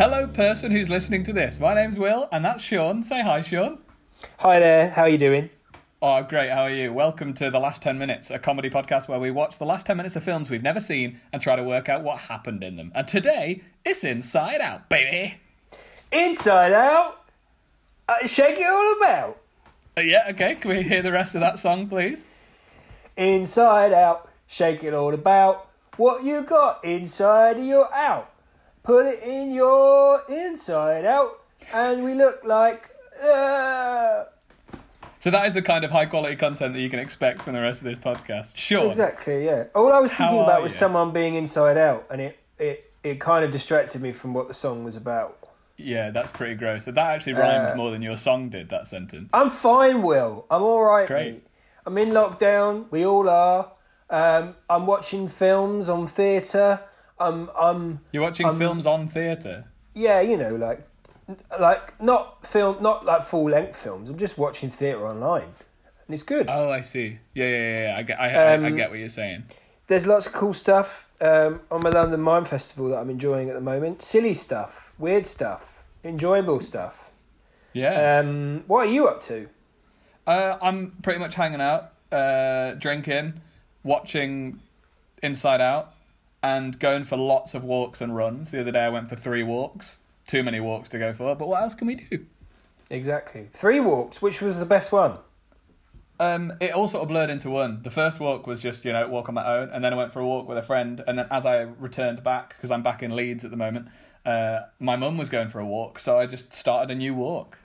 Hello, 0.00 0.26
person 0.26 0.72
who's 0.72 0.88
listening 0.88 1.22
to 1.24 1.32
this. 1.34 1.60
My 1.60 1.74
name's 1.74 1.98
Will, 1.98 2.26
and 2.32 2.42
that's 2.42 2.62
Sean. 2.62 3.02
Say 3.02 3.20
hi, 3.20 3.42
Sean. 3.42 3.80
Hi 4.38 4.58
there, 4.58 4.88
how 4.88 5.02
are 5.02 5.10
you 5.10 5.18
doing? 5.18 5.50
Oh, 6.00 6.22
great. 6.22 6.48
How 6.48 6.62
are 6.62 6.70
you? 6.70 6.90
Welcome 6.90 7.34
to 7.34 7.50
The 7.50 7.58
Last 7.58 7.82
10 7.82 7.98
Minutes, 7.98 8.30
a 8.30 8.38
comedy 8.38 8.70
podcast 8.70 9.08
where 9.08 9.20
we 9.20 9.30
watch 9.30 9.58
the 9.58 9.66
last 9.66 9.84
10 9.84 9.98
minutes 9.98 10.16
of 10.16 10.24
films 10.24 10.48
we've 10.48 10.62
never 10.62 10.80
seen 10.80 11.20
and 11.34 11.42
try 11.42 11.54
to 11.54 11.62
work 11.62 11.90
out 11.90 12.02
what 12.02 12.18
happened 12.20 12.64
in 12.64 12.76
them. 12.76 12.92
And 12.94 13.06
today, 13.06 13.60
it's 13.84 14.02
Inside 14.02 14.62
Out, 14.62 14.88
baby. 14.88 15.38
Inside 16.10 16.72
out, 16.72 17.22
uh, 18.08 18.26
shake 18.26 18.58
it 18.58 18.70
all 18.70 18.96
about. 19.02 19.38
Uh, 19.98 20.00
yeah, 20.00 20.28
okay. 20.30 20.54
Can 20.54 20.70
we 20.70 20.82
hear 20.82 21.02
the 21.02 21.12
rest 21.12 21.34
of 21.34 21.42
that 21.42 21.58
song, 21.58 21.90
please? 21.90 22.24
Inside 23.18 23.92
out, 23.92 24.30
shake 24.46 24.82
it 24.82 24.94
all 24.94 25.12
about. 25.12 25.68
What 25.98 26.24
you 26.24 26.40
got 26.40 26.82
inside 26.86 27.58
of 27.58 27.64
your 27.66 27.92
out? 27.92 28.32
Put 28.82 29.06
it 29.06 29.22
in 29.22 29.52
your 29.52 30.22
inside 30.28 31.04
out, 31.04 31.40
and 31.74 32.04
we 32.04 32.14
look 32.14 32.42
like. 32.44 32.90
Uh... 33.22 34.24
So 35.18 35.30
that 35.30 35.44
is 35.44 35.52
the 35.52 35.60
kind 35.60 35.84
of 35.84 35.90
high 35.90 36.06
quality 36.06 36.34
content 36.36 36.72
that 36.72 36.80
you 36.80 36.88
can 36.88 36.98
expect 36.98 37.42
from 37.42 37.52
the 37.52 37.60
rest 37.60 37.82
of 37.82 37.84
this 37.84 37.98
podcast. 37.98 38.56
Sure. 38.56 38.86
Exactly, 38.86 39.44
yeah. 39.44 39.64
All 39.74 39.92
I 39.92 40.00
was 40.00 40.12
thinking 40.12 40.40
about 40.40 40.62
was 40.62 40.72
you? 40.72 40.78
someone 40.78 41.12
being 41.12 41.34
inside 41.34 41.76
out, 41.76 42.06
and 42.10 42.22
it, 42.22 42.38
it, 42.58 42.90
it 43.02 43.20
kind 43.20 43.44
of 43.44 43.50
distracted 43.50 44.00
me 44.00 44.12
from 44.12 44.32
what 44.32 44.48
the 44.48 44.54
song 44.54 44.82
was 44.82 44.96
about. 44.96 45.36
Yeah, 45.76 46.10
that's 46.10 46.30
pretty 46.30 46.54
gross. 46.54 46.84
So 46.84 46.92
that 46.92 47.06
actually 47.06 47.34
rhymed 47.34 47.72
Uh, 47.72 47.74
more 47.76 47.90
than 47.90 48.00
your 48.02 48.16
song 48.16 48.48
did, 48.48 48.70
that 48.70 48.86
sentence. 48.86 49.28
I'm 49.34 49.50
fine, 49.50 50.02
Will. 50.02 50.46
I'm 50.50 50.62
all 50.62 50.82
right. 50.84 51.06
Great. 51.06 51.32
mate. 51.32 51.46
I'm 51.84 51.98
in 51.98 52.10
lockdown. 52.10 52.86
We 52.90 53.04
all 53.04 53.28
are. 53.28 53.72
Um, 54.08 54.56
I'm 54.68 54.86
watching 54.86 55.28
films 55.28 55.88
on 55.88 56.06
theatre. 56.06 56.80
I'm, 57.20 57.50
I'm, 57.58 58.00
You're 58.12 58.22
watching 58.22 58.46
um, 58.46 58.58
films 58.58 58.86
on 58.86 59.06
theatre. 59.06 59.66
yeah, 59.94 60.20
you 60.20 60.36
know, 60.36 60.56
like, 60.56 60.86
like 61.60 62.00
not 62.02 62.46
film, 62.46 62.82
not 62.82 63.04
like 63.04 63.22
full 63.22 63.50
length 63.50 63.76
films. 63.76 64.08
I'm 64.08 64.18
just 64.18 64.38
watching 64.38 64.70
theatre 64.70 65.06
online, 65.06 65.52
and 66.06 66.14
it's 66.14 66.22
good. 66.22 66.46
Oh, 66.48 66.70
I 66.70 66.80
see. 66.80 67.18
Yeah, 67.34 67.46
yeah, 67.48 67.82
yeah. 67.82 67.94
I 67.98 68.02
get, 68.02 68.20
I, 68.20 68.28
I, 68.30 68.52
I 68.52 68.54
Um, 68.54 68.74
get 68.76 68.90
what 68.90 68.98
you're 68.98 69.08
saying. 69.08 69.44
There's 69.86 70.06
lots 70.06 70.26
of 70.26 70.32
cool 70.32 70.54
stuff 70.54 71.08
um, 71.20 71.60
on 71.70 71.80
my 71.82 71.90
London 71.90 72.20
Mime 72.20 72.44
Festival 72.44 72.88
that 72.90 72.98
I'm 72.98 73.10
enjoying 73.10 73.48
at 73.48 73.54
the 73.54 73.60
moment. 73.60 74.02
Silly 74.02 74.34
stuff, 74.34 74.92
weird 74.98 75.26
stuff, 75.26 75.84
enjoyable 76.04 76.60
stuff. 76.60 77.10
Yeah. 77.72 78.18
Um, 78.20 78.64
what 78.66 78.86
are 78.88 78.90
you 78.90 79.06
up 79.08 79.20
to? 79.22 79.48
Uh, 80.26 80.56
I'm 80.62 80.92
pretty 81.02 81.18
much 81.18 81.34
hanging 81.34 81.60
out, 81.60 81.92
uh, 82.12 82.72
drinking, 82.74 83.40
watching 83.82 84.60
Inside 85.22 85.60
Out, 85.60 85.92
and 86.42 86.78
going 86.78 87.04
for 87.04 87.16
lots 87.16 87.54
of 87.54 87.64
walks 87.64 88.00
and 88.00 88.16
runs. 88.16 88.50
The 88.50 88.60
other 88.60 88.72
day 88.72 88.80
I 88.80 88.88
went 88.88 89.08
for 89.08 89.16
three 89.16 89.42
walks. 89.42 89.98
Too 90.26 90.42
many 90.42 90.60
walks 90.60 90.88
to 90.90 90.98
go 90.98 91.12
for, 91.12 91.34
but 91.34 91.48
what 91.48 91.62
else 91.62 91.74
can 91.74 91.86
we 91.86 91.96
do? 91.96 92.26
Exactly. 92.88 93.48
Three 93.52 93.80
walks. 93.80 94.20
Which 94.20 94.40
was 94.40 94.58
the 94.58 94.66
best 94.66 94.92
one? 94.92 95.18
Um, 96.20 96.52
it 96.60 96.72
all 96.72 96.86
sort 96.86 97.02
of 97.02 97.08
blurred 97.08 97.30
into 97.30 97.48
one. 97.48 97.82
The 97.82 97.90
first 97.90 98.20
walk 98.20 98.46
was 98.46 98.60
just, 98.62 98.84
you 98.84 98.92
know, 98.92 99.08
walk 99.08 99.28
on 99.28 99.34
my 99.34 99.46
own, 99.46 99.70
and 99.70 99.82
then 99.82 99.94
I 99.94 99.96
went 99.96 100.12
for 100.12 100.20
a 100.20 100.26
walk 100.26 100.46
with 100.46 100.58
a 100.58 100.62
friend, 100.62 101.02
and 101.06 101.18
then 101.18 101.26
as 101.30 101.46
I 101.46 101.60
returned 101.60 102.22
back, 102.22 102.56
because 102.56 102.70
I'm 102.70 102.82
back 102.82 103.02
in 103.02 103.16
Leeds 103.16 103.42
at 103.44 103.50
the 103.50 103.56
moment, 103.56 103.88
uh, 104.26 104.60
my 104.78 104.96
mum 104.96 105.16
was 105.16 105.30
going 105.30 105.48
for 105.48 105.60
a 105.60 105.66
walk, 105.66 105.98
so 105.98 106.18
I 106.18 106.26
just 106.26 106.52
started 106.52 106.90
a 106.90 106.94
new 106.94 107.14
walk. 107.14 107.58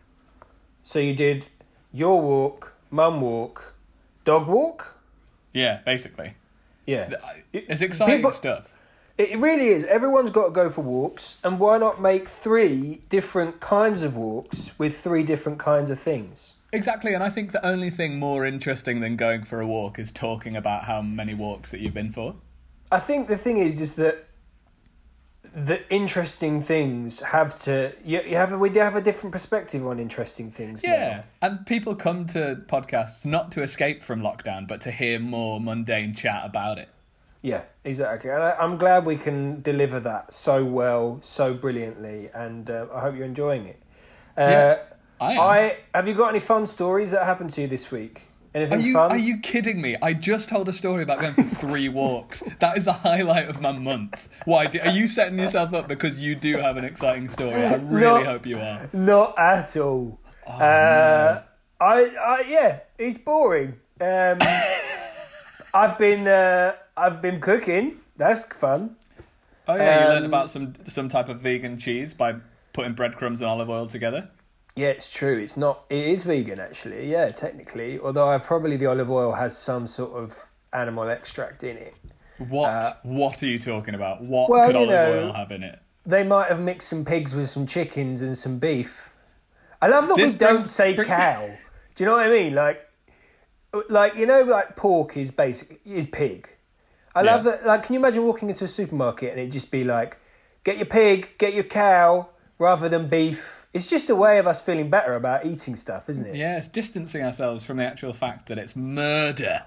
So 0.84 1.00
you 1.00 1.14
did 1.14 1.48
your 1.92 2.22
walk, 2.22 2.74
mum 2.90 3.20
walk, 3.20 3.76
dog 4.24 4.48
walk. 4.48 4.96
Yeah, 5.52 5.82
basically. 5.86 6.36
Yeah. 6.86 7.10
It's 7.54 7.82
exciting 7.82 8.18
People- 8.18 8.32
stuff. 8.32 8.74
It 9.18 9.40
really 9.40 9.68
is. 9.68 9.86
Everyone's 9.86 10.30
got 10.30 10.48
to 10.48 10.52
go 10.52 10.70
for 10.70 10.82
walks, 10.82 11.38
and 11.42 11.58
why 11.58 11.78
not 11.78 12.02
make 12.02 12.28
three 12.28 13.02
different 13.08 13.62
kinds 13.62 14.04
of 14.04 14.18
walks 14.18 14.78
with 14.78 15.00
three 15.00 15.24
different 15.24 15.58
kinds 15.58 15.90
of 15.90 15.98
things? 15.98 16.54
Exactly, 16.74 17.14
and 17.14 17.24
I 17.24 17.30
think 17.30 17.54
the 17.54 17.66
only 17.66 17.90
thing 17.90 18.20
more 18.20 18.46
interesting 18.46 19.00
than 19.00 19.16
going 19.16 19.46
for 19.46 19.62
a 19.62 19.66
walk 19.68 19.98
is 20.00 20.12
talking 20.12 20.58
about 20.58 20.84
how 20.84 21.02
many 21.02 21.34
walks 21.34 21.72
that 21.72 21.80
you've 21.80 21.94
been 21.94 22.12
for. 22.12 22.36
I 22.92 23.00
think 23.00 23.30
the 23.30 23.38
thing 23.38 23.58
is 23.58 23.78
just 23.78 23.96
that 23.96 24.26
the 25.56 25.90
interesting 25.90 26.62
things 26.62 27.22
have 27.22 27.58
to 27.62 27.94
you, 28.04 28.22
you 28.22 28.36
have 28.36 28.52
a, 28.52 28.58
we 28.58 28.70
do 28.70 28.82
have 28.82 28.96
a 28.98 29.02
different 29.02 29.32
perspective 29.32 29.88
on 29.88 30.00
interesting 30.00 30.52
things. 30.52 30.84
now. 30.84 30.92
Yeah, 30.92 31.24
and 31.42 31.66
people 31.66 31.96
come 31.96 32.26
to 32.28 32.62
podcasts 32.68 33.26
not 33.26 33.54
to 33.54 33.64
escape 33.64 34.04
from 34.04 34.22
lockdown, 34.22 34.68
but 34.68 34.82
to 34.82 34.92
hear 34.92 35.18
more 35.18 35.62
mundane 35.62 36.14
chat 36.14 36.42
about 36.46 36.78
it. 36.78 36.90
Yeah, 37.42 37.62
exactly. 37.86 38.32
And 38.32 38.44
I, 38.44 38.52
I'm 38.60 38.76
glad 38.78 39.06
we 39.06 39.16
can 39.16 39.62
deliver 39.62 40.00
that 40.02 40.34
so 40.34 40.66
well, 40.66 41.20
so 41.24 41.54
brilliantly, 41.54 42.30
and 42.34 42.70
uh, 42.70 42.88
I 42.94 43.00
hope 43.00 43.16
you're 43.16 43.24
enjoying 43.24 43.66
it. 43.68 43.80
Uh, 44.38 44.42
Yeah, 44.42 44.80
I 45.22 45.32
am. 45.32 45.40
I 45.40 45.78
have 45.94 46.08
you 46.08 46.16
got 46.16 46.30
any 46.30 46.42
fun 46.42 46.66
stories 46.66 47.12
that 47.12 47.24
happened 47.24 47.52
to 47.52 47.62
you 47.62 47.68
this 47.68 47.92
week? 47.92 48.24
Are 48.56 48.78
you 48.78 48.94
fun? 48.94 49.12
are 49.12 49.18
you 49.18 49.38
kidding 49.40 49.82
me? 49.82 49.98
I 50.02 50.14
just 50.14 50.48
told 50.48 50.70
a 50.70 50.74
story 50.74 51.04
about 51.04 51.20
going 51.20 51.34
for 51.34 51.44
three 51.44 51.90
walks. 51.90 52.42
That 52.60 52.78
is 52.78 52.86
the 52.86 52.94
highlight 52.94 53.50
of 53.50 53.60
my 53.60 53.72
month. 53.74 54.30
Why 54.46 54.66
do, 54.68 54.80
are 54.80 54.92
you 54.92 55.08
setting 55.08 55.38
yourself 55.38 55.74
up 55.74 55.88
because 55.90 56.18
you 56.22 56.36
do 56.36 56.58
have 56.58 56.78
an 56.78 56.86
exciting 56.86 57.30
story? 57.30 57.54
I 57.66 57.74
really 57.76 58.24
No. 58.24 58.30
hope 58.32 58.46
you 58.46 58.58
are. 58.60 58.90
Not 58.94 59.38
at 59.38 59.76
all. 59.76 60.20
Oh, 60.48 60.52
uh, 60.52 61.42
I, 61.82 62.06
I, 62.16 62.46
yeah, 62.48 62.80
it's 62.98 63.18
boring. 63.18 63.76
Um, 64.00 64.38
I've 65.74 65.98
been, 65.98 66.26
uh, 66.28 66.74
I've 66.96 67.22
been 67.22 67.42
cooking. 67.42 67.98
That's 68.16 68.44
fun. 68.44 68.96
Oh 69.68 69.76
yeah, 69.76 70.04
you 70.04 70.10
learned 70.10 70.26
Um, 70.26 70.32
about 70.32 70.50
some 70.50 70.74
some 70.86 71.10
type 71.10 71.28
of 71.28 71.42
vegan 71.42 71.78
cheese 71.80 72.14
by 72.14 72.36
putting 72.72 72.94
breadcrumbs 72.94 73.42
and 73.42 73.50
olive 73.50 73.70
oil 73.70 73.88
together. 73.88 74.30
Yeah, 74.76 74.88
it's 74.88 75.10
true. 75.12 75.40
It's 75.40 75.56
not. 75.56 75.86
It 75.90 76.06
is 76.06 76.24
vegan, 76.24 76.60
actually. 76.60 77.10
Yeah, 77.10 77.30
technically. 77.30 77.98
Although 78.00 78.30
I 78.30 78.38
probably 78.40 78.76
the 78.78 78.88
olive 78.88 79.10
oil 79.10 79.34
has 79.34 79.58
some 79.58 79.88
sort 79.88 80.12
of 80.22 80.36
animal 80.74 81.08
extract 81.10 81.64
in 81.64 81.78
it. 81.78 81.96
What 82.38 82.70
Uh, 82.70 82.92
what 83.04 83.42
are 83.42 83.46
you 83.48 83.58
talking 83.58 83.96
about? 83.96 84.22
What 84.22 84.50
well, 84.50 84.68
could 84.68 84.76
olive 84.76 84.90
know- 84.90 85.20
oil 85.28 85.34
have 85.34 85.52
in 85.52 85.64
it? 85.64 85.80
They 86.06 86.24
might 86.24 86.50
have 86.50 86.60
mixed 86.60 86.90
some 86.90 87.04
pigs 87.06 87.34
with 87.34 87.50
some 87.50 87.66
chickens 87.66 88.22
and 88.22 88.38
some 88.38 88.60
beef. 88.60 89.10
I 89.82 89.88
love 89.88 90.08
that 90.10 90.18
This 90.18 90.34
we 90.34 90.38
don't 90.40 90.62
say 90.64 90.94
bring- 90.94 91.08
cow. 91.08 91.48
Do 91.96 92.04
you 92.04 92.06
know 92.10 92.18
what 92.18 92.26
I 92.28 92.30
mean? 92.30 92.54
Like, 92.54 92.82
like 93.90 94.16
you 94.16 94.26
know, 94.26 94.42
like 94.42 94.76
pork 94.76 95.16
is 95.16 95.32
basic 95.32 95.80
is 95.86 96.06
pig. 96.08 96.50
I 97.16 97.22
Yeah. 97.24 97.36
love 97.36 97.44
that. 97.46 97.66
Like, 97.66 97.84
can 97.84 97.94
you 97.94 98.00
imagine 98.00 98.24
walking 98.26 98.50
into 98.50 98.66
a 98.66 98.68
supermarket 98.68 99.32
and 99.32 99.40
it 99.40 99.48
just 99.52 99.72
be 99.72 99.86
like, 99.86 100.18
get 100.66 100.76
your 100.76 100.86
pig, 100.86 101.30
get 101.38 101.54
your 101.54 101.64
cow, 101.64 102.28
rather 102.60 102.90
than 102.90 103.08
beef. 103.08 103.55
It's 103.76 103.90
just 103.90 104.10
a 104.10 104.16
way 104.16 104.38
of 104.40 104.48
us 104.48 104.62
feeling 104.62 104.90
better 104.90 105.16
about 105.16 105.46
eating 105.46 105.76
stuff, 105.76 106.10
isn't 106.10 106.26
it? 106.26 106.36
Yeah, 106.36 106.58
it's 106.58 106.70
distancing 106.70 107.22
ourselves 107.24 107.66
from 107.66 107.76
the 107.78 107.86
actual 107.86 108.14
fact 108.14 108.46
that 108.48 108.58
it's 108.58 108.74
murder. 108.74 109.64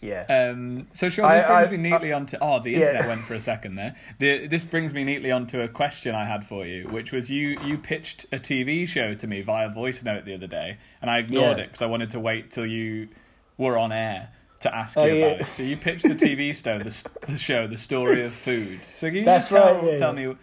Yeah. 0.00 0.26
Um, 0.28 0.86
so, 0.92 1.08
Sean, 1.08 1.24
I- 1.24 1.38
this 1.38 1.46
brings 1.48 1.66
I- 1.66 1.70
me 1.72 1.76
neatly 1.90 2.12
onto. 2.12 2.36
Oh, 2.40 2.60
the 2.60 2.70
Yeah. 2.70 2.78
internet 2.78 3.08
went 3.08 3.20
for 3.22 3.34
a 3.34 3.40
second 3.52 3.74
there. 3.74 3.96
The, 4.20 4.46
this 4.46 4.62
brings 4.62 4.94
me 4.94 5.02
neatly 5.02 5.32
onto 5.32 5.60
a 5.60 5.66
question 5.66 6.14
I 6.14 6.24
had 6.24 6.44
for 6.44 6.64
you, 6.64 6.84
which 6.84 7.10
was 7.10 7.32
you 7.32 7.56
you 7.64 7.76
pitched 7.78 8.26
a 8.30 8.38
TV 8.38 8.86
show 8.86 9.14
to 9.14 9.26
me 9.26 9.40
via 9.42 9.68
voice 9.68 10.04
note 10.04 10.24
the 10.24 10.34
other 10.34 10.46
day, 10.46 10.78
and 11.02 11.10
I 11.10 11.18
ignored 11.18 11.58
Yeah. 11.58 11.64
it 11.64 11.66
because 11.70 11.82
I 11.82 11.86
wanted 11.86 12.10
to 12.10 12.20
wait 12.20 12.52
till 12.52 12.64
you 12.66 13.08
were 13.56 13.76
on 13.76 13.90
air 13.90 14.28
to 14.60 14.72
ask 14.72 14.96
Oh, 14.96 15.04
you 15.04 15.14
yeah. 15.14 15.24
about 15.26 15.40
it. 15.48 15.52
So 15.52 15.64
you 15.64 15.76
pitched 15.76 16.04
the 16.04 16.14
TV 16.14 16.52
show, 16.54 16.78
the, 16.88 17.08
the 17.26 17.36
show, 17.38 17.66
the 17.66 17.76
story 17.76 18.24
of 18.24 18.32
food. 18.32 18.78
So 18.84 19.08
can 19.08 19.16
you 19.16 19.24
That's 19.24 19.46
just 19.48 19.50
tell, 19.50 19.74
right, 19.74 19.84
yeah, 19.84 19.96
tell 19.96 20.16
yeah. 20.16 20.28
me? 20.28 20.36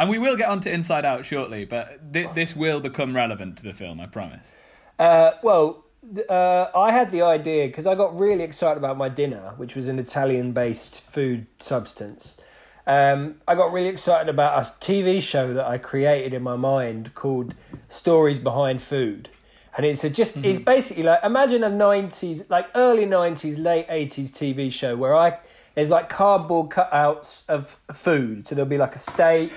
And 0.00 0.08
we 0.08 0.18
will 0.18 0.34
get 0.34 0.48
onto 0.48 0.70
Inside 0.70 1.04
Out 1.04 1.26
shortly, 1.26 1.66
but 1.66 2.12
th- 2.14 2.30
this 2.32 2.56
will 2.56 2.80
become 2.80 3.14
relevant 3.14 3.58
to 3.58 3.62
the 3.62 3.74
film, 3.74 4.00
I 4.00 4.06
promise. 4.06 4.50
Uh, 4.98 5.32
well, 5.42 5.84
th- 6.14 6.26
uh, 6.26 6.70
I 6.74 6.90
had 6.90 7.12
the 7.12 7.20
idea 7.20 7.66
because 7.66 7.86
I 7.86 7.94
got 7.94 8.18
really 8.18 8.42
excited 8.42 8.78
about 8.78 8.96
my 8.96 9.10
dinner, 9.10 9.52
which 9.58 9.76
was 9.76 9.88
an 9.88 9.98
Italian 9.98 10.52
based 10.52 11.02
food 11.02 11.46
substance. 11.58 12.38
Um, 12.86 13.42
I 13.46 13.54
got 13.54 13.74
really 13.74 13.90
excited 13.90 14.30
about 14.30 14.62
a 14.62 14.72
TV 14.82 15.20
show 15.20 15.52
that 15.52 15.66
I 15.66 15.76
created 15.76 16.32
in 16.32 16.42
my 16.42 16.56
mind 16.56 17.14
called 17.14 17.54
Stories 17.90 18.38
Behind 18.38 18.80
Food. 18.80 19.28
And 19.76 19.84
it's 19.84 20.02
a 20.02 20.08
just 20.08 20.38
it's 20.38 20.58
basically 20.58 21.02
like 21.02 21.22
imagine 21.22 21.62
a 21.62 21.68
nineties 21.68 22.42
like 22.48 22.68
early 22.74 23.04
nineties, 23.04 23.58
late 23.58 23.86
eighties 23.90 24.32
TV 24.32 24.72
show 24.72 24.96
where 24.96 25.14
I 25.14 25.38
there's 25.74 25.90
like 25.90 26.08
cardboard 26.08 26.70
cutouts 26.70 27.48
of 27.48 27.78
food. 27.92 28.46
So 28.48 28.54
there'll 28.54 28.68
be 28.68 28.78
like 28.78 28.96
a 28.96 28.98
steak, 28.98 29.52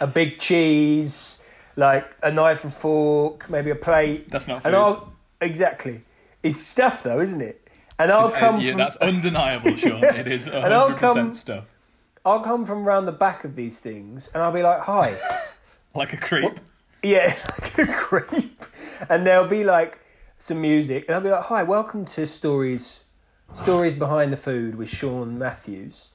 a 0.00 0.06
big 0.06 0.38
cheese, 0.38 1.42
like 1.76 2.16
a 2.22 2.30
knife 2.30 2.64
and 2.64 2.72
fork, 2.72 3.48
maybe 3.50 3.70
a 3.70 3.74
plate. 3.74 4.30
That's 4.30 4.46
not 4.48 4.56
And 4.64 4.74
food. 4.74 4.74
I'll 4.74 5.12
exactly. 5.40 6.02
It's 6.42 6.60
stuff 6.60 7.02
though, 7.02 7.20
isn't 7.20 7.40
it? 7.40 7.60
And 7.98 8.10
I'll 8.10 8.30
come 8.30 8.56
Uh, 8.56 8.58
yeah, 8.58 8.70
from 8.72 8.78
that's 8.78 8.96
undeniable, 8.96 9.74
Sean. 9.76 10.02
It 10.04 10.26
is 10.28 10.46
And 10.48 10.72
I'll 10.74 10.90
100% 10.90 10.96
come- 10.98 11.32
stuff. 11.32 11.64
I'll 12.26 12.40
come 12.40 12.64
from 12.66 12.84
round 12.86 13.06
the 13.06 13.12
back 13.12 13.44
of 13.44 13.54
these 13.54 13.78
things 13.78 14.28
and 14.34 14.42
I'll 14.42 14.52
be 14.52 14.62
like, 14.62 14.80
"Hi." 14.80 15.14
Like 15.96 16.12
a 16.12 16.16
creep. 16.16 16.58
Yeah, 17.04 17.36
like 17.60 17.78
a 17.78 17.86
creep. 17.86 18.64
And 19.08 19.24
there'll 19.24 19.46
be 19.46 19.62
like 19.62 20.00
some 20.40 20.60
music, 20.60 21.04
and 21.06 21.14
I'll 21.14 21.20
be 21.22 21.30
like, 21.30 21.44
"Hi, 21.44 21.62
welcome 21.62 22.04
to 22.06 22.26
Stories, 22.26 23.03
Stories 23.54 23.94
Behind 23.94 24.32
the 24.32 24.36
Food 24.36 24.74
with 24.74 24.88
Sean 24.88 25.38
Matthews," 25.38 26.10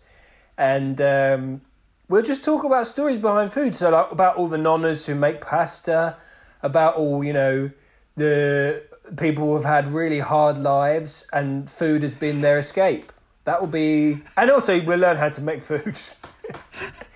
and 0.58 1.00
um, 1.02 1.62
we'll 2.08 2.24
just 2.24 2.44
talk 2.44 2.64
about 2.64 2.88
stories 2.88 3.18
behind 3.18 3.54
food. 3.54 3.76
So 3.76 3.90
like 3.90 4.12
about 4.12 4.36
all 4.36 4.48
the 4.48 4.58
nonnas 4.58 5.06
who 5.06 5.16
make 5.16 5.42
pasta, 5.42 6.18
about 6.62 6.96
all 6.96 7.24
you 7.24 7.34
know 7.34 7.72
the 8.16 8.84
people 9.18 9.46
who 9.46 9.56
have 9.56 9.66
had 9.66 9.94
really 9.94 10.20
hard 10.20 10.58
lives 10.58 11.28
and 11.34 11.70
food 11.70 12.04
has 12.04 12.14
been 12.14 12.42
their 12.42 12.60
escape. 12.60 13.12
That 13.46 13.62
will 13.62 13.68
be, 13.68 14.22
and 14.38 14.52
also 14.52 14.84
we'll 14.84 15.00
learn 15.00 15.18
how 15.18 15.30
to 15.30 15.42
make 15.42 15.64
food. 15.64 15.98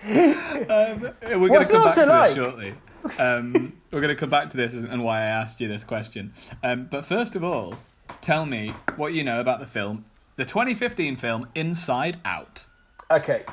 Um, 0.05 1.11
we're 1.21 1.47
going 1.47 1.63
to 1.63 1.71
come 1.71 1.83
back 1.83 1.95
to 1.95 2.05
to 2.05 2.11
like? 2.11 2.35
this 2.35 2.35
shortly. 2.35 2.73
Um, 3.17 3.73
we're 3.91 4.01
going 4.01 4.13
to 4.13 4.19
come 4.19 4.29
back 4.29 4.49
to 4.49 4.57
this 4.57 4.73
and 4.73 5.03
why 5.03 5.19
I 5.19 5.25
asked 5.25 5.61
you 5.61 5.67
this 5.67 5.83
question. 5.83 6.33
Um, 6.61 6.87
but 6.91 7.05
first 7.05 7.35
of 7.35 7.43
all, 7.43 7.75
tell 8.21 8.45
me 8.45 8.73
what 8.95 9.13
you 9.13 9.23
know 9.23 9.39
about 9.39 9.59
the 9.59 9.65
film, 9.65 10.05
the 10.35 10.45
2015 10.45 11.15
film 11.15 11.47
Inside 11.56 12.18
Out. 12.25 12.65
Okay. 13.12 13.44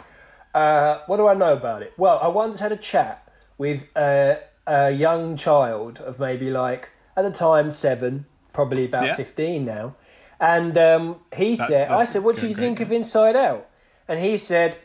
Uh, 0.55 0.99
what 1.07 1.17
do 1.19 1.29
I 1.29 1.35
know 1.35 1.53
about 1.53 1.83
it? 1.83 1.93
Well, 1.97 2.19
I 2.23 2.29
once 2.29 2.59
had 2.61 2.73
a 2.73 2.77
chat 2.77 3.31
with 3.59 3.87
a, 3.97 4.39
a 4.67 4.91
young 4.91 5.37
child 5.37 5.99
of 5.99 6.19
maybe 6.19 6.51
like, 6.51 6.91
at 7.17 7.23
the 7.23 7.31
time, 7.31 7.71
seven, 7.71 8.27
probably 8.53 8.85
about 8.85 9.05
Yeah. 9.07 9.15
15 9.15 9.65
now. 9.65 9.95
And 10.41 10.77
um, 10.79 11.17
he 11.37 11.55
That- 11.57 11.69
said, 11.69 11.89
I 11.91 12.05
said, 12.07 12.25
what 12.25 12.37
do 12.37 12.49
you 12.49 12.55
think 12.55 12.81
of 12.81 12.91
Inside 12.91 13.37
Out? 13.37 13.69
And 14.09 14.19
he 14.21 14.39
said, 14.39 14.79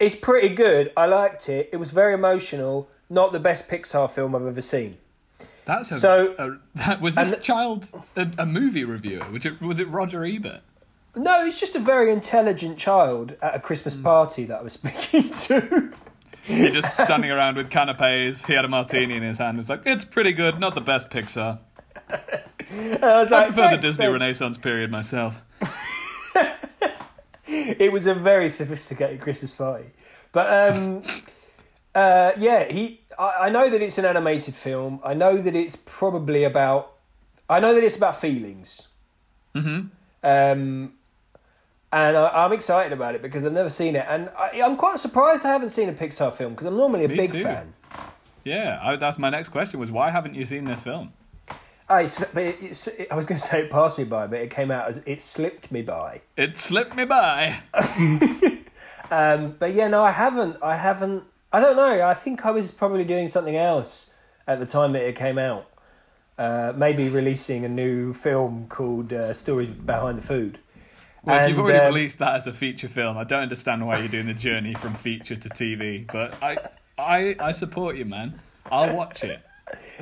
it's 0.00 0.14
pretty 0.16 0.48
good. 0.48 0.92
I 0.96 1.06
liked 1.06 1.48
it. 1.48 1.68
It 1.72 1.76
was 1.76 1.90
very 1.90 2.14
emotional. 2.14 2.88
Not 3.10 3.32
the 3.32 3.38
best 3.38 3.68
Pixar 3.68 4.10
film 4.10 4.34
I've 4.34 4.46
ever 4.46 4.60
seen. 4.62 4.96
That's 5.66 5.90
a, 5.92 5.96
So- 5.96 6.34
a- 6.38 6.58
that, 6.78 7.00
was 7.02 7.14
this 7.14 7.32
and- 7.32 7.42
child 7.42 7.90
a, 8.16 8.28
a 8.38 8.46
movie 8.46 8.84
reviewer? 8.84 9.24
Which 9.26 9.44
it, 9.46 9.60
was 9.60 9.78
it 9.78 9.88
Roger 9.88 10.24
Ebert? 10.24 10.62
No, 11.16 11.44
he's 11.44 11.58
just 11.60 11.74
a 11.76 11.78
very 11.78 12.10
intelligent 12.12 12.78
child 12.78 13.36
at 13.40 13.54
a 13.54 13.60
Christmas 13.60 13.94
party 13.94 14.44
that 14.46 14.60
I 14.60 14.62
was 14.62 14.72
speaking 14.80 15.30
to. 15.30 15.92
He 16.44 16.70
just 16.70 16.96
standing 16.98 17.30
around 17.30 17.56
with 17.56 17.70
canapes. 17.70 18.44
He 18.46 18.52
had 18.52 18.64
a 18.64 18.68
martini 18.68 19.16
in 19.16 19.22
his 19.22 19.38
hand. 19.38 19.56
Was 19.58 19.70
like, 19.70 19.82
it's 19.86 20.04
pretty 20.04 20.32
good, 20.32 20.58
not 20.60 20.74
the 20.74 20.80
best 20.80 21.08
Pixar. 21.10 21.60
And 22.70 23.04
I 23.04 23.20
was 23.20 23.32
I 23.32 23.38
like, 23.38 23.46
prefer 23.46 23.62
the 23.62 23.68
"Thanks, 23.70 23.82
Disney 23.82 24.04
thanks." 24.06 24.12
Renaissance 24.12 24.58
period 24.58 24.90
myself. 24.90 25.40
It 27.46 27.92
was 27.92 28.06
a 28.06 28.14
very 28.14 28.48
sophisticated 28.48 29.20
Christmas 29.20 29.52
party. 29.52 29.86
But 30.32 30.74
um, 30.74 31.02
uh, 31.94 32.32
yeah, 32.38 32.64
he. 32.64 33.00
I, 33.18 33.32
I 33.42 33.48
know 33.50 33.68
that 33.70 33.80
it's 33.82 33.98
an 33.98 34.04
animated 34.06 34.54
film. 34.54 34.98
I 35.04 35.14
know 35.14 35.36
that 35.40 35.54
it's 35.54 35.76
probably 35.76 36.44
about. 36.44 36.92
I 37.48 37.60
know 37.60 37.74
that 37.74 37.84
it's 37.84 37.96
about 37.96 38.20
feelings. 38.20 38.88
hmm 39.54 39.82
Um, 40.22 40.94
and 41.94 42.16
I, 42.16 42.44
I'm 42.44 42.52
excited 42.52 42.92
about 42.92 43.14
it 43.14 43.22
because 43.22 43.44
I've 43.44 43.52
never 43.52 43.70
seen 43.70 43.94
it, 43.96 44.04
and 44.08 44.28
I, 44.36 44.60
I'm 44.62 44.76
quite 44.76 44.98
surprised 44.98 45.44
I 45.46 45.52
haven't 45.52 45.68
seen 45.70 45.88
a 45.88 45.92
Pixar 45.92 46.34
film 46.34 46.52
because 46.52 46.66
I'm 46.66 46.76
normally 46.76 47.04
a 47.04 47.08
Me 47.08 47.16
big 47.16 47.30
too. 47.30 47.42
fan. 47.44 47.74
Yeah, 48.44 48.80
I, 48.82 48.96
that's 48.96 49.18
my 49.18 49.30
next 49.30 49.50
question. 49.50 49.80
Was 49.80 49.90
why 49.90 50.10
haven't 50.10 50.34
you 50.34 50.44
seen 50.44 50.64
this 50.64 50.82
film? 50.82 51.12
I, 51.88 52.08
but 52.32 52.42
it, 52.42 52.56
it's, 52.60 52.88
I 53.10 53.14
was 53.14 53.26
going 53.26 53.40
to 53.40 53.46
say 53.46 53.62
it 53.62 53.70
passed 53.70 53.96
me 53.96 54.04
by, 54.04 54.26
but 54.26 54.40
it 54.40 54.50
came 54.50 54.70
out 54.70 54.88
as 54.88 55.02
it 55.06 55.20
slipped 55.20 55.70
me 55.70 55.82
by. 55.82 56.22
It 56.36 56.56
slipped 56.56 56.94
me 56.96 57.04
by. 57.04 57.60
Um, 59.10 59.56
but 59.58 59.74
yeah, 59.74 59.88
no, 59.88 60.02
I 60.02 60.10
haven't. 60.10 60.56
I 60.62 60.76
haven't. 60.76 61.24
I 61.52 61.60
don't 61.60 61.76
know. 61.76 62.02
I 62.02 62.14
think 62.14 62.44
I 62.44 62.50
was 62.50 62.70
probably 62.70 63.04
doing 63.04 63.28
something 63.28 63.54
else 63.54 64.10
at 64.46 64.58
the 64.58 64.66
time 64.66 64.92
that 64.92 65.02
it 65.02 65.14
came 65.14 65.38
out. 65.38 65.70
Uh, 66.36 66.72
maybe 66.74 67.08
releasing 67.08 67.64
a 67.64 67.68
new 67.68 68.12
film 68.12 68.66
called 68.68 69.12
uh, 69.12 69.32
Stories 69.32 69.68
Behind 69.68 70.18
the 70.18 70.22
Food. 70.22 70.58
Well, 71.24 71.42
if 71.42 71.48
you've 71.48 71.58
already 71.58 71.78
um, 71.78 71.86
released 71.86 72.18
that 72.18 72.34
as 72.34 72.46
a 72.46 72.52
feature 72.52 72.88
film, 72.88 73.16
I 73.16 73.24
don't 73.24 73.42
understand 73.42 73.86
why 73.86 73.98
you're 73.98 74.08
doing 74.08 74.26
the 74.26 74.34
journey 74.34 74.74
from 74.74 74.94
feature 74.94 75.36
to 75.36 75.48
TV. 75.48 76.06
But 76.10 76.34
I, 76.42 76.58
I, 76.98 77.36
I 77.40 77.52
support 77.52 77.96
you, 77.96 78.04
man. 78.04 78.40
I'll 78.70 78.94
watch 78.94 79.24
it. 79.24 79.40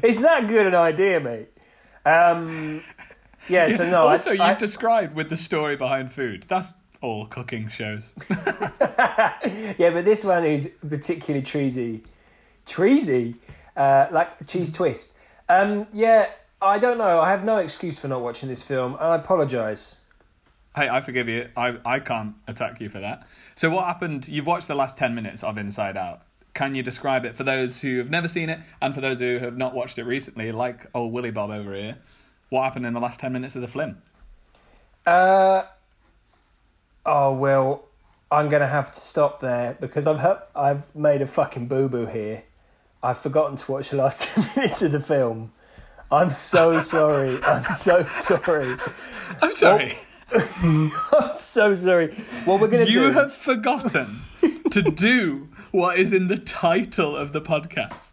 It's 0.02 0.20
that 0.20 0.48
good 0.48 0.66
an 0.66 0.74
idea, 0.74 1.20
mate. 1.20 1.48
Um, 2.04 2.82
yeah, 3.48 3.76
so 3.76 3.88
no. 3.88 4.02
also, 4.02 4.30
I, 4.30 4.32
you've 4.32 4.40
I, 4.42 4.54
described 4.54 5.14
with 5.14 5.30
the 5.30 5.36
story 5.36 5.76
behind 5.76 6.12
food. 6.12 6.44
That's 6.48 6.74
all 7.00 7.26
cooking 7.26 7.68
shows. 7.68 8.12
yeah, 8.30 9.90
but 9.90 10.04
this 10.04 10.24
one 10.24 10.44
is 10.44 10.70
particularly 10.88 11.44
treasy. 11.44 12.02
Treasy? 12.66 13.36
Uh, 13.76 14.06
like 14.10 14.46
cheese 14.46 14.72
twist. 14.72 15.12
Um, 15.48 15.86
yeah, 15.92 16.30
I 16.60 16.78
don't 16.78 16.98
know. 16.98 17.20
I 17.20 17.30
have 17.30 17.44
no 17.44 17.58
excuse 17.58 17.98
for 17.98 18.08
not 18.08 18.22
watching 18.22 18.48
this 18.48 18.62
film, 18.62 18.94
and 18.94 19.02
I 19.02 19.16
apologise. 19.16 19.96
Hey, 20.74 20.88
I 20.88 21.00
forgive 21.02 21.28
you. 21.28 21.48
I, 21.56 21.76
I 21.84 21.98
can't 22.00 22.34
attack 22.48 22.80
you 22.80 22.88
for 22.88 23.00
that. 23.00 23.26
So, 23.54 23.68
what 23.68 23.84
happened? 23.84 24.26
You've 24.28 24.46
watched 24.46 24.68
the 24.68 24.74
last 24.74 24.96
10 24.96 25.14
minutes 25.14 25.42
of 25.42 25.58
Inside 25.58 25.96
Out. 25.96 26.22
Can 26.54 26.74
you 26.74 26.82
describe 26.82 27.24
it 27.24 27.36
for 27.36 27.44
those 27.44 27.80
who 27.82 27.98
have 27.98 28.10
never 28.10 28.28
seen 28.28 28.48
it 28.48 28.60
and 28.80 28.94
for 28.94 29.00
those 29.00 29.20
who 29.20 29.38
have 29.38 29.56
not 29.56 29.74
watched 29.74 29.98
it 29.98 30.04
recently, 30.04 30.50
like 30.52 30.86
old 30.94 31.12
Willy 31.12 31.30
Bob 31.30 31.50
over 31.50 31.74
here? 31.74 31.98
What 32.48 32.64
happened 32.64 32.86
in 32.86 32.92
the 32.94 33.00
last 33.00 33.20
10 33.20 33.32
minutes 33.32 33.54
of 33.54 33.62
the 33.62 33.68
film? 33.68 33.98
Uh, 35.06 35.62
oh 37.04 37.32
well, 37.32 37.84
I'm 38.30 38.48
gonna 38.48 38.68
have 38.68 38.92
to 38.92 39.00
stop 39.00 39.40
there 39.40 39.76
because 39.80 40.06
I've 40.06 40.20
hu- 40.20 40.44
I've 40.54 40.94
made 40.94 41.22
a 41.22 41.26
fucking 41.26 41.66
boo 41.66 41.88
boo 41.88 42.06
here. 42.06 42.44
I've 43.02 43.18
forgotten 43.18 43.56
to 43.56 43.72
watch 43.72 43.90
the 43.90 43.96
last 43.96 44.22
ten 44.34 44.48
minutes 44.54 44.82
of 44.82 44.92
the 44.92 45.00
film. 45.00 45.52
I'm 46.10 46.30
so 46.30 46.80
sorry. 46.82 47.42
I'm 47.42 47.64
so 47.74 48.04
sorry. 48.04 48.76
I'm 49.42 49.52
sorry. 49.52 49.94
I'm 50.34 50.90
so 51.34 51.74
sorry. 51.74 52.14
What 52.44 52.60
we're 52.60 52.68
gonna 52.68 52.86
do. 52.86 52.92
you 52.92 53.10
have 53.10 53.32
forgotten 53.32 54.20
to 54.70 54.82
do 54.82 55.48
what 55.70 55.98
is 55.98 56.12
in 56.12 56.28
the 56.28 56.38
title 56.38 57.16
of 57.16 57.32
the 57.32 57.40
podcast. 57.40 58.12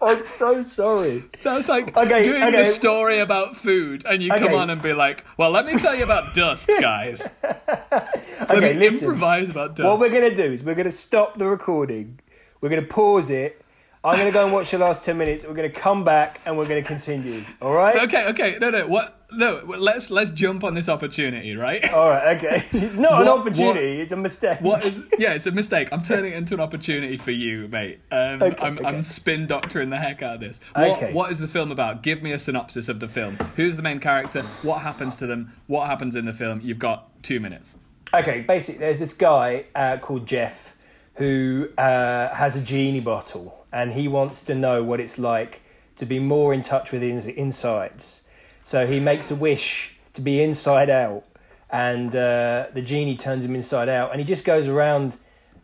I'm 0.00 0.24
so 0.24 0.62
sorry. 0.62 1.24
That's 1.42 1.68
like 1.68 1.94
Okay, 1.96 2.22
doing 2.22 2.42
okay. 2.42 2.56
the 2.58 2.64
story 2.64 3.18
about 3.18 3.56
food, 3.56 4.04
and 4.08 4.22
you 4.22 4.30
come 4.30 4.54
on 4.54 4.70
and 4.70 4.80
be 4.80 4.92
like, 4.94 5.22
"Well, 5.36 5.50
let 5.50 5.66
me 5.66 5.76
tell 5.78 5.94
you 5.94 6.04
about 6.04 6.34
dust, 6.34 6.70
guys. 6.80 7.34
let 7.42 8.50
Okay, 8.50 8.60
me 8.74 8.78
listen. 8.78 9.00
improvise 9.08 9.50
about 9.50 9.76
dust." 9.76 9.84
What 9.86 9.98
we're 9.98 10.10
gonna 10.12 10.34
do 10.34 10.44
is 10.44 10.62
we're 10.62 10.74
gonna 10.76 10.90
stop 10.90 11.36
the 11.38 11.46
recording. 11.46 12.20
We're 12.60 12.70
gonna 12.70 12.82
pause 12.82 13.28
it. 13.30 13.60
I'm 14.02 14.16
gonna 14.18 14.30
go 14.32 14.44
and 14.44 14.52
watch 14.52 14.70
the 14.70 14.78
last 14.78 15.04
ten 15.04 15.18
minutes. 15.18 15.44
We're 15.44 15.54
gonna 15.54 15.68
come 15.70 16.04
back 16.04 16.40
and 16.46 16.56
we're 16.56 16.68
gonna 16.68 16.82
continue. 16.82 17.40
All 17.60 17.74
right. 17.74 17.96
okay, 18.04 18.26
okay, 18.28 18.58
no, 18.60 18.70
no, 18.70 18.86
what? 18.86 19.23
No, 19.36 19.62
let's 19.78 20.10
let's 20.10 20.30
jump 20.30 20.64
on 20.64 20.74
this 20.74 20.88
opportunity, 20.88 21.56
right? 21.56 21.88
All 21.92 22.08
right. 22.10 22.36
Okay. 22.36 22.64
It's 22.72 22.96
not 22.96 23.20
an 23.22 23.26
What- 23.28 23.38
opportunity. 23.40 24.00
It's 24.00 24.12
a 24.12 24.16
mistake. 24.16 24.60
What 24.60 24.84
is? 24.84 25.00
Yeah, 25.18 25.34
it's 25.34 25.46
a 25.46 25.50
mistake. 25.50 25.88
I'm 25.92 26.02
turning 26.02 26.32
it 26.32 26.36
into 26.36 26.54
an 26.54 26.60
opportunity 26.60 27.16
for 27.16 27.30
you, 27.30 27.68
mate. 27.68 28.00
Um, 28.10 28.42
Okay, 28.42 28.56
I'm, 28.62 28.78
okay. 28.78 28.86
I'm 28.86 29.02
spin 29.02 29.46
doctoring 29.46 29.90
the 29.90 29.98
heck 29.98 30.22
out 30.22 30.34
of 30.36 30.40
this. 30.40 30.60
What, 30.74 30.96
Okay. 30.96 31.12
what 31.12 31.30
is 31.32 31.38
the 31.38 31.48
film 31.48 31.70
about? 31.70 32.02
Give 32.02 32.22
me 32.22 32.32
a 32.32 32.38
synopsis 32.38 32.88
of 32.88 33.00
the 33.00 33.08
film. 33.08 33.36
Who's 33.56 33.76
the 33.76 33.82
main 33.82 34.00
character? 34.00 34.42
What 34.62 34.80
happens 34.82 35.16
to 35.16 35.26
them? 35.26 35.52
What 35.66 35.86
happens 35.86 36.16
in 36.16 36.24
the 36.24 36.32
film? 36.32 36.60
You've 36.62 36.78
got 36.78 37.10
two 37.22 37.40
minutes. 37.40 37.76
Okay, 38.12 38.42
basically, 38.42 38.78
there's 38.80 38.98
this 39.00 39.12
guy 39.12 39.64
uh, 39.74 39.96
called 39.98 40.26
Jeff 40.26 40.76
who 41.14 41.68
uh, 41.78 42.34
has 42.34 42.56
a 42.56 42.60
genie 42.60 43.00
bottle, 43.00 43.64
and 43.72 43.92
he 43.92 44.06
wants 44.08 44.42
to 44.42 44.54
know 44.54 44.82
what 44.82 45.00
it's 45.00 45.18
like 45.18 45.62
to 45.96 46.04
be 46.04 46.18
more 46.18 46.52
in 46.52 46.60
touch 46.62 46.90
with 46.92 47.02
his 47.02 47.26
insides. 47.26 48.20
So 48.64 48.86
he 48.86 48.98
makes 48.98 49.30
a 49.30 49.34
wish 49.34 49.94
to 50.14 50.20
be 50.20 50.42
inside 50.42 50.88
out, 50.90 51.24
and 51.70 52.14
uh, 52.16 52.66
the 52.72 52.82
genie 52.82 53.16
turns 53.16 53.44
him 53.44 53.54
inside 53.54 53.88
out, 53.88 54.10
and 54.10 54.20
he 54.20 54.24
just 54.24 54.44
goes 54.44 54.66
around 54.66 55.16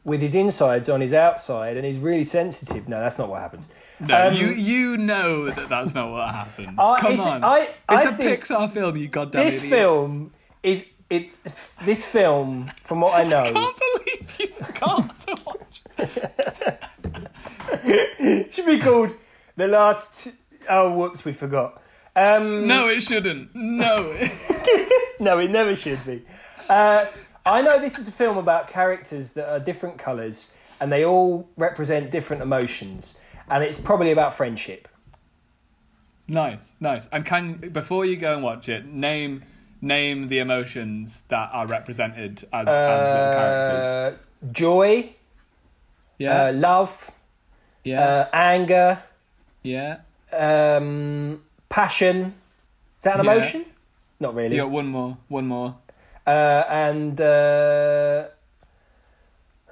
with 0.05 0.21
his 0.23 0.35
insides 0.35 0.89
on 0.89 1.01
his 1.01 1.13
outside, 1.13 1.77
and 1.77 1.85
he's 1.87 1.99
really 1.99 2.25
sensitive. 2.25 2.89
No, 2.89 3.01
that's 3.01 3.19
not 3.19 3.29
what 3.29 3.41
happens. 3.41 3.69
No, 4.01 4.29
Um, 4.29 4.35
you 4.35 4.47
you 4.49 4.97
know 4.97 5.51
that 5.51 5.69
that's 5.69 5.95
not 5.95 6.11
what 6.11 6.29
happens. 6.35 6.77
I- 6.79 6.99
Come 7.01 7.13
it's- 7.13 7.27
on, 7.27 7.45
I- 7.45 7.69
it's 7.89 8.05
I 8.05 8.11
a 8.11 8.13
think 8.13 8.45
Pixar 8.45 8.71
film. 8.71 8.97
You 8.97 9.09
goddamn 9.09 9.45
This 9.45 9.59
idiot. 9.59 9.71
film 9.79 10.33
is 10.63 10.85
it. 11.11 11.29
This 11.85 12.05
film, 12.05 12.71
from 12.85 13.01
what 13.01 13.15
I 13.19 13.25
know, 13.25 13.43
I 13.47 13.51
can't 13.53 13.79
believe 13.79 14.37
you 14.41 14.47
forgot 14.49 15.21
to 15.21 15.37
watch. 15.45 15.83
it 17.85 18.53
should 18.53 18.67
be 18.67 18.79
called 18.79 19.15
the 19.57 19.69
last. 19.69 20.33
Oh, 20.69 20.91
whoops, 20.93 21.25
we 21.25 21.33
forgot. 21.33 21.83
Um, 22.21 22.67
No, 22.67 22.89
it 22.89 23.03
shouldn't. 23.03 23.55
No. 23.55 24.03
no, 25.21 25.39
it 25.39 25.51
never 25.51 25.75
should 25.75 26.05
be. 26.05 26.23
Uh, 26.69 27.07
I 27.47 27.63
know 27.63 27.79
this 27.81 27.99
is 27.99 28.07
a 28.09 28.13
film 28.13 28.37
about 28.37 28.69
characters 28.69 29.33
that 29.33 29.49
are 29.49 29.59
different 29.59 29.99
colours 29.99 30.53
and 30.81 30.91
they 30.91 31.05
all 31.05 31.49
represent 31.57 32.11
different 32.11 32.43
emotions, 32.43 33.19
and 33.51 33.63
it's 33.63 33.79
probably 33.79 34.11
about 34.13 34.33
friendship. 34.35 34.89
nice, 36.27 36.75
nice. 36.81 37.07
And 37.13 37.25
can 37.25 37.55
before 37.73 38.05
you 38.07 38.17
go 38.17 38.35
and 38.35 38.43
watch 38.43 38.69
it, 38.69 38.87
name 38.87 39.43
name 39.83 40.29
the 40.29 40.39
emotions 40.39 41.23
that 41.29 41.51
are 41.53 41.67
represented 41.67 42.45
as 42.53 42.67
as 42.69 43.11
little 43.11 43.33
characters. 43.33 43.85
Uh, 43.85 44.17
joy, 44.53 45.15
Yeah, 46.19 46.45
uh, 46.47 46.53
love, 46.53 47.11
yeah, 47.85 48.01
uh, 48.03 48.29
anger, 48.33 49.03
yeah. 49.63 49.99
um, 50.33 51.43
passion. 51.71 52.35
Is 52.99 53.05
that 53.05 53.19
an 53.19 53.25
Yeah. 53.25 53.33
emotion? 53.33 53.65
Not 54.21 54.35
really. 54.35 54.57
Got 54.57 54.71
one 54.71 54.89
more, 54.89 55.17
one 55.29 55.47
more. 55.47 55.77
Uh, 56.27 56.65
and 56.69 57.19
uh, 57.19 58.25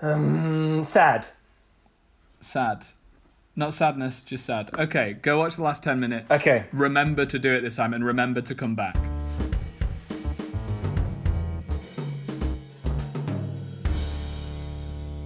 um, 0.00 0.82
sad. 0.84 1.26
Sad. 2.40 2.86
Not 3.54 3.74
sadness, 3.74 4.22
just 4.22 4.46
sad. 4.46 4.70
Okay, 4.78 5.14
go 5.20 5.40
watch 5.40 5.56
the 5.56 5.62
last 5.62 5.82
10 5.82 6.00
minutes. 6.00 6.30
Okay. 6.32 6.64
Remember 6.72 7.26
to 7.26 7.38
do 7.38 7.52
it 7.52 7.60
this 7.60 7.76
time 7.76 7.92
and 7.92 8.04
remember 8.04 8.40
to 8.40 8.54
come 8.54 8.74
back. 8.74 8.96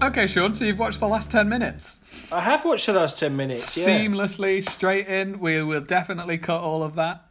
Okay, 0.02 0.26
Sean, 0.26 0.52
so 0.52 0.64
you've 0.64 0.80
watched 0.80 0.98
the 0.98 1.06
last 1.06 1.30
10 1.30 1.48
minutes. 1.48 1.98
I 2.32 2.40
have 2.40 2.64
watched 2.64 2.86
the 2.86 2.92
last 2.92 3.18
10 3.18 3.36
minutes. 3.36 3.76
Yeah. 3.76 3.86
Seamlessly, 3.86 4.68
straight 4.68 5.06
in. 5.06 5.38
We 5.38 5.62
will 5.62 5.80
definitely 5.80 6.38
cut 6.38 6.60
all 6.60 6.82
of 6.82 6.96
that. 6.96 7.24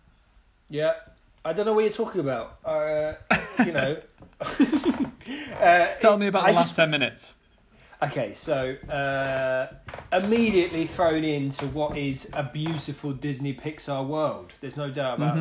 Yeah. 0.69 0.93
I 1.43 1.51
don't 1.51 1.65
know 1.65 1.73
what 1.73 1.83
you're 1.83 1.91
talking 1.91 2.21
about. 2.21 2.59
Uh, 2.63 3.13
you 3.65 3.73
know. 3.73 3.97
uh, 5.59 5.87
Tell 5.99 6.17
me 6.17 6.27
about 6.27 6.43
the 6.43 6.49
I 6.49 6.53
last 6.53 6.69
just- 6.69 6.75
10 6.77 6.89
minutes. 6.89 7.35
Okay, 8.03 8.33
so 8.33 8.75
uh, 8.89 9.67
immediately 10.11 10.87
thrown 10.87 11.23
into 11.23 11.67
what 11.67 11.95
is 11.95 12.31
a 12.33 12.41
beautiful 12.41 13.11
Disney 13.11 13.53
Pixar 13.53 14.07
world. 14.07 14.53
There's 14.59 14.75
no 14.77 14.89
doubt 14.89 15.17
about 15.17 15.35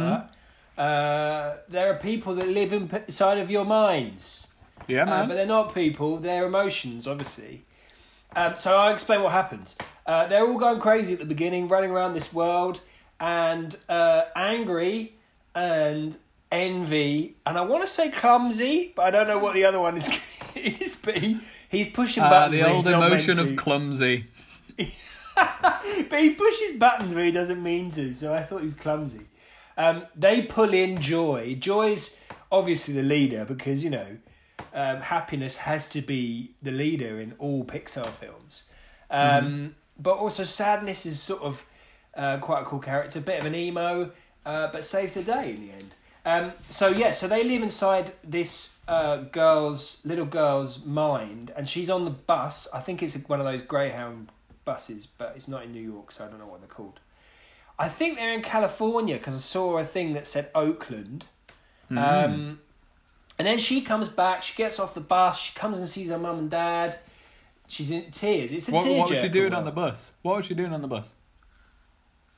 that. 0.76 0.82
Uh, 0.82 1.56
there 1.70 1.90
are 1.90 1.96
people 1.96 2.34
that 2.34 2.48
live 2.48 2.72
inside 2.74 3.38
of 3.38 3.50
your 3.50 3.64
minds. 3.64 4.48
Yeah, 4.88 5.02
Uh, 5.02 5.06
man. 5.06 5.28
but 5.28 5.34
they're 5.34 5.46
not 5.46 5.74
people, 5.74 6.16
they're 6.18 6.46
emotions, 6.46 7.06
obviously. 7.06 7.62
Um, 8.36 8.54
so 8.56 8.76
I'll 8.76 8.92
explain 8.92 9.22
what 9.22 9.32
happens. 9.32 9.76
Uh, 10.06 10.26
they're 10.26 10.46
all 10.46 10.58
going 10.58 10.80
crazy 10.80 11.12
at 11.12 11.18
the 11.18 11.24
beginning, 11.24 11.68
running 11.68 11.90
around 11.90 12.14
this 12.14 12.32
world, 12.32 12.80
and 13.18 13.76
uh, 13.88 14.22
angry 14.36 15.14
and 15.54 16.16
envy, 16.52 17.36
and 17.46 17.56
I 17.58 17.60
want 17.62 17.82
to 17.82 17.86
say 17.88 18.10
clumsy, 18.10 18.92
but 18.96 19.04
I 19.06 19.10
don't 19.10 19.28
know 19.28 19.38
what 19.38 19.54
the 19.54 19.64
other 19.64 19.80
one 19.80 19.96
is. 19.96 20.08
is 20.54 20.96
but 20.96 21.16
he, 21.18 21.38
he's 21.68 21.88
pushing 21.88 22.22
Uh, 22.24 22.30
buttons. 22.30 22.60
the 22.60 22.68
old 22.68 22.86
emotion 22.86 23.38
of 23.38 23.54
clumsy. 23.56 24.24
but 25.36 26.20
he 26.20 26.30
pushes 26.30 26.72
buttons 26.72 27.14
where 27.14 27.24
he 27.24 27.30
doesn't 27.32 27.62
mean 27.62 27.90
to, 27.92 28.14
so 28.14 28.34
I 28.34 28.42
thought 28.42 28.58
he 28.58 28.64
was 28.64 28.74
clumsy. 28.74 29.22
Um, 29.76 30.04
they 30.16 30.42
pull 30.42 30.74
in 30.74 31.00
Joy. 31.00 31.56
Joy's 31.58 32.16
obviously 32.52 32.94
the 32.94 33.02
leader 33.02 33.44
because, 33.44 33.82
you 33.84 33.90
know, 33.90 34.16
um, 34.74 35.00
happiness 35.00 35.56
has 35.58 35.88
to 35.90 36.00
be 36.00 36.52
the 36.62 36.70
leader 36.70 37.20
in 37.20 37.34
all 37.38 37.64
Pixar 37.64 38.10
films. 38.10 38.64
Um, 39.10 39.74
But 39.98 40.16
also, 40.16 40.44
sadness 40.44 41.04
is 41.04 41.20
sort 41.20 41.42
of 41.42 41.64
uh, 42.14 42.38
quite 42.38 42.62
a 42.62 42.64
cool 42.64 42.78
character, 42.78 43.18
a 43.18 43.22
bit 43.22 43.40
of 43.40 43.46
an 43.46 43.54
emo, 43.54 44.10
uh, 44.46 44.68
but 44.72 44.82
saves 44.82 45.12
the 45.14 45.22
day 45.22 45.50
in 45.50 45.66
the 45.66 45.72
end. 45.72 45.94
Um, 46.24 46.52
so, 46.70 46.88
yeah, 46.88 47.12
so 47.12 47.28
they 47.28 47.44
live 47.44 47.62
inside 47.62 48.12
this 48.24 48.78
uh, 48.88 49.16
girl's, 49.16 50.00
little 50.06 50.24
girl's 50.24 50.84
mind, 50.84 51.52
and 51.54 51.68
she's 51.68 51.90
on 51.90 52.04
the 52.04 52.10
bus. 52.10 52.66
I 52.72 52.80
think 52.80 53.02
it's 53.02 53.14
one 53.28 53.40
of 53.40 53.46
those 53.46 53.60
Greyhound 53.62 54.30
buses, 54.64 55.06
but 55.06 55.32
it's 55.36 55.48
not 55.48 55.64
in 55.64 55.72
New 55.72 55.82
York, 55.82 56.12
so 56.12 56.24
I 56.24 56.28
don't 56.28 56.38
know 56.38 56.46
what 56.46 56.60
they're 56.60 56.68
called. 56.68 57.00
I 57.78 57.88
think 57.88 58.16
they're 58.16 58.34
in 58.34 58.42
California 58.42 59.16
because 59.16 59.34
I 59.34 59.38
saw 59.38 59.78
a 59.78 59.84
thing 59.84 60.14
that 60.14 60.26
said 60.26 60.50
Oakland. 60.54 61.26
Mm. 61.90 61.98
Um, 61.98 62.60
and 63.40 63.46
then 63.46 63.56
she 63.56 63.80
comes 63.80 64.10
back, 64.10 64.42
she 64.42 64.54
gets 64.54 64.78
off 64.78 64.92
the 64.92 65.00
bus, 65.00 65.40
she 65.40 65.54
comes 65.54 65.78
and 65.78 65.88
sees 65.88 66.10
her 66.10 66.18
mum 66.18 66.40
and 66.40 66.50
dad. 66.50 66.98
She's 67.68 67.90
in 67.90 68.10
tears. 68.10 68.52
It's 68.52 68.68
a 68.68 68.72
what, 68.72 68.86
what 68.86 69.08
was 69.08 69.18
she 69.18 69.30
doing 69.30 69.54
on 69.54 69.64
the 69.64 69.70
bus? 69.70 70.12
What 70.20 70.36
was 70.36 70.44
she 70.44 70.52
doing 70.52 70.74
on 70.74 70.82
the 70.82 70.88
bus? 70.88 71.14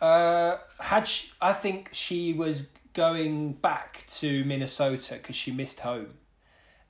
Uh, 0.01 0.59
had 0.79 1.09
she, 1.09 1.33
I 1.41 1.55
think 1.55 1.89
she 1.91 2.33
was 2.33 2.69
going 2.95 3.55
back 3.55 4.07
to 4.21 4.45
Minnesota 4.45 5.15
because 5.15 5.35
she 5.35 5.51
missed 5.51 5.81
home, 5.81 6.15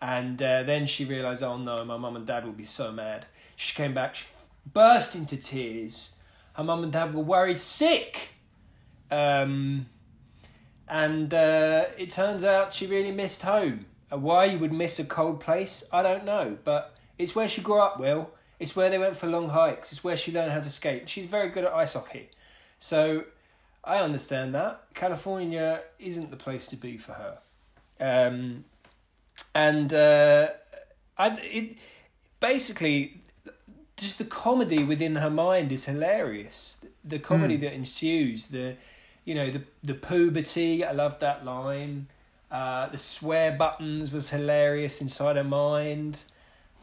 and 0.03 0.43
uh, 0.43 0.63
then 0.65 0.85
she 0.85 1.07
realized, 1.07 1.43
oh 1.43 1.57
no, 1.57 1.83
my 1.83 1.97
mum 1.97 2.15
and 2.15 2.27
dad 2.27 2.45
will 2.45 2.53
be 2.53 2.67
so 2.67 2.93
mad. 2.93 3.25
She 3.57 3.75
came 3.75 3.95
back, 3.95 4.17
she 4.17 4.27
burst 4.71 5.15
into 5.15 5.39
tears. 5.39 6.17
Her 6.53 6.65
mum 6.65 6.83
and 6.83 6.93
dad 6.93 7.15
were 7.15 7.23
worried 7.23 7.63
sick, 7.63 8.33
um, 9.11 9.87
and 10.87 11.33
uh, 11.33 11.87
it 11.97 12.11
turns 12.11 12.45
out 12.45 12.75
she 12.75 12.87
really 12.87 13.11
missed 13.11 13.41
home. 13.41 13.87
Why 14.13 14.45
you 14.47 14.59
would 14.59 14.73
miss 14.73 14.99
a 14.99 15.05
cold 15.05 15.41
place, 15.41 15.85
I 15.93 16.03
don't 16.03 16.25
know, 16.25 16.59
but 16.65 16.95
it's 17.19 17.35
where 17.35 17.49
she 17.49 17.61
grew 17.61 17.81
up. 17.81 17.99
Will 17.99 18.31
it's 18.63 18.77
where 18.77 18.91
they 18.91 18.99
went 18.99 19.17
for 19.17 19.27
long 19.27 19.49
hikes. 19.49 19.91
It's 19.91 20.05
where 20.05 20.17
she 20.17 20.31
learned 20.31 20.53
how 20.53 20.61
to 20.61 20.71
skate. 20.71 21.09
She's 21.09 21.27
very 21.27 21.49
good 21.49 21.65
at 21.65 21.73
ice 21.73 21.95
hockey. 21.95 22.31
So 22.79 23.25
I 23.83 23.97
understand 23.97 24.55
that. 24.55 24.85
California 24.95 25.83
isn't 25.99 26.31
the 26.31 26.37
place 26.37 26.69
to 26.69 26.77
be 26.77 26.97
for 26.97 27.15
her. 27.15 27.39
Um, 27.99 28.65
and 29.53 29.93
uh, 29.93 30.51
I, 31.19 31.31
it, 31.41 31.77
basically, 32.39 33.23
just 33.97 34.19
the 34.19 34.25
comedy 34.25 34.85
within 34.85 35.17
her 35.17 35.31
mind 35.31 35.73
is 35.73 35.87
hilarious. 35.87 36.77
The 37.05 37.19
comedy 37.19 37.57
that 37.57 37.73
ensues, 37.73 38.47
the 38.47 38.77
you 39.25 39.35
know 39.35 39.51
the 39.51 39.63
the 39.83 39.95
puberty. 39.95 40.85
I 40.85 40.93
love 40.93 41.19
that 41.19 41.45
line. 41.45 42.07
Uh, 42.53 42.87
the 42.89 42.99
swear 42.99 43.51
buttons 43.51 44.13
was 44.13 44.29
hilarious 44.29 45.01
inside 45.01 45.37
her 45.37 45.45
mind. 45.45 46.19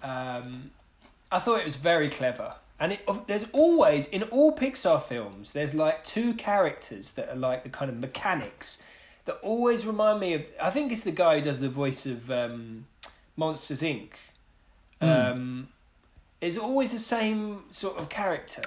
Um, 0.01 0.71
I 1.31 1.37
thought 1.37 1.59
it 1.59 1.65
was 1.65 1.75
very 1.75 2.09
clever. 2.09 2.55
And 2.79 2.93
it, 2.93 3.07
there's 3.27 3.45
always, 3.51 4.07
in 4.07 4.23
all 4.23 4.55
Pixar 4.55 5.01
films, 5.01 5.53
there's 5.53 5.75
like 5.75 6.03
two 6.03 6.33
characters 6.33 7.11
that 7.11 7.29
are 7.29 7.35
like 7.35 7.63
the 7.63 7.69
kind 7.69 7.91
of 7.91 7.97
mechanics 7.99 8.81
that 9.25 9.37
always 9.43 9.85
remind 9.85 10.19
me 10.21 10.33
of. 10.33 10.45
I 10.59 10.71
think 10.71 10.91
it's 10.91 11.03
the 11.03 11.11
guy 11.11 11.35
who 11.37 11.43
does 11.43 11.59
the 11.59 11.69
voice 11.69 12.05
of 12.07 12.31
um, 12.31 12.87
Monsters 13.37 13.81
Inc. 13.81 14.09
Um, 15.01 15.69
is 16.41 16.57
always 16.57 16.91
the 16.91 16.99
same 16.99 17.63
sort 17.69 17.99
of 17.99 18.09
character. 18.09 18.63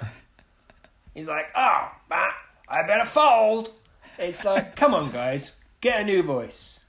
He's 1.13 1.27
like, 1.27 1.47
oh, 1.55 1.91
I 2.09 2.83
better 2.87 3.05
fold. 3.05 3.71
It's 4.17 4.45
like, 4.45 4.75
come 4.75 4.93
on, 4.93 5.11
guys, 5.11 5.59
get 5.81 6.01
a 6.01 6.03
new 6.03 6.23
voice. 6.23 6.79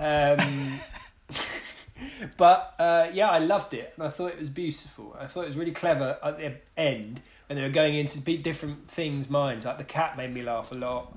Um, 0.00 0.80
but 2.36 2.74
uh, 2.78 3.08
yeah, 3.12 3.28
I 3.28 3.38
loved 3.38 3.74
it, 3.74 3.92
and 3.96 4.06
I 4.06 4.08
thought 4.10 4.32
it 4.32 4.38
was 4.38 4.48
beautiful. 4.48 5.14
I 5.18 5.26
thought 5.26 5.42
it 5.42 5.46
was 5.46 5.56
really 5.56 5.72
clever 5.72 6.18
at 6.22 6.38
the 6.38 6.54
end 6.76 7.20
when 7.46 7.56
they 7.56 7.62
were 7.62 7.68
going 7.68 7.94
into 7.94 8.18
different 8.20 8.88
things' 8.90 9.28
minds. 9.28 9.66
Like 9.66 9.78
the 9.78 9.84
cat 9.84 10.16
made 10.16 10.32
me 10.32 10.42
laugh 10.42 10.72
a 10.72 10.74
lot, 10.74 11.16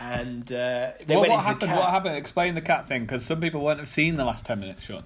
and 0.00 0.50
uh, 0.50 0.92
they 1.06 1.14
What, 1.14 1.28
went 1.28 1.32
what 1.32 1.36
into 1.38 1.46
happened? 1.46 1.72
What 1.72 1.90
happened? 1.90 2.16
Explain 2.16 2.54
the 2.56 2.60
cat 2.60 2.88
thing, 2.88 3.02
because 3.02 3.24
some 3.24 3.40
people 3.40 3.60
won't 3.60 3.78
have 3.78 3.88
seen 3.88 4.16
the 4.16 4.24
last 4.24 4.44
ten 4.46 4.60
minutes, 4.60 4.82
Sean. 4.84 5.04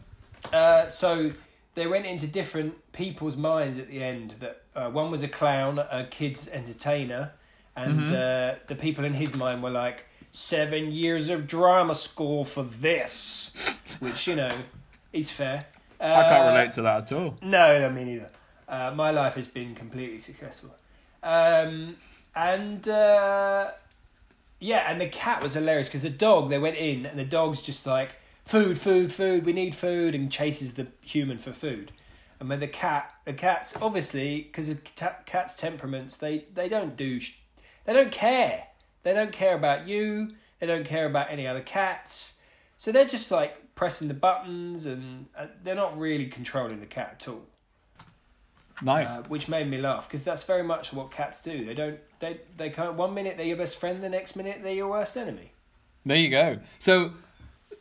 Uh, 0.52 0.88
so 0.88 1.30
they 1.74 1.86
went 1.86 2.06
into 2.06 2.26
different 2.26 2.92
people's 2.92 3.36
minds 3.36 3.78
at 3.78 3.88
the 3.88 4.02
end. 4.02 4.36
That 4.40 4.62
uh, 4.74 4.90
one 4.90 5.10
was 5.10 5.22
a 5.22 5.28
clown, 5.28 5.78
a 5.78 6.06
kid's 6.10 6.48
entertainer, 6.48 7.32
and 7.76 8.14
uh, 8.14 8.54
the 8.66 8.74
people 8.74 9.04
in 9.04 9.14
his 9.14 9.34
mind 9.36 9.62
were 9.62 9.70
like 9.70 10.06
seven 10.32 10.90
years 10.90 11.28
of 11.28 11.46
drama 11.46 11.94
school 11.94 12.44
for 12.44 12.62
this, 12.62 13.78
which 14.00 14.26
you 14.26 14.34
know 14.34 14.50
is 15.12 15.30
fair. 15.30 15.66
Uh, 16.00 16.04
I 16.04 16.28
can't 16.28 16.54
relate 16.54 16.72
to 16.72 16.82
that 16.82 17.02
at 17.02 17.12
all. 17.12 17.36
No, 17.42 17.78
no, 17.78 17.90
me 17.90 18.04
neither. 18.04 18.30
Uh, 18.68 18.92
my 18.94 19.10
life 19.10 19.34
has 19.34 19.46
been 19.46 19.74
completely 19.74 20.18
successful. 20.18 20.74
Um, 21.22 21.96
and 22.34 22.88
uh, 22.88 23.70
yeah, 24.58 24.90
and 24.90 25.00
the 25.00 25.08
cat 25.08 25.42
was 25.42 25.54
hilarious 25.54 25.88
because 25.88 26.02
the 26.02 26.10
dog, 26.10 26.48
they 26.48 26.58
went 26.58 26.76
in 26.76 27.06
and 27.06 27.18
the 27.18 27.24
dog's 27.24 27.60
just 27.60 27.86
like, 27.86 28.14
food, 28.44 28.78
food, 28.78 29.12
food, 29.12 29.44
we 29.44 29.52
need 29.52 29.74
food, 29.74 30.14
and 30.14 30.32
chases 30.32 30.74
the 30.74 30.88
human 31.02 31.38
for 31.38 31.52
food. 31.52 31.92
And 32.40 32.48
when 32.48 32.60
the 32.60 32.66
cat, 32.66 33.12
the 33.24 33.32
cat's 33.32 33.80
obviously, 33.80 34.42
because 34.42 34.68
of 34.68 34.82
ta- 34.96 35.18
cat's 35.26 35.54
temperaments, 35.54 36.16
they, 36.16 36.46
they 36.52 36.68
don't 36.68 36.96
do, 36.96 37.20
sh- 37.20 37.38
they 37.84 37.92
don't 37.92 38.10
care. 38.10 38.64
They 39.02 39.12
don't 39.12 39.32
care 39.32 39.54
about 39.54 39.88
you, 39.88 40.30
they 40.60 40.66
don't 40.66 40.84
care 40.84 41.06
about 41.06 41.30
any 41.30 41.46
other 41.46 41.60
cats. 41.60 42.38
So 42.78 42.92
they're 42.92 43.06
just 43.06 43.30
like 43.30 43.74
pressing 43.74 44.08
the 44.08 44.14
buttons 44.14 44.86
and 44.86 45.26
uh, 45.36 45.46
they're 45.62 45.74
not 45.74 45.98
really 45.98 46.26
controlling 46.26 46.80
the 46.80 46.86
cat 46.86 47.16
at 47.20 47.28
all. 47.28 47.42
Nice. 48.80 49.10
Uh, 49.10 49.22
which 49.28 49.48
made 49.48 49.68
me 49.68 49.78
laugh 49.78 50.08
because 50.08 50.24
that's 50.24 50.42
very 50.42 50.62
much 50.62 50.92
what 50.92 51.10
cats 51.10 51.40
do. 51.40 51.64
They 51.64 51.74
don't. 51.74 51.98
They 52.18 52.40
they 52.56 52.70
can't. 52.70 52.94
One 52.94 53.14
minute 53.14 53.36
they're 53.36 53.46
your 53.46 53.56
best 53.56 53.76
friend, 53.76 54.02
the 54.02 54.08
next 54.08 54.34
minute 54.34 54.60
they're 54.62 54.72
your 54.72 54.88
worst 54.88 55.16
enemy. 55.16 55.52
there 56.04 56.16
you 56.16 56.30
go. 56.30 56.58
So, 56.78 57.12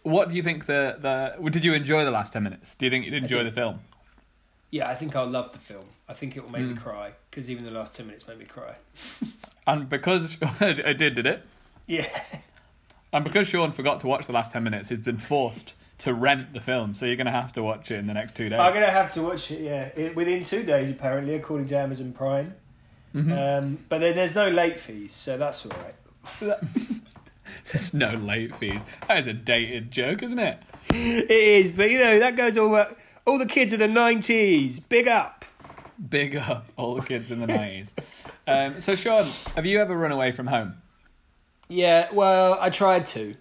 what 0.04 0.30
do 0.30 0.36
you 0.36 0.44
think? 0.44 0.66
The 0.66 0.98
the 1.00 1.50
did 1.50 1.66
you 1.66 1.74
enjoy 1.74 2.06
the 2.06 2.12
last 2.12 2.34
ten 2.34 2.44
minutes? 2.44 2.76
Do 2.76 2.86
you 2.86 2.92
think 2.92 3.06
you 3.06 3.12
did 3.12 3.24
enjoy 3.24 3.44
did. 3.44 3.48
the 3.48 3.56
film? 3.56 3.80
Yeah, 4.70 4.90
I 4.90 4.96
think 4.96 5.16
I'll 5.16 5.30
love 5.30 5.52
the 5.54 5.60
film. 5.60 5.86
I 6.08 6.14
think 6.14 6.38
it 6.38 6.44
will 6.44 6.52
make 6.52 6.66
me 6.66 6.76
cry 6.76 7.14
because 7.30 7.50
even 7.50 7.66
the 7.66 7.72
last 7.72 7.96
ten 7.96 8.06
minutes 8.06 8.28
made 8.28 8.38
me 8.38 8.46
cry. 8.46 8.76
And 9.68 9.90
because 9.90 10.38
I 10.62 10.74
did, 10.94 11.16
did 11.16 11.26
it? 11.26 11.44
Yeah, 11.88 12.08
And 13.12 13.24
because 13.26 13.48
Sean 13.48 13.72
forgot 13.72 14.00
to 14.02 14.08
watch 14.08 14.28
the 14.28 14.34
last 14.34 14.52
ten 14.52 14.64
minutes, 14.64 14.90
he's 14.90 15.00
been 15.00 15.18
forced 15.18 15.76
to 16.00 16.14
rent 16.14 16.54
the 16.54 16.60
film. 16.60 16.94
So 16.94 17.06
you're 17.06 17.16
going 17.18 17.26
to 17.26 17.32
have 17.32 17.52
to 17.54 17.64
watch 17.64 17.92
it 17.92 17.96
in 18.00 18.08
the 18.08 18.14
next 18.14 18.36
two 18.36 18.50
days. 18.50 18.60
I'm 18.60 18.74
gonna 18.74 18.90
have 18.90 19.14
to 19.14 19.22
watch 19.22 19.52
it. 19.52 19.62
Yeah, 19.62 19.90
it, 19.96 20.16
within 20.16 20.44
two 20.44 20.64
days 20.64 20.90
apparently, 20.90 21.36
according 21.36 21.68
to 21.68 21.78
Amazon 21.78 22.14
Prime. 22.14 22.56
Um, 23.14 23.78
but 23.90 24.00
then 24.00 24.16
there's 24.16 24.36
no 24.36 24.48
late 24.48 24.80
fees, 24.80 25.14
so 25.14 25.38
that's 25.38 25.66
all 25.66 25.72
right. 25.82 25.96
There's 27.72 27.94
no 27.94 28.14
late 28.14 28.56
fees. 28.56 28.82
That 29.08 29.18
is 29.18 29.28
a 29.28 29.34
dated 29.34 29.92
joke, 29.92 30.24
isn't 30.24 30.40
it? 30.40 30.60
It 30.94 31.30
is, 31.30 31.72
but 31.74 31.90
you 31.92 32.00
know 32.00 32.20
that 32.20 32.38
goes 32.38 32.58
all. 32.58 32.74
Uh, 32.74 32.86
all 33.26 33.38
the 33.38 33.46
kids 33.46 33.74
of 33.74 33.80
the 33.80 33.88
'90s, 33.88 34.82
big 34.88 35.08
up. 35.10 35.41
Big 36.10 36.36
up 36.36 36.68
all 36.78 36.96
the 36.96 37.02
kids 37.04 37.32
in 37.32 37.40
the 37.40 37.48
nineties. 37.48 37.94
Um, 38.48 38.80
so, 38.80 38.96
Sean, 38.96 39.32
have 39.56 39.66
you 39.66 39.80
ever 39.80 39.96
run 39.96 40.12
away 40.12 40.32
from 40.32 40.48
home? 40.48 40.82
Yeah, 41.70 42.10
well, 42.12 42.58
I 42.60 42.70
tried 42.70 43.06
to. 43.08 43.36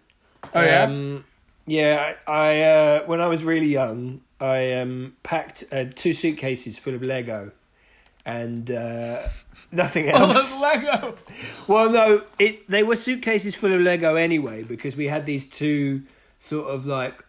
Oh 0.54 0.60
yeah. 0.62 0.84
Um, 0.84 1.24
yeah, 1.66 2.14
I, 2.26 2.32
I 2.32 2.60
uh, 2.62 3.02
when 3.06 3.20
I 3.20 3.28
was 3.28 3.44
really 3.44 3.68
young, 3.68 4.20
I 4.40 4.72
um, 4.72 5.16
packed 5.22 5.64
uh, 5.72 5.84
two 5.94 6.12
suitcases 6.12 6.78
full 6.78 6.94
of 6.94 7.02
Lego, 7.02 7.52
and 8.26 8.70
uh, 8.70 9.18
nothing 9.72 10.08
else. 10.08 10.54
of 10.54 10.60
Lego. 10.62 11.16
Well, 11.66 11.90
no, 11.90 12.22
it 12.38 12.68
they 12.68 12.82
were 12.82 12.96
suitcases 12.96 13.54
full 13.54 13.72
of 13.72 13.80
Lego 13.80 14.16
anyway 14.16 14.62
because 14.62 14.96
we 14.96 15.06
had 15.06 15.26
these 15.26 15.48
two 15.48 16.02
sort 16.38 16.68
of 16.68 16.86
like 16.86 17.24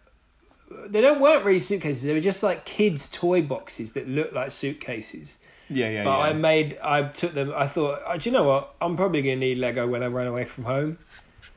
they 0.86 1.00
don't 1.00 1.20
weren't 1.20 1.44
really 1.44 1.58
suitcases. 1.58 2.02
They 2.04 2.12
were 2.14 2.20
just 2.20 2.42
like 2.42 2.64
kids' 2.64 3.10
toy 3.10 3.42
boxes 3.42 3.92
that 3.92 4.08
looked 4.08 4.32
like 4.32 4.50
suitcases. 4.50 5.38
Yeah, 5.68 5.88
yeah, 5.88 6.04
But 6.04 6.18
yeah. 6.18 6.24
I 6.24 6.32
made 6.32 6.78
I 6.82 7.02
took 7.04 7.34
them. 7.34 7.52
I 7.54 7.66
thought, 7.66 8.00
oh, 8.06 8.16
do 8.16 8.28
you 8.28 8.32
know 8.34 8.44
what? 8.44 8.74
I'm 8.80 8.96
probably 8.96 9.22
gonna 9.22 9.36
need 9.36 9.58
Lego 9.58 9.86
when 9.86 10.02
I 10.02 10.06
run 10.08 10.26
away 10.26 10.44
from 10.44 10.64
home. 10.64 10.98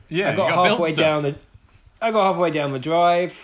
yeah, 0.08 0.30
I 0.30 0.36
got, 0.36 0.50
got 0.54 0.68
halfway 0.68 0.94
down 0.94 1.22
the. 1.22 1.34
I 2.00 2.10
got 2.10 2.32
halfway 2.32 2.50
down 2.50 2.72
the 2.72 2.78
drive. 2.78 3.34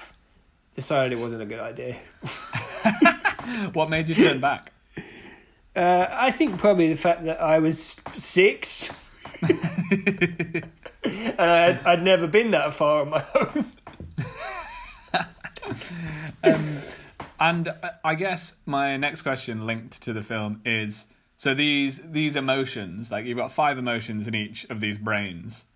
Decided 0.75 1.19
it 1.19 1.21
wasn't 1.21 1.43
a 1.43 1.47
good 1.47 1.61
idea. 1.61 1.99
What 3.73 3.91
made 3.91 4.09
you 4.09 4.15
turn 4.15 4.41
back? 4.41 4.73
Uh, 5.75 6.07
I 6.11 6.31
think 6.31 6.59
probably 6.59 6.89
the 6.89 6.97
fact 6.97 7.25
that 7.25 7.41
I 7.41 7.59
was 7.59 7.97
six. 8.17 8.91
and 9.43 10.65
I'd, 11.39 11.85
I'd 11.85 12.03
never 12.03 12.27
been 12.27 12.53
that 12.53 12.73
far 12.75 13.03
on 13.03 13.11
my 13.11 13.25
own. 13.35 13.67
Um, 16.45 16.79
and 17.39 17.69
uh, 17.69 17.91
I 18.05 18.17
guess 18.17 18.57
my 18.67 18.97
next 18.97 19.23
question 19.23 19.65
linked 19.65 20.03
to 20.03 20.13
the 20.13 20.23
film 20.23 20.61
is 20.65 21.07
so 21.37 21.55
these 21.55 22.01
these 22.11 22.35
emotions, 22.35 23.13
like 23.13 23.27
you've 23.27 23.39
got 23.39 23.53
five 23.53 23.79
emotions 23.79 24.27
in 24.27 24.35
each 24.35 24.65
of 24.71 24.81
these 24.81 24.99
brains 24.99 25.67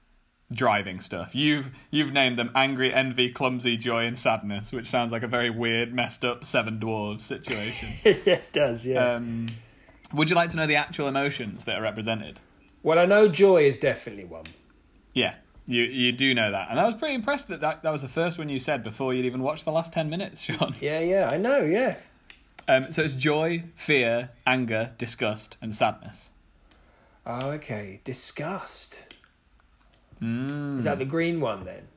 driving 0.52 1.00
stuff. 1.00 1.34
You've 1.34 1.70
you've 1.90 2.12
named 2.12 2.38
them 2.38 2.50
angry, 2.54 2.92
envy, 2.92 3.30
clumsy, 3.30 3.76
joy, 3.76 4.06
and 4.06 4.18
sadness, 4.18 4.72
which 4.72 4.86
sounds 4.86 5.12
like 5.12 5.22
a 5.22 5.28
very 5.28 5.50
weird, 5.50 5.92
messed 5.92 6.24
up 6.24 6.44
seven 6.44 6.78
dwarves 6.80 7.20
situation. 7.20 7.94
it 8.04 8.52
does, 8.52 8.86
yeah. 8.86 9.14
um, 9.14 9.48
would 10.12 10.30
you 10.30 10.36
like 10.36 10.50
to 10.50 10.56
know 10.56 10.66
the 10.66 10.76
actual 10.76 11.08
emotions 11.08 11.64
that 11.64 11.78
are 11.78 11.82
represented? 11.82 12.40
well, 12.82 13.00
I 13.00 13.04
know 13.04 13.26
joy 13.26 13.64
is 13.66 13.78
definitely 13.78 14.24
one. 14.24 14.44
Yeah, 15.12 15.34
you 15.66 15.82
you 15.84 16.12
do 16.12 16.34
know 16.34 16.50
that, 16.50 16.68
and 16.70 16.78
I 16.80 16.84
was 16.84 16.94
pretty 16.94 17.14
impressed 17.14 17.48
that 17.48 17.60
that, 17.60 17.82
that 17.82 17.90
was 17.90 18.02
the 18.02 18.08
first 18.08 18.38
one 18.38 18.48
you 18.48 18.58
said 18.58 18.82
before 18.84 19.12
you'd 19.14 19.24
even 19.26 19.42
watched 19.42 19.64
the 19.64 19.72
last 19.72 19.92
ten 19.92 20.08
minutes, 20.08 20.40
Sean. 20.46 20.74
Yeah, 20.80 21.00
yeah, 21.00 21.28
I 21.30 21.36
know, 21.36 21.62
yeah. 21.62 21.96
Um, 22.68 22.90
so 22.90 23.02
it's 23.02 23.14
joy, 23.14 23.64
fear, 23.74 24.30
anger, 24.46 24.90
disgust, 24.98 25.56
and 25.62 25.74
sadness. 25.74 26.30
Oh, 27.24 27.50
okay. 27.50 28.00
Disgust. 28.04 29.04
Mm. 30.22 30.78
Is 30.78 30.84
that 30.84 30.98
the 30.98 31.04
green 31.04 31.40
one 31.40 31.64
then? 31.64 31.88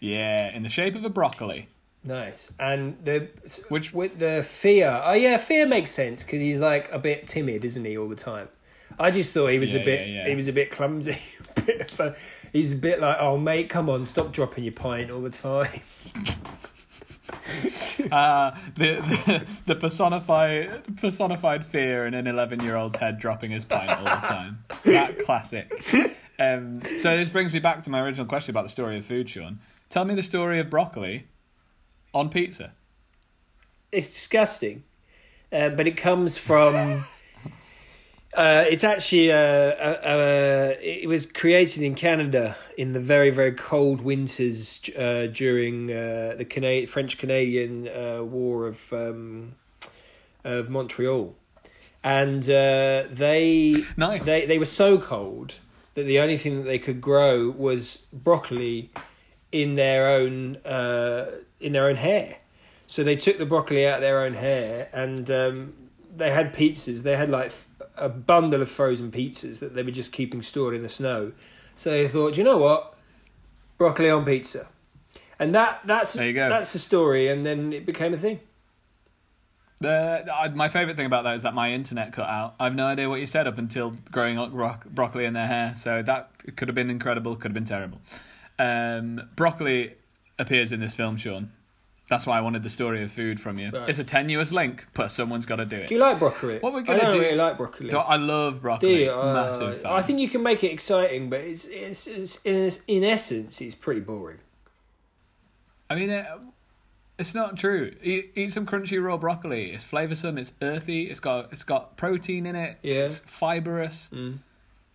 Yeah, 0.00 0.54
in 0.54 0.62
the 0.62 0.68
shape 0.68 0.94
of 0.94 1.04
a 1.04 1.10
broccoli. 1.10 1.68
Nice. 2.04 2.52
And 2.58 2.96
the 3.04 3.28
Which- 3.68 3.92
with 3.94 4.18
the 4.18 4.42
fear. 4.42 5.00
Oh 5.04 5.12
yeah, 5.12 5.36
fear 5.38 5.66
makes 5.66 5.90
sense 5.92 6.24
because 6.24 6.40
he's 6.40 6.58
like 6.58 6.90
a 6.90 6.98
bit 6.98 7.28
timid, 7.28 7.64
isn't 7.64 7.84
he, 7.84 7.96
all 7.96 8.08
the 8.08 8.16
time? 8.16 8.48
I 8.98 9.10
just 9.10 9.32
thought 9.32 9.48
he 9.48 9.58
was 9.58 9.72
Yeah, 9.72 9.80
a 9.80 9.84
bit. 9.84 10.08
yeah, 10.08 10.14
yeah. 10.24 10.28
He 10.28 10.34
was 10.34 10.48
a 10.48 10.52
bit 10.52 10.70
clumsy. 10.70 11.18
a 11.56 11.60
bit 11.60 11.80
of 11.92 12.00
a, 12.00 12.16
he's 12.52 12.72
a 12.72 12.76
bit 12.76 13.00
like, 13.00 13.16
oh 13.18 13.36
mate, 13.38 13.68
come 13.68 13.88
on, 13.88 14.06
stop 14.06 14.32
dropping 14.32 14.64
your 14.64 14.72
pint 14.72 15.10
all 15.10 15.20
the 15.20 15.30
time. 15.30 15.80
Uh, 18.10 18.54
the, 18.76 18.96
the 19.00 19.62
the 19.66 19.74
personified 19.74 20.96
personified 20.96 21.64
fear 21.64 22.04
in 22.04 22.14
an 22.14 22.26
eleven 22.26 22.60
year 22.60 22.76
old's 22.76 22.98
head 22.98 23.18
dropping 23.18 23.50
his 23.50 23.64
pint 23.64 23.88
all 23.88 24.04
the 24.04 24.26
time. 24.26 24.58
That 24.84 25.18
classic. 25.20 25.70
Um, 26.38 26.82
so 26.98 27.16
this 27.16 27.28
brings 27.28 27.52
me 27.52 27.60
back 27.60 27.82
to 27.84 27.90
my 27.90 28.00
original 28.00 28.26
question 28.26 28.50
about 28.52 28.64
the 28.64 28.70
story 28.70 28.98
of 28.98 29.06
food, 29.06 29.28
Sean. 29.28 29.60
Tell 29.88 30.04
me 30.04 30.14
the 30.14 30.22
story 30.22 30.58
of 30.58 30.68
broccoli 30.68 31.28
on 32.12 32.28
pizza. 32.28 32.72
It's 33.92 34.08
disgusting, 34.08 34.82
uh, 35.52 35.70
but 35.70 35.86
it 35.86 35.96
comes 35.96 36.36
from. 36.36 37.04
Uh, 38.34 38.64
it's 38.66 38.82
actually 38.82 39.30
uh, 39.30 39.36
uh, 39.36 40.00
uh, 40.02 40.74
it 40.80 41.06
was 41.06 41.26
created 41.26 41.82
in 41.82 41.94
Canada 41.94 42.56
in 42.78 42.94
the 42.94 43.00
very 43.00 43.28
very 43.28 43.52
cold 43.52 44.00
winters 44.00 44.80
uh, 44.96 45.26
during 45.26 45.92
uh, 45.92 46.34
the 46.38 46.44
Cana- 46.46 46.86
French 46.86 47.18
Canadian 47.18 47.88
uh, 47.88 48.22
War 48.22 48.66
of 48.66 48.80
um, 48.92 49.54
of 50.44 50.70
Montreal, 50.70 51.34
and 52.02 52.42
uh, 52.44 53.04
they 53.10 53.84
Nice. 53.98 54.24
they 54.24 54.46
they 54.46 54.58
were 54.58 54.64
so 54.64 54.96
cold 54.96 55.56
that 55.94 56.04
the 56.04 56.18
only 56.18 56.38
thing 56.38 56.56
that 56.56 56.64
they 56.64 56.78
could 56.78 57.02
grow 57.02 57.50
was 57.50 58.06
broccoli 58.14 58.90
in 59.50 59.74
their 59.74 60.08
own 60.08 60.56
uh, 60.64 61.32
in 61.60 61.72
their 61.72 61.86
own 61.86 61.96
hair. 61.96 62.38
So 62.86 63.04
they 63.04 63.16
took 63.16 63.36
the 63.36 63.46
broccoli 63.46 63.86
out 63.86 63.96
of 63.96 64.00
their 64.00 64.24
own 64.24 64.32
hair, 64.34 64.88
and 64.94 65.30
um, 65.30 65.74
they 66.16 66.30
had 66.30 66.54
pizzas. 66.54 67.02
They 67.02 67.16
had 67.16 67.28
like 67.28 67.52
a 67.96 68.08
bundle 68.08 68.62
of 68.62 68.70
frozen 68.70 69.10
pizzas 69.10 69.58
that 69.58 69.74
they 69.74 69.82
were 69.82 69.90
just 69.90 70.12
keeping 70.12 70.42
stored 70.42 70.74
in 70.74 70.82
the 70.82 70.88
snow. 70.88 71.32
So 71.76 71.90
they 71.90 72.08
thought, 72.08 72.34
"Do 72.34 72.38
you 72.38 72.44
know 72.44 72.58
what, 72.58 72.94
broccoli 73.78 74.10
on 74.10 74.24
pizza, 74.24 74.68
and 75.38 75.54
that 75.54 75.80
that's 75.84 76.12
There 76.14 76.26
you 76.26 76.32
go. 76.32 76.48
that's 76.48 76.72
the 76.72 76.78
story. 76.78 77.28
And 77.28 77.44
then 77.44 77.72
it 77.72 77.84
became 77.86 78.14
a 78.14 78.18
thing. 78.18 78.40
The, 79.80 80.24
I, 80.32 80.48
my 80.48 80.68
favorite 80.68 80.96
thing 80.96 81.06
about 81.06 81.24
that 81.24 81.34
is 81.34 81.42
that 81.42 81.54
my 81.54 81.72
internet 81.72 82.12
cut 82.12 82.28
out. 82.28 82.54
I 82.60 82.64
have 82.64 82.74
no 82.76 82.86
idea 82.86 83.08
what 83.08 83.18
you 83.18 83.26
said 83.26 83.48
up 83.48 83.58
until 83.58 83.90
growing 84.12 84.38
up 84.38 84.52
bro- 84.52 84.76
broccoli 84.86 85.24
in 85.24 85.32
their 85.32 85.48
hair. 85.48 85.74
So 85.74 86.02
that 86.02 86.30
could 86.54 86.68
have 86.68 86.76
been 86.76 86.88
incredible, 86.88 87.34
could 87.34 87.50
have 87.50 87.54
been 87.54 87.64
terrible. 87.64 88.00
Um, 88.60 89.28
broccoli 89.34 89.94
appears 90.38 90.72
in 90.72 90.78
this 90.78 90.94
film, 90.94 91.16
Sean. 91.16 91.50
That's 92.10 92.26
why 92.26 92.36
I 92.36 92.40
wanted 92.42 92.62
the 92.62 92.68
story 92.68 93.02
of 93.02 93.10
food 93.10 93.40
from 93.40 93.58
you. 93.58 93.70
Right. 93.70 93.88
It's 93.88 93.98
a 93.98 94.04
tenuous 94.04 94.52
link, 94.52 94.86
but 94.92 95.10
someone's 95.10 95.46
got 95.46 95.56
to 95.56 95.64
do 95.64 95.76
it. 95.76 95.88
Do 95.88 95.94
you 95.94 96.00
like 96.00 96.18
broccoli? 96.18 96.58
What 96.58 96.72
we're 96.74 96.80
I 96.80 96.82
gonna 96.82 97.00
don't 97.02 97.12
do- 97.12 97.20
really 97.20 97.36
like 97.36 97.56
broccoli. 97.56 97.88
Do- 97.88 97.96
I 97.98 98.16
love 98.16 98.54
Do 98.56 98.60
broccoli. 98.60 99.04
you? 99.04 99.12
Uh, 99.12 99.32
Massive 99.32 99.80
fan. 99.80 99.92
I 99.92 100.02
think 100.02 100.18
you 100.18 100.28
can 100.28 100.42
make 100.42 100.62
it 100.62 100.72
exciting, 100.72 101.30
but 101.30 101.40
it's 101.40 101.64
it's, 101.66 102.06
it's, 102.06 102.42
in, 102.44 102.70
in 102.88 103.04
essence 103.04 103.60
it's 103.62 103.74
pretty 103.74 104.00
boring. 104.00 104.38
I 105.88 105.94
mean, 105.94 106.10
it, 106.10 106.26
it's 107.18 107.34
not 107.34 107.56
true. 107.56 107.94
Eat, 108.02 108.32
eat 108.34 108.52
some 108.52 108.66
crunchy 108.66 109.02
raw 109.02 109.16
broccoli. 109.16 109.72
It's 109.72 109.84
flavoursome. 109.84 110.38
It's 110.38 110.52
earthy. 110.60 111.04
It's 111.04 111.20
got 111.20 111.52
it's 111.52 111.64
got 111.64 111.96
protein 111.96 112.46
in 112.46 112.56
it. 112.56 112.78
Yeah. 112.82 113.04
It's 113.04 113.18
fibrous. 113.20 114.10
Mm. 114.12 114.38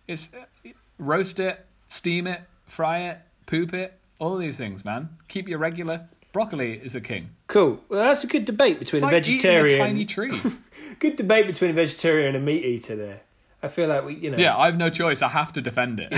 It's 0.06 0.30
uh, 0.34 0.70
roast 0.98 1.40
it, 1.40 1.64
steam 1.88 2.26
it, 2.26 2.42
fry 2.66 2.98
it, 3.08 3.18
poop 3.46 3.72
it. 3.74 3.94
All 4.20 4.36
these 4.36 4.56
things, 4.58 4.84
man. 4.84 5.10
Keep 5.28 5.48
your 5.48 5.58
regular. 5.58 6.08
Broccoli 6.38 6.74
is 6.74 6.94
a 6.94 7.00
king. 7.00 7.30
Cool. 7.48 7.82
Well, 7.88 8.04
that's 8.04 8.22
a 8.22 8.28
good 8.28 8.44
debate 8.44 8.78
between 8.78 8.98
It's 8.98 9.02
a 9.02 9.06
like 9.06 9.24
vegetarian. 9.24 9.66
eating 9.66 9.80
a 9.80 9.84
tiny 9.84 10.04
tree. 10.04 10.40
Good 11.00 11.16
debate 11.16 11.48
between 11.48 11.72
a 11.72 11.74
vegetarian 11.74 12.28
and 12.28 12.36
a 12.36 12.40
meat 12.40 12.64
eater. 12.64 12.94
There, 12.94 13.20
I 13.60 13.66
feel 13.66 13.88
like 13.88 14.04
we, 14.04 14.14
you 14.14 14.30
know. 14.30 14.36
yeah, 14.36 14.56
I 14.56 14.66
have 14.66 14.76
no 14.76 14.88
choice. 14.88 15.20
I 15.20 15.30
have 15.30 15.52
to 15.54 15.60
defend 15.60 15.98
it. 15.98 16.12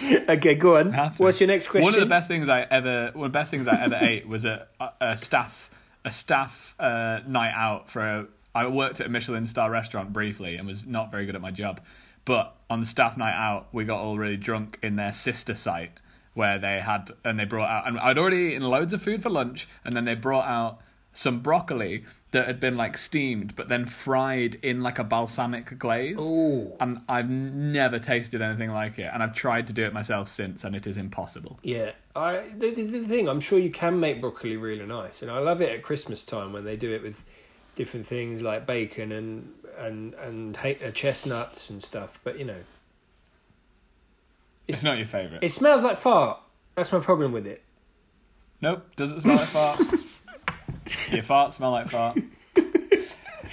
Yeah. 0.00 0.22
okay, 0.30 0.54
go 0.54 0.78
on. 0.78 0.94
What's 1.18 1.42
your 1.42 1.48
next 1.48 1.68
question? 1.68 1.84
One 1.84 1.92
of 1.92 2.00
the 2.00 2.06
best 2.06 2.26
things 2.26 2.48
I 2.48 2.62
ever, 2.62 3.10
one 3.12 3.26
of 3.26 3.32
the 3.32 3.38
best 3.38 3.50
things 3.50 3.68
I 3.68 3.82
ever 3.82 3.96
ate 3.96 4.26
was 4.26 4.46
a, 4.46 4.66
a 4.98 5.14
staff, 5.18 5.70
a 6.06 6.10
staff 6.10 6.74
uh, 6.78 7.20
night 7.26 7.52
out 7.54 7.90
for 7.90 8.00
a. 8.00 8.26
I 8.54 8.66
worked 8.66 9.00
at 9.00 9.08
a 9.08 9.10
Michelin 9.10 9.44
star 9.44 9.70
restaurant 9.70 10.14
briefly 10.14 10.56
and 10.56 10.66
was 10.66 10.86
not 10.86 11.10
very 11.10 11.26
good 11.26 11.34
at 11.34 11.42
my 11.42 11.50
job, 11.50 11.82
but 12.24 12.56
on 12.70 12.80
the 12.80 12.86
staff 12.86 13.18
night 13.18 13.36
out, 13.36 13.68
we 13.72 13.84
got 13.84 14.00
all 14.00 14.16
really 14.16 14.38
drunk 14.38 14.78
in 14.82 14.96
their 14.96 15.12
sister 15.12 15.54
site 15.54 15.92
where 16.36 16.58
they 16.58 16.80
had 16.80 17.10
and 17.24 17.38
they 17.38 17.44
brought 17.44 17.70
out 17.70 17.88
and 17.88 17.98
I'd 17.98 18.18
already 18.18 18.52
eaten 18.52 18.62
loads 18.62 18.92
of 18.92 19.02
food 19.02 19.22
for 19.22 19.30
lunch, 19.30 19.66
and 19.84 19.96
then 19.96 20.04
they 20.04 20.14
brought 20.14 20.46
out 20.46 20.80
some 21.16 21.40
broccoli 21.40 22.04
that 22.32 22.46
had 22.46 22.60
been 22.60 22.76
like 22.76 22.94
steamed 22.98 23.56
but 23.56 23.68
then 23.68 23.86
fried 23.86 24.54
in 24.56 24.82
like 24.82 24.98
a 24.98 25.04
balsamic 25.04 25.78
glaze. 25.78 26.20
Ooh. 26.20 26.70
And 26.78 27.00
I've 27.08 27.30
never 27.30 27.98
tasted 27.98 28.42
anything 28.42 28.70
like 28.70 28.98
it, 28.98 29.10
and 29.12 29.22
I've 29.22 29.32
tried 29.32 29.68
to 29.68 29.72
do 29.72 29.84
it 29.84 29.94
myself 29.94 30.28
since, 30.28 30.62
and 30.64 30.76
it 30.76 30.86
is 30.86 30.98
impossible. 30.98 31.58
Yeah, 31.62 31.92
I. 32.14 32.44
This 32.54 32.78
is 32.78 32.90
the 32.90 33.06
thing. 33.06 33.28
I'm 33.28 33.40
sure 33.40 33.58
you 33.58 33.70
can 33.70 33.98
make 33.98 34.20
broccoli 34.20 34.56
really 34.56 34.84
nice, 34.84 35.22
and 35.22 35.30
I 35.30 35.38
love 35.38 35.62
it 35.62 35.72
at 35.72 35.82
Christmas 35.82 36.22
time 36.22 36.52
when 36.52 36.64
they 36.64 36.76
do 36.76 36.92
it 36.94 37.02
with 37.02 37.24
different 37.76 38.06
things 38.06 38.42
like 38.42 38.66
bacon 38.66 39.12
and 39.12 39.52
and 39.78 40.14
and 40.14 40.58
uh, 40.58 40.90
chestnuts 40.90 41.70
and 41.70 41.82
stuff. 41.82 42.20
But 42.24 42.38
you 42.38 42.44
know, 42.44 42.60
It's, 44.68 44.82
not 44.82 44.96
your 44.96 45.06
favourite. 45.06 45.42
it 45.42 45.52
smells 45.52 45.82
like 45.82 45.98
fart. 45.98 46.40
That's 46.74 46.92
my 46.92 47.00
problem 47.00 47.32
with 47.32 47.46
it. 47.46 47.62
Nope. 48.60 48.84
Does 48.96 49.12
it 49.12 49.20
smell 49.20 49.36
like 49.36 49.46
fart? 49.46 49.80
Your 51.10 51.22
fart 51.22 51.52
smell 51.52 51.72
like 51.72 51.88
fart. 51.88 52.18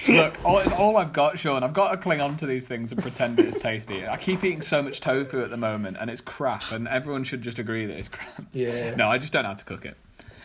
Look, 0.07 0.37
all, 0.43 0.59
it's 0.59 0.71
all 0.71 0.97
I've 0.97 1.13
got, 1.13 1.39
Sean. 1.39 1.63
I've 1.63 1.73
got 1.73 1.91
to 1.91 1.97
cling 1.97 2.19
on 2.19 2.35
to 2.37 2.45
these 2.45 2.67
things 2.67 2.91
and 2.91 3.01
pretend 3.01 3.37
that 3.37 3.45
it's 3.45 3.57
tasty. 3.57 4.05
I 4.07 4.17
keep 4.17 4.43
eating 4.43 4.61
so 4.61 4.81
much 4.81 4.99
tofu 4.99 5.41
at 5.43 5.49
the 5.49 5.57
moment, 5.57 5.97
and 5.99 6.09
it's 6.09 6.19
crap, 6.21 6.71
and 6.71 6.87
everyone 6.87 7.23
should 7.23 7.41
just 7.41 7.59
agree 7.59 7.85
that 7.85 7.97
it's 7.97 8.09
crap. 8.09 8.43
Yeah. 8.51 8.95
No, 8.97 9.09
I 9.09 9.17
just 9.17 9.31
don't 9.31 9.43
know 9.43 9.49
how 9.49 9.55
to 9.55 9.65
cook 9.65 9.85
it. 9.85 9.95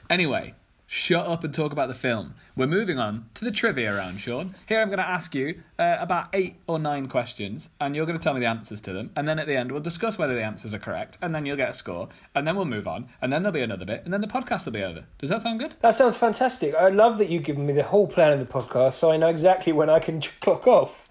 Anyway, 0.09 0.55
shut 0.91 1.27
up 1.27 1.45
and 1.45 1.53
talk 1.53 1.71
about 1.71 1.87
the 1.87 1.95
film. 1.95 2.33
We're 2.57 2.67
moving 2.67 2.99
on 2.99 3.29
to 3.35 3.45
the 3.45 3.51
trivia 3.51 3.95
round, 3.95 4.21
Sean. 4.21 4.55
Here 4.67 4.81
I'm 4.81 4.89
going 4.89 4.99
to 4.99 5.07
ask 5.07 5.35
you 5.35 5.61
uh, 5.79 5.99
about 6.01 6.29
eight 6.33 6.57
or 6.67 6.79
nine 6.79 7.09
questions, 7.09 7.69
and 7.79 7.95
you're 7.95 8.07
going 8.07 8.19
to 8.19 8.23
tell 8.25 8.33
me 8.33 8.41
the 8.41 8.47
answers 8.47 8.81
to 8.81 8.95
them. 8.95 9.11
And 9.15 9.29
then 9.29 9.39
at 9.39 9.47
the 9.47 9.55
end, 9.55 9.71
we'll 9.71 9.83
discuss 9.83 10.17
whether 10.17 10.35
the 10.35 10.43
answers 10.43 10.73
are 10.73 10.79
correct, 10.79 11.19
and 11.21 11.35
then 11.35 11.45
you'll 11.45 11.59
get 11.59 11.69
a 11.69 11.75
score, 11.75 12.09
and 12.35 12.47
then 12.47 12.57
we'll 12.57 12.65
move 12.65 12.89
on, 12.89 13.09
and 13.21 13.31
then 13.31 13.43
there'll 13.43 13.53
be 13.53 13.61
another 13.61 13.85
bit, 13.85 14.03
and 14.05 14.15
then 14.15 14.23
the 14.23 14.27
podcast 14.27 14.65
will 14.65 14.73
be 14.73 14.83
over. 14.83 15.05
Does 15.19 15.29
that 15.29 15.43
sound 15.43 15.61
good? 15.61 15.75
That 15.81 15.95
sounds 15.95 16.17
fantastic. 16.17 16.75
I 16.75 16.89
love 16.89 17.19
that 17.19 17.29
you've 17.29 17.45
given 17.45 17.67
me 17.67 17.75
the 17.75 17.83
whole 17.83 18.07
plan 18.07 18.33
of 18.33 18.39
the 18.39 18.47
podcast, 18.47 18.95
so 18.95 19.13
I 19.13 19.19
know 19.19 19.29
exactly 19.29 19.75
when 19.75 19.91
I 19.91 19.99
can 19.99 20.23
clock 20.41 20.67
off. 20.67 21.05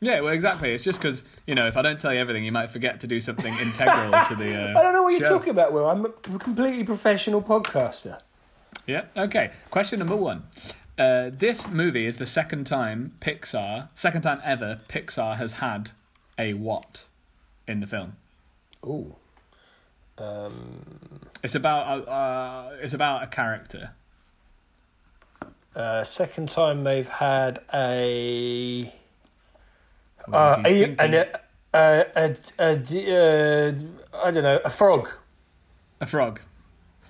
Yeah, 0.00 0.20
well, 0.20 0.34
exactly. 0.34 0.74
It's 0.74 0.84
just 0.84 1.00
because 1.00 1.24
you 1.46 1.54
know, 1.54 1.66
if 1.66 1.78
I 1.78 1.82
don't 1.82 1.98
tell 1.98 2.12
you 2.12 2.20
everything, 2.20 2.44
you 2.44 2.52
might 2.52 2.68
forget 2.68 3.00
to 3.00 3.06
do 3.06 3.20
something 3.20 3.54
integral 3.54 4.10
to 4.26 4.34
the. 4.34 4.52
Uh, 4.52 4.78
I 4.78 4.82
don't 4.82 4.92
know 4.92 5.04
what 5.04 5.18
you're 5.18 5.28
talking 5.28 5.50
about, 5.50 5.72
Will. 5.72 5.88
I'm 5.88 6.04
a 6.04 6.10
completely 6.10 6.84
professional 6.84 7.40
podcaster. 7.40 8.20
Yeah. 8.86 9.04
Okay. 9.16 9.52
Question 9.70 9.98
number 10.00 10.16
one. 10.16 10.44
Uh, 10.98 11.30
this 11.32 11.68
movie 11.68 12.06
is 12.06 12.18
the 12.18 12.26
second 12.26 12.66
time 12.66 13.12
Pixar, 13.20 13.88
second 13.94 14.22
time 14.22 14.40
ever 14.44 14.80
Pixar 14.88 15.36
has 15.36 15.54
had 15.54 15.90
a 16.38 16.52
what 16.54 17.06
in 17.66 17.80
the 17.80 17.86
film. 17.86 18.16
Ooh. 18.84 19.14
Um, 20.18 21.20
It's 21.42 21.54
about 21.54 21.98
a, 22.00 22.10
uh, 22.10 22.76
it's 22.82 22.92
about 22.94 23.22
a 23.22 23.26
character. 23.26 23.92
uh, 25.74 26.04
second 26.04 26.48
time 26.50 26.84
they've 26.84 27.08
had 27.08 27.60
a. 27.72 28.92
Well, 30.28 30.60
Uh, 30.60 30.68
he's 30.68 30.82
a, 30.82 31.02
an, 31.02 31.14
a, 31.14 31.26
a, 31.74 32.04
a, 32.16 32.36
a, 32.58 33.68
uh, 33.70 33.72
I 34.24 34.30
don't 34.30 34.42
know, 34.42 34.60
a 34.64 34.70
frog. 34.70 35.08
A 36.00 36.06
frog. 36.06 36.40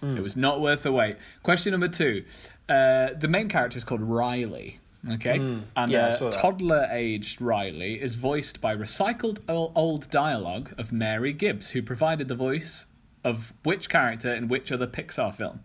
Hmm. 0.03 0.17
It 0.17 0.23
was 0.23 0.37
not 0.37 0.61
worth 0.61 0.83
the 0.83 0.93
wait. 0.93 1.17
Question 1.43 1.71
number 1.71 1.89
two. 1.89 2.25
Uh, 2.69 3.11
the 3.17 3.29
main 3.29 3.49
character 3.49 3.79
is 3.79 3.85
called 3.85 4.03
Riley. 4.03 4.79
Okay, 5.11 5.37
and 5.37 5.65
Hmm. 5.77 5.91
Yeah, 5.91 6.07
uh, 6.09 6.31
toddler-aged 6.31 7.41
Riley 7.41 8.01
is 8.01 8.15
voiced 8.15 8.61
by 8.61 8.77
recycled 8.77 9.39
old 9.49 10.09
dialogue 10.11 10.73
of 10.79 10.93
Mary 10.93 11.33
Gibbs, 11.33 11.71
who 11.71 11.83
provided 11.83 12.29
the 12.29 12.37
voice 12.37 12.87
of 13.25 13.53
which 13.65 13.89
character 13.89 14.33
in 14.33 14.47
which 14.47 14.71
other 14.71 14.87
Pixar 14.87 15.35
film? 15.35 15.61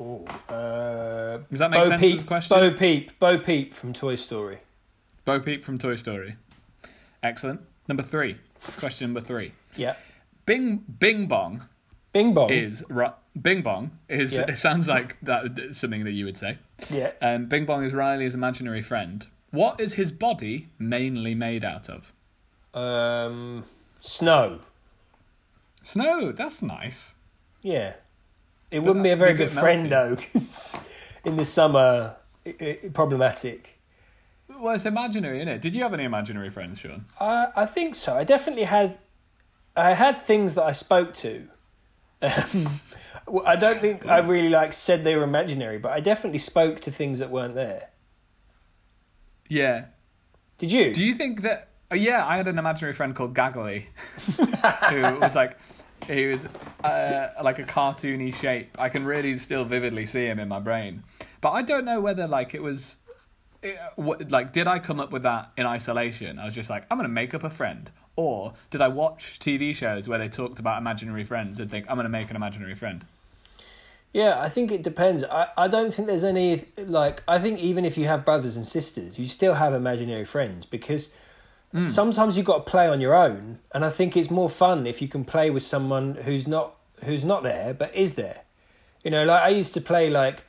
Ooh, 0.00 0.26
uh, 0.52 1.38
Does 1.50 1.58
that 1.60 1.70
make 1.70 1.82
Bo 1.82 1.88
sense 1.88 2.00
Peep, 2.02 2.14
as 2.16 2.22
a 2.22 2.26
question? 2.26 2.56
Bo 2.58 2.70
Peep, 2.76 3.18
Bo 3.18 3.38
Peep 3.38 3.72
from 3.74 3.92
Toy 3.94 4.16
Story. 4.16 4.58
Bo 5.24 5.40
Peep 5.40 5.64
from 5.64 5.78
Toy 5.78 5.94
Story. 5.94 6.36
Excellent. 7.22 7.60
Number 7.88 8.02
three. 8.02 8.36
Question 8.78 9.08
number 9.08 9.20
three. 9.20 9.52
Yeah. 9.76 9.96
Bing 10.46 10.84
Bing 10.98 11.26
Bong 11.26 11.62
Bing 12.18 12.34
Bong. 12.34 12.50
is 12.50 12.84
Bing 13.40 13.62
Bong 13.62 13.92
is. 14.08 14.34
Yeah. 14.34 14.46
It 14.48 14.56
sounds 14.56 14.88
like 14.88 15.20
that 15.22 15.68
something 15.72 16.04
that 16.04 16.12
you 16.12 16.24
would 16.24 16.36
say. 16.36 16.58
Yeah. 16.90 17.12
Um, 17.22 17.46
Bing 17.46 17.64
Bong 17.64 17.84
is 17.84 17.94
Riley's 17.94 18.34
imaginary 18.34 18.82
friend. 18.82 19.26
What 19.50 19.80
is 19.80 19.94
his 19.94 20.10
body 20.12 20.68
mainly 20.78 21.34
made 21.34 21.64
out 21.64 21.88
of? 21.88 22.12
Um, 22.74 23.64
snow. 24.00 24.60
Snow. 25.82 26.32
That's 26.32 26.60
nice. 26.60 27.16
Yeah. 27.62 27.94
It 28.70 28.80
wouldn't 28.80 29.02
be 29.02 29.10
a 29.10 29.16
very 29.16 29.32
be 29.32 29.38
good 29.38 29.50
friend 29.50 29.90
though, 29.90 30.16
because 30.16 30.76
in 31.24 31.36
the 31.36 31.44
summer, 31.44 32.16
i 32.44 32.78
i 32.84 32.88
problematic. 32.92 33.78
Well, 34.48 34.74
it's 34.74 34.86
imaginary, 34.86 35.38
isn't 35.38 35.48
it? 35.48 35.62
Did 35.62 35.74
you 35.74 35.82
have 35.82 35.94
any 35.94 36.04
imaginary 36.04 36.50
friends, 36.50 36.80
Sean? 36.80 37.06
I 37.20 37.48
I 37.56 37.66
think 37.66 37.94
so. 37.94 38.16
I 38.16 38.24
definitely 38.24 38.64
had. 38.64 38.98
I 39.76 39.94
had 39.94 40.20
things 40.20 40.54
that 40.54 40.64
I 40.64 40.72
spoke 40.72 41.14
to. 41.16 41.48
Um, 42.20 42.66
well, 43.26 43.46
I 43.46 43.56
don't 43.56 43.78
think 43.78 44.06
I 44.06 44.18
really 44.18 44.48
like 44.48 44.72
said 44.72 45.04
they 45.04 45.16
were 45.16 45.22
imaginary, 45.22 45.78
but 45.78 45.92
I 45.92 46.00
definitely 46.00 46.38
spoke 46.38 46.80
to 46.80 46.90
things 46.90 47.18
that 47.18 47.30
weren't 47.30 47.54
there. 47.54 47.90
Yeah. 49.48 49.86
Did 50.58 50.72
you? 50.72 50.92
Do 50.92 51.04
you 51.04 51.14
think 51.14 51.42
that? 51.42 51.68
Oh, 51.90 51.94
yeah, 51.94 52.26
I 52.26 52.36
had 52.36 52.48
an 52.48 52.58
imaginary 52.58 52.92
friend 52.92 53.14
called 53.14 53.34
Gaggly, 53.34 53.86
who 54.90 55.20
was 55.20 55.34
like, 55.34 55.58
he 56.06 56.26
was 56.26 56.46
uh, 56.84 57.28
like 57.42 57.58
a 57.58 57.64
cartoony 57.64 58.34
shape. 58.34 58.76
I 58.78 58.90
can 58.90 59.06
really 59.06 59.34
still 59.36 59.64
vividly 59.64 60.04
see 60.04 60.26
him 60.26 60.38
in 60.38 60.48
my 60.48 60.58
brain, 60.58 61.02
but 61.40 61.52
I 61.52 61.62
don't 61.62 61.86
know 61.86 62.00
whether 62.00 62.26
like 62.28 62.54
it 62.54 62.62
was, 62.62 62.96
Eh, 63.62 63.68
it, 63.68 63.78
what, 63.96 64.30
like 64.30 64.52
did 64.52 64.68
I 64.68 64.78
come 64.78 65.00
up 65.00 65.12
with 65.12 65.22
that 65.22 65.50
in 65.56 65.66
isolation? 65.66 66.38
I 66.38 66.44
was 66.44 66.54
just 66.54 66.70
like, 66.70 66.84
I'm 66.90 66.98
gonna 66.98 67.08
make 67.08 67.34
up 67.34 67.44
a 67.44 67.50
friend, 67.50 67.90
or 68.16 68.54
did 68.70 68.80
I 68.80 68.88
watch 68.88 69.38
TV 69.38 69.74
shows 69.74 70.08
where 70.08 70.18
they 70.18 70.28
talked 70.28 70.58
about 70.58 70.78
imaginary 70.78 71.24
friends 71.24 71.58
and 71.60 71.70
think 71.70 71.86
I'm 71.88 71.96
gonna 71.96 72.08
make 72.08 72.30
an 72.30 72.36
imaginary 72.36 72.74
friend? 72.74 73.04
Yeah, 74.12 74.40
I 74.40 74.48
think 74.48 74.72
it 74.72 74.82
depends. 74.82 75.22
I, 75.24 75.48
I 75.56 75.68
don't 75.68 75.92
think 75.92 76.08
there's 76.08 76.24
any 76.24 76.64
like 76.76 77.22
I 77.28 77.38
think 77.38 77.58
even 77.60 77.84
if 77.84 77.98
you 77.98 78.06
have 78.06 78.24
brothers 78.24 78.56
and 78.56 78.66
sisters, 78.66 79.18
you 79.18 79.26
still 79.26 79.54
have 79.54 79.74
imaginary 79.74 80.24
friends 80.24 80.64
because 80.64 81.12
mm. 81.74 81.90
sometimes 81.90 82.36
you've 82.36 82.46
got 82.46 82.64
to 82.64 82.70
play 82.70 82.88
on 82.88 83.00
your 83.00 83.14
own, 83.14 83.58
and 83.74 83.84
I 83.84 83.90
think 83.90 84.16
it's 84.16 84.30
more 84.30 84.48
fun 84.48 84.86
if 84.86 85.02
you 85.02 85.08
can 85.08 85.24
play 85.24 85.50
with 85.50 85.62
someone 85.62 86.14
who's 86.24 86.46
not 86.46 86.74
who's 87.04 87.24
not 87.24 87.42
there 87.42 87.74
but 87.74 87.94
is 87.94 88.14
there. 88.14 88.42
You 89.04 89.10
know, 89.10 89.24
like 89.24 89.42
I 89.42 89.48
used 89.50 89.74
to 89.74 89.80
play 89.80 90.10
like 90.10 90.42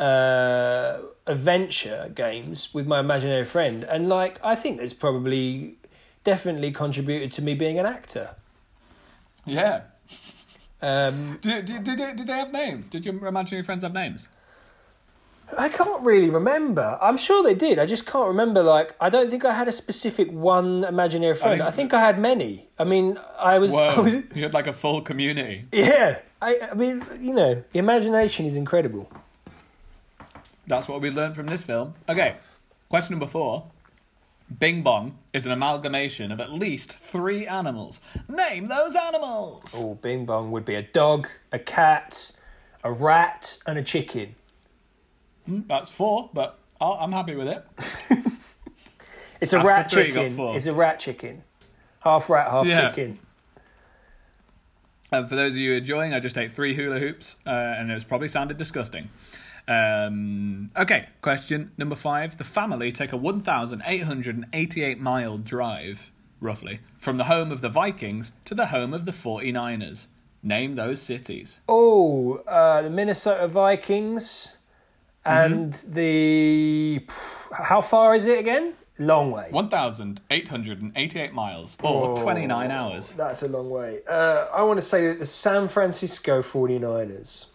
uh 0.00 0.98
adventure 1.26 2.10
games 2.14 2.72
with 2.74 2.86
my 2.86 3.00
imaginary 3.00 3.44
friend 3.44 3.84
and 3.84 4.08
like 4.08 4.40
I 4.42 4.54
think 4.56 4.78
there's 4.78 4.94
probably 4.94 5.76
definitely 6.24 6.72
contributed 6.72 7.32
to 7.32 7.42
me 7.42 7.54
being 7.54 7.78
an 7.78 7.86
actor. 7.86 8.34
Yeah. 9.44 9.84
Um 10.82 11.38
Did, 11.42 11.66
did, 11.66 11.84
did, 11.84 11.98
they, 11.98 12.14
did 12.14 12.26
they 12.26 12.32
have 12.32 12.52
names? 12.52 12.88
Did 12.88 13.04
your 13.04 13.26
imaginary 13.26 13.62
friends 13.64 13.82
have 13.82 13.92
names? 13.92 14.28
I 15.58 15.68
can't 15.68 16.02
really 16.02 16.30
remember. 16.30 16.96
I'm 17.02 17.16
sure 17.16 17.42
they 17.42 17.54
did. 17.54 17.78
I 17.80 17.86
just 17.86 18.06
can't 18.06 18.28
remember. 18.28 18.62
Like, 18.62 18.94
I 19.00 19.08
don't 19.10 19.30
think 19.30 19.44
I 19.44 19.52
had 19.52 19.66
a 19.66 19.72
specific 19.72 20.30
one 20.30 20.84
imaginary 20.84 21.34
friend. 21.34 21.60
I 21.60 21.66
think- 21.72 21.90
think, 21.90 21.94
I 21.94 22.00
had 22.06 22.20
many. 22.20 22.68
I 22.78 22.84
mean, 22.84 23.18
I 23.36 23.58
was. 23.58 23.74
I 23.96 23.98
was 23.98 24.14
you 24.14 24.42
had 24.44 24.54
like 24.54 24.68
a 24.68 24.72
full 24.72 25.00
community. 25.02 25.64
yeah. 25.72 26.20
I, 26.40 26.68
I 26.70 26.74
mean, 26.74 27.04
you 27.18 27.34
know, 27.34 27.64
the 27.72 27.78
imagination 27.80 28.46
is 28.46 28.54
incredible. 28.54 29.10
That's 30.70 30.88
what 30.88 31.00
we 31.00 31.10
learned 31.10 31.34
from 31.36 31.46
this 31.46 31.62
film. 31.62 31.94
Okay, 32.08 32.36
question 32.88 33.14
number 33.14 33.26
four. 33.26 33.64
Bing 34.58 34.82
Bong 34.82 35.18
is 35.32 35.46
an 35.46 35.52
amalgamation 35.52 36.32
of 36.32 36.40
at 36.40 36.50
least 36.52 36.92
three 36.98 37.46
animals. 37.46 38.00
Name 38.28 38.68
those 38.68 38.96
animals. 38.96 39.74
Oh, 39.76 39.94
Bing 39.94 40.24
Bong 40.26 40.50
would 40.52 40.64
be 40.64 40.74
a 40.74 40.82
dog, 40.82 41.28
a 41.52 41.58
cat, 41.58 42.32
a 42.82 42.90
rat, 42.92 43.58
and 43.66 43.78
a 43.78 43.82
chicken. 43.82 44.34
Hmm, 45.46 45.60
That's 45.68 45.88
four, 45.90 46.30
but 46.32 46.58
I'll- 46.80 46.98
I'm 47.00 47.12
happy 47.12 47.34
with 47.36 47.48
it. 47.48 47.64
It's 49.40 49.54
a 49.54 49.56
After 49.56 49.68
rat 49.68 49.90
three, 49.90 50.12
chicken. 50.12 50.38
It's 50.54 50.66
a 50.66 50.74
rat 50.74 51.00
chicken. 51.00 51.42
Half 52.00 52.28
rat, 52.28 52.50
half 52.50 52.66
Yeah. 52.66 52.90
chicken. 52.90 53.18
And 55.10 55.26
for 55.30 55.34
those 55.34 55.52
of 55.52 55.58
you 55.58 55.72
enjoying, 55.72 56.12
I 56.12 56.20
just 56.20 56.36
ate 56.36 56.52
three 56.52 56.74
hula 56.74 56.98
hoops, 56.98 57.36
uh, 57.46 57.50
and 57.50 57.90
it's 57.90 58.04
probably 58.04 58.28
sounded 58.28 58.58
disgusting. 58.58 59.08
Um, 59.68 60.68
okay, 60.76 61.08
question 61.22 61.72
number 61.76 61.96
five. 61.96 62.38
The 62.38 62.44
family 62.44 62.92
take 62.92 63.12
a 63.12 63.16
1,888 63.16 65.00
mile 65.00 65.38
drive, 65.38 66.12
roughly, 66.40 66.80
from 66.98 67.16
the 67.16 67.24
home 67.24 67.52
of 67.52 67.60
the 67.60 67.68
Vikings 67.68 68.32
to 68.44 68.54
the 68.54 68.66
home 68.66 68.92
of 68.94 69.04
the 69.04 69.12
49ers. 69.12 70.08
Name 70.42 70.74
those 70.74 71.02
cities. 71.02 71.60
Oh, 71.68 72.36
uh, 72.46 72.82
the 72.82 72.90
Minnesota 72.90 73.46
Vikings 73.46 74.56
and 75.24 75.74
the. 75.86 77.06
How 77.52 77.80
far 77.80 78.14
is 78.14 78.24
it 78.24 78.38
again? 78.38 78.74
Long 78.98 79.30
way. 79.30 79.48
1,888 79.50 81.32
miles, 81.32 81.78
or 81.82 82.16
29 82.16 82.70
hours. 82.70 83.14
That's 83.14 83.42
a 83.42 83.48
long 83.48 83.70
way. 83.70 84.00
Uh, 84.08 84.46
I 84.52 84.62
want 84.62 84.78
to 84.78 84.86
say 84.86 85.06
that 85.08 85.18
the 85.18 85.26
San 85.26 85.68
Francisco 85.68 86.42
49ers. 86.42 87.46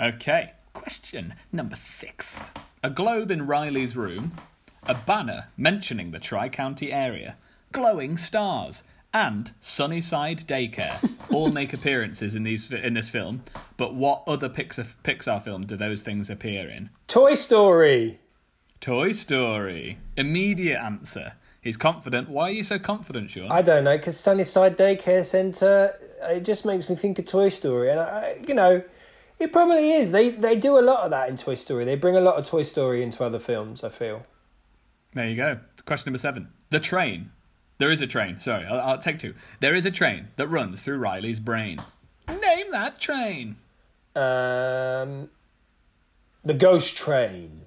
Okay, 0.00 0.52
question 0.76 1.34
number 1.52 1.74
six. 1.74 2.52
A 2.82 2.90
globe 2.90 3.30
in 3.30 3.46
Riley's 3.46 3.96
room, 3.96 4.32
a 4.86 4.94
banner 4.94 5.48
mentioning 5.56 6.10
the 6.10 6.18
Tri 6.18 6.48
County 6.48 6.92
area, 6.92 7.36
glowing 7.72 8.16
stars, 8.18 8.84
and 9.14 9.52
Sunnyside 9.58 10.40
Daycare 10.40 11.10
all 11.32 11.50
make 11.50 11.72
appearances 11.72 12.34
in 12.34 12.42
these 12.42 12.70
in 12.70 12.92
this 12.94 13.08
film. 13.08 13.42
But 13.78 13.94
what 13.94 14.22
other 14.26 14.50
Pixar 14.50 14.94
Pixar 15.02 15.42
film 15.42 15.64
do 15.64 15.76
those 15.76 16.02
things 16.02 16.28
appear 16.28 16.68
in? 16.68 16.90
Toy 17.08 17.34
Story. 17.34 18.20
Toy 18.80 19.12
Story. 19.12 19.98
Immediate 20.16 20.78
answer. 20.78 21.32
He's 21.62 21.78
confident. 21.78 22.28
Why 22.28 22.50
are 22.50 22.52
you 22.52 22.62
so 22.62 22.78
confident, 22.78 23.30
Sean? 23.30 23.50
I 23.50 23.62
don't 23.62 23.84
know, 23.84 23.96
because 23.96 24.20
Sunnyside 24.20 24.76
Daycare 24.76 25.24
Centre, 25.24 25.98
it 26.22 26.44
just 26.44 26.66
makes 26.66 26.88
me 26.88 26.94
think 26.94 27.18
of 27.18 27.24
Toy 27.24 27.48
Story. 27.48 27.90
And, 27.90 27.98
I, 27.98 28.36
you 28.46 28.54
know, 28.54 28.84
it 29.38 29.52
probably 29.52 29.92
is. 29.92 30.10
They, 30.10 30.30
they 30.30 30.56
do 30.56 30.78
a 30.78 30.80
lot 30.80 31.04
of 31.04 31.10
that 31.10 31.28
in 31.28 31.36
Toy 31.36 31.54
Story. 31.54 31.84
They 31.84 31.94
bring 31.94 32.16
a 32.16 32.20
lot 32.20 32.36
of 32.36 32.46
Toy 32.46 32.62
Story 32.62 33.02
into 33.02 33.24
other 33.24 33.38
films, 33.38 33.84
I 33.84 33.88
feel. 33.88 34.24
There 35.14 35.28
you 35.28 35.36
go. 35.36 35.60
Question 35.84 36.10
number 36.10 36.18
seven. 36.18 36.48
The 36.70 36.80
train. 36.80 37.30
There 37.78 37.90
is 37.90 38.00
a 38.00 38.06
train. 38.06 38.38
Sorry, 38.38 38.64
I'll, 38.64 38.80
I'll 38.80 38.98
take 38.98 39.18
two. 39.18 39.34
There 39.60 39.74
is 39.74 39.86
a 39.86 39.90
train 39.90 40.28
that 40.36 40.48
runs 40.48 40.82
through 40.82 40.98
Riley's 40.98 41.40
brain. 41.40 41.80
Name 42.28 42.70
that 42.72 42.98
train. 42.98 43.56
Um, 44.14 45.28
The 46.44 46.54
Ghost 46.54 46.96
Train. 46.96 47.62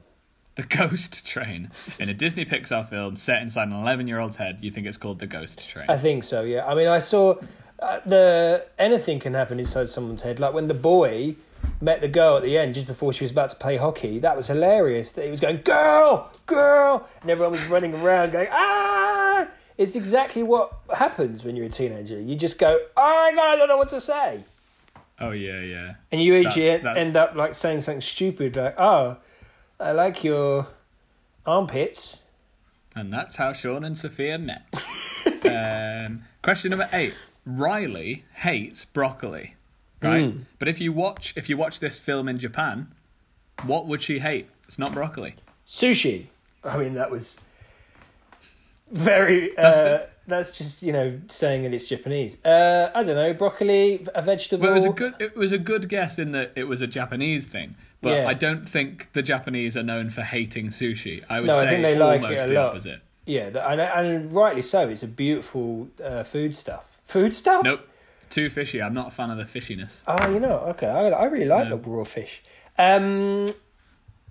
The 0.56 0.64
Ghost 0.64 1.26
Train. 1.26 1.72
In 2.00 2.10
a 2.10 2.14
Disney 2.14 2.44
Pixar 2.46 2.88
film 2.90 3.16
set 3.16 3.42
inside 3.42 3.68
an 3.68 3.74
11 3.74 4.08
year 4.08 4.20
old's 4.20 4.38
head, 4.38 4.60
you 4.62 4.72
think 4.72 4.88
it's 4.88 4.98
called 4.98 5.20
The 5.20 5.28
Ghost 5.28 5.70
Train. 5.70 5.86
I 5.88 5.98
think 5.98 6.24
so. 6.24 6.42
Yeah. 6.42 6.66
I 6.66 6.74
mean, 6.76 6.88
I 6.88 7.00
saw 7.00 7.36
uh, 7.80 8.00
the 8.06 8.66
anything 8.78 9.20
can 9.20 9.36
happen 9.36 9.60
inside 9.60 9.90
someone's 9.90 10.24
head. 10.24 10.40
Like 10.40 10.54
when 10.54 10.68
the 10.68 10.74
boy 10.74 11.36
met 11.82 12.02
the 12.02 12.08
girl 12.08 12.38
at 12.38 12.44
the 12.44 12.58
end 12.58 12.76
just 12.76 12.88
before 12.88 13.14
she 13.14 13.24
was 13.24 13.32
about 13.32 13.50
to 13.52 13.56
play 13.56 13.78
hockey. 13.78 14.20
That 14.20 14.36
was 14.36 14.48
hilarious. 14.48 15.12
That 15.14 15.26
he 15.26 15.32
was 15.32 15.40
going, 15.40 15.62
"Girl, 15.64 16.32
girl," 16.46 17.08
and 17.22 17.30
everyone 17.30 17.54
was 17.54 17.66
running 17.68 17.94
around 17.96 18.32
going, 18.32 18.48
"Ah!" 18.52 19.48
It's 19.78 19.96
exactly 19.96 20.44
what 20.44 20.74
happens 20.94 21.46
when 21.46 21.56
you're 21.56 21.68
a 21.68 21.70
teenager. 21.70 22.20
You 22.20 22.36
just 22.36 22.60
go, 22.60 22.78
"Oh 22.98 23.30
my 23.32 23.36
god, 23.36 23.54
I 23.54 23.56
don't 23.56 23.70
know 23.70 23.78
what 23.78 23.90
to 23.90 24.02
say," 24.02 24.44
oh, 25.20 25.32
yeah, 25.32 25.62
yeah. 25.62 25.94
and 26.12 26.22
you 26.22 26.36
usually 26.36 26.78
that- 26.78 26.98
end 26.98 27.16
up 27.16 27.36
like 27.36 27.56
saying 27.56 27.82
something 27.82 28.02
stupid, 28.02 28.56
like, 28.58 28.76
"Oh, 28.78 29.18
I 29.80 29.92
like 29.94 30.24
your 30.24 30.68
armpits." 31.46 32.24
And 32.96 33.14
that's 33.14 33.38
how 33.38 33.54
Sean 33.54 33.86
and 33.86 33.98
Sophia 33.98 34.38
met. 34.38 34.84
um, 35.46 36.24
question 36.42 36.72
number 36.72 36.90
eight. 36.92 37.14
Riley 37.46 38.26
hates 38.34 38.84
broccoli, 38.84 39.56
right? 40.02 40.34
Mm. 40.34 40.46
But 40.60 40.68
if 40.68 40.80
you 40.82 40.92
watch 40.94 41.34
if 41.36 41.50
you 41.50 41.58
watch 41.58 41.80
this 41.80 42.00
film 42.00 42.28
in 42.28 42.38
Japan, 42.40 42.88
what 43.66 43.86
would 43.88 44.02
she 44.02 44.20
hate? 44.20 44.48
It's 44.68 44.80
not 44.80 44.94
broccoli. 44.94 45.36
Sushi. 45.68 46.28
I 46.64 46.78
mean, 46.78 46.94
that 46.96 47.10
was 47.12 47.40
very. 48.92 49.52
That's 49.56 49.78
uh, 49.78 50.08
that's 50.28 50.58
just 50.58 50.84
you 50.84 50.92
know 50.94 51.20
saying 51.28 51.64
that 51.64 51.74
it's 51.74 51.88
Japanese. 51.88 52.44
Uh, 52.46 52.92
I 52.94 53.04
don't 53.04 53.16
know, 53.16 53.34
broccoli, 53.34 54.06
a 54.14 54.22
vegetable. 54.22 54.64
Well, 54.64 54.72
it 54.72 54.76
was 54.76 54.86
a 54.86 54.90
good 54.92 55.14
it 55.20 55.36
was 55.36 55.52
a 55.52 55.58
good 55.58 55.90
guess 55.90 56.20
in 56.20 56.32
that 56.34 56.52
it 56.56 56.66
was 56.66 56.82
a 56.82 56.88
Japanese 56.88 57.46
thing, 57.46 57.76
but 58.02 58.10
Yeah. 58.12 58.28
I 58.28 58.34
don't 58.34 58.68
think 58.68 59.14
the 59.14 59.22
Japanese 59.22 59.76
are 59.78 59.84
known 59.84 60.10
for 60.10 60.22
hating 60.22 60.68
sushi. 60.70 61.24
I 61.30 61.40
would 61.40 61.48
No, 61.48 61.54
I 61.54 61.62
say 61.62 61.70
think 61.70 61.82
they 61.84 61.96
like 61.98 62.22
it 62.22 62.26
almost 62.26 62.46
a 62.46 62.48
the 62.48 62.54
lot. 62.56 62.68
opposite. 62.70 63.02
Yeah, 63.26 63.72
and, 63.72 63.80
and 63.82 64.34
rightly 64.34 64.64
so. 64.64 64.90
It's 64.90 65.04
a 65.04 65.08
beautiful 65.08 65.88
uh, 66.04 66.24
food 66.24 66.58
stuff. 66.58 66.98
Food 67.06 67.36
stuff. 67.36 67.64
Nope, 67.64 67.88
too 68.30 68.50
fishy. 68.50 68.82
I'm 68.82 68.94
not 68.94 69.08
a 69.08 69.12
fan 69.12 69.30
of 69.32 69.38
the 69.38 69.44
fishiness. 69.44 70.02
Oh, 70.08 70.30
you 70.32 70.40
know, 70.40 70.58
okay. 70.70 70.88
I, 70.88 71.10
I 71.10 71.24
really 71.26 71.46
like 71.46 71.70
No. 71.70 71.78
the 71.78 71.90
raw 71.90 72.04
fish. 72.04 72.44
Um, 72.78 73.46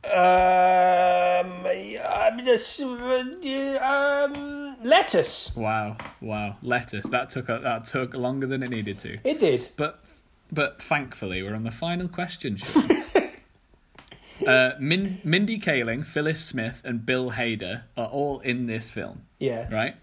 um, 0.04 1.66
I'm 1.66 2.44
just, 2.44 2.80
um, 2.80 4.76
lettuce. 4.82 5.56
Wow, 5.56 5.96
wow, 6.20 6.56
lettuce. 6.62 7.08
That 7.08 7.30
took 7.30 7.48
a, 7.48 7.58
that 7.60 7.84
took 7.84 8.14
longer 8.14 8.46
than 8.46 8.62
it 8.62 8.70
needed 8.70 8.98
to. 9.00 9.18
It 9.24 9.40
did. 9.40 9.68
But 9.76 10.00
but 10.50 10.80
thankfully, 10.82 11.42
we're 11.42 11.54
on 11.54 11.64
the 11.64 11.70
final 11.70 12.08
question. 12.08 12.56
Sean. 12.56 12.90
uh, 14.46 14.70
Min- 14.80 15.20
Mindy 15.24 15.58
Kaling, 15.58 16.06
Phyllis 16.06 16.42
Smith, 16.44 16.80
and 16.84 17.04
Bill 17.04 17.32
Hader 17.32 17.82
are 17.96 18.06
all 18.06 18.40
in 18.40 18.66
this 18.66 18.88
film, 18.88 19.22
Yeah. 19.38 19.68
right? 19.72 19.96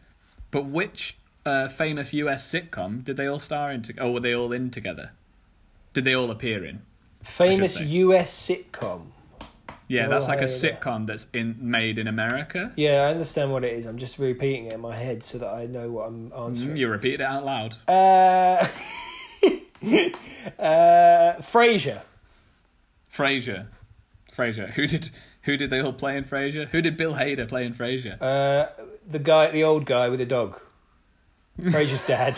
But 0.52 0.66
which 0.66 1.18
uh, 1.46 1.68
famous 1.68 2.14
US 2.14 2.50
sitcom 2.52 3.04
did 3.04 3.18
they 3.18 3.28
all 3.28 3.40
star 3.40 3.72
in? 3.72 3.82
To- 3.84 4.02
or 4.04 4.14
were 4.14 4.20
they 4.20 4.34
all 4.34 4.52
in 4.52 4.70
together? 4.72 5.12
Did 5.94 6.04
they 6.04 6.14
all 6.16 6.32
appear 6.32 6.64
in? 6.66 6.82
Famous. 7.24 7.80
US 7.80 8.50
sitcom. 8.50 9.08
Yeah, 9.88 10.08
that's 10.08 10.28
like 10.28 10.42
a 10.42 10.46
sitcom 10.46 11.06
that's 11.06 11.28
in 11.32 11.58
made 11.60 12.00
in 12.00 12.08
America. 12.08 12.72
Yeah, 12.76 13.02
I 13.04 13.12
understand 13.12 13.52
what 13.52 13.64
it 13.64 13.74
is. 13.74 13.86
I'm 13.86 14.00
just 14.00 14.18
repeating 14.18 14.66
it 14.66 14.74
in 14.74 14.82
my 14.82 14.96
head 14.96 15.24
so 15.24 15.38
that 15.38 15.48
I 15.54 15.68
know 15.68 15.92
what 15.92 16.08
I'm 16.08 16.32
Mm, 16.32 16.46
answering. 16.48 16.78
you 16.78 16.88
repeated 16.88 17.22
it 17.22 17.28
out 17.28 17.46
loud. 17.46 17.78
Uh, 17.88 18.68
uh, 20.60 21.34
Frasier. 21.42 22.02
Frasier, 23.12 23.68
Frasier. 24.32 24.70
Who 24.72 24.88
did 24.88 25.10
who 25.44 25.56
did 25.58 25.70
they 25.70 25.80
all 25.80 25.94
play 25.94 26.18
in 26.18 26.24
Frasier? 26.24 26.68
Who 26.70 26.82
did 26.82 26.98
Bill 26.98 27.14
Hader 27.14 27.48
play 27.48 27.66
in 27.66 27.74
Frasier? 27.74 28.20
Uh, 28.22 28.68
the 29.08 29.20
guy, 29.20 29.52
the 29.52 29.64
old 29.64 29.86
guy 29.86 30.10
with 30.10 30.20
the 30.20 30.26
dog. 30.26 30.60
Frasier's 31.60 32.06
dead. 32.08 32.36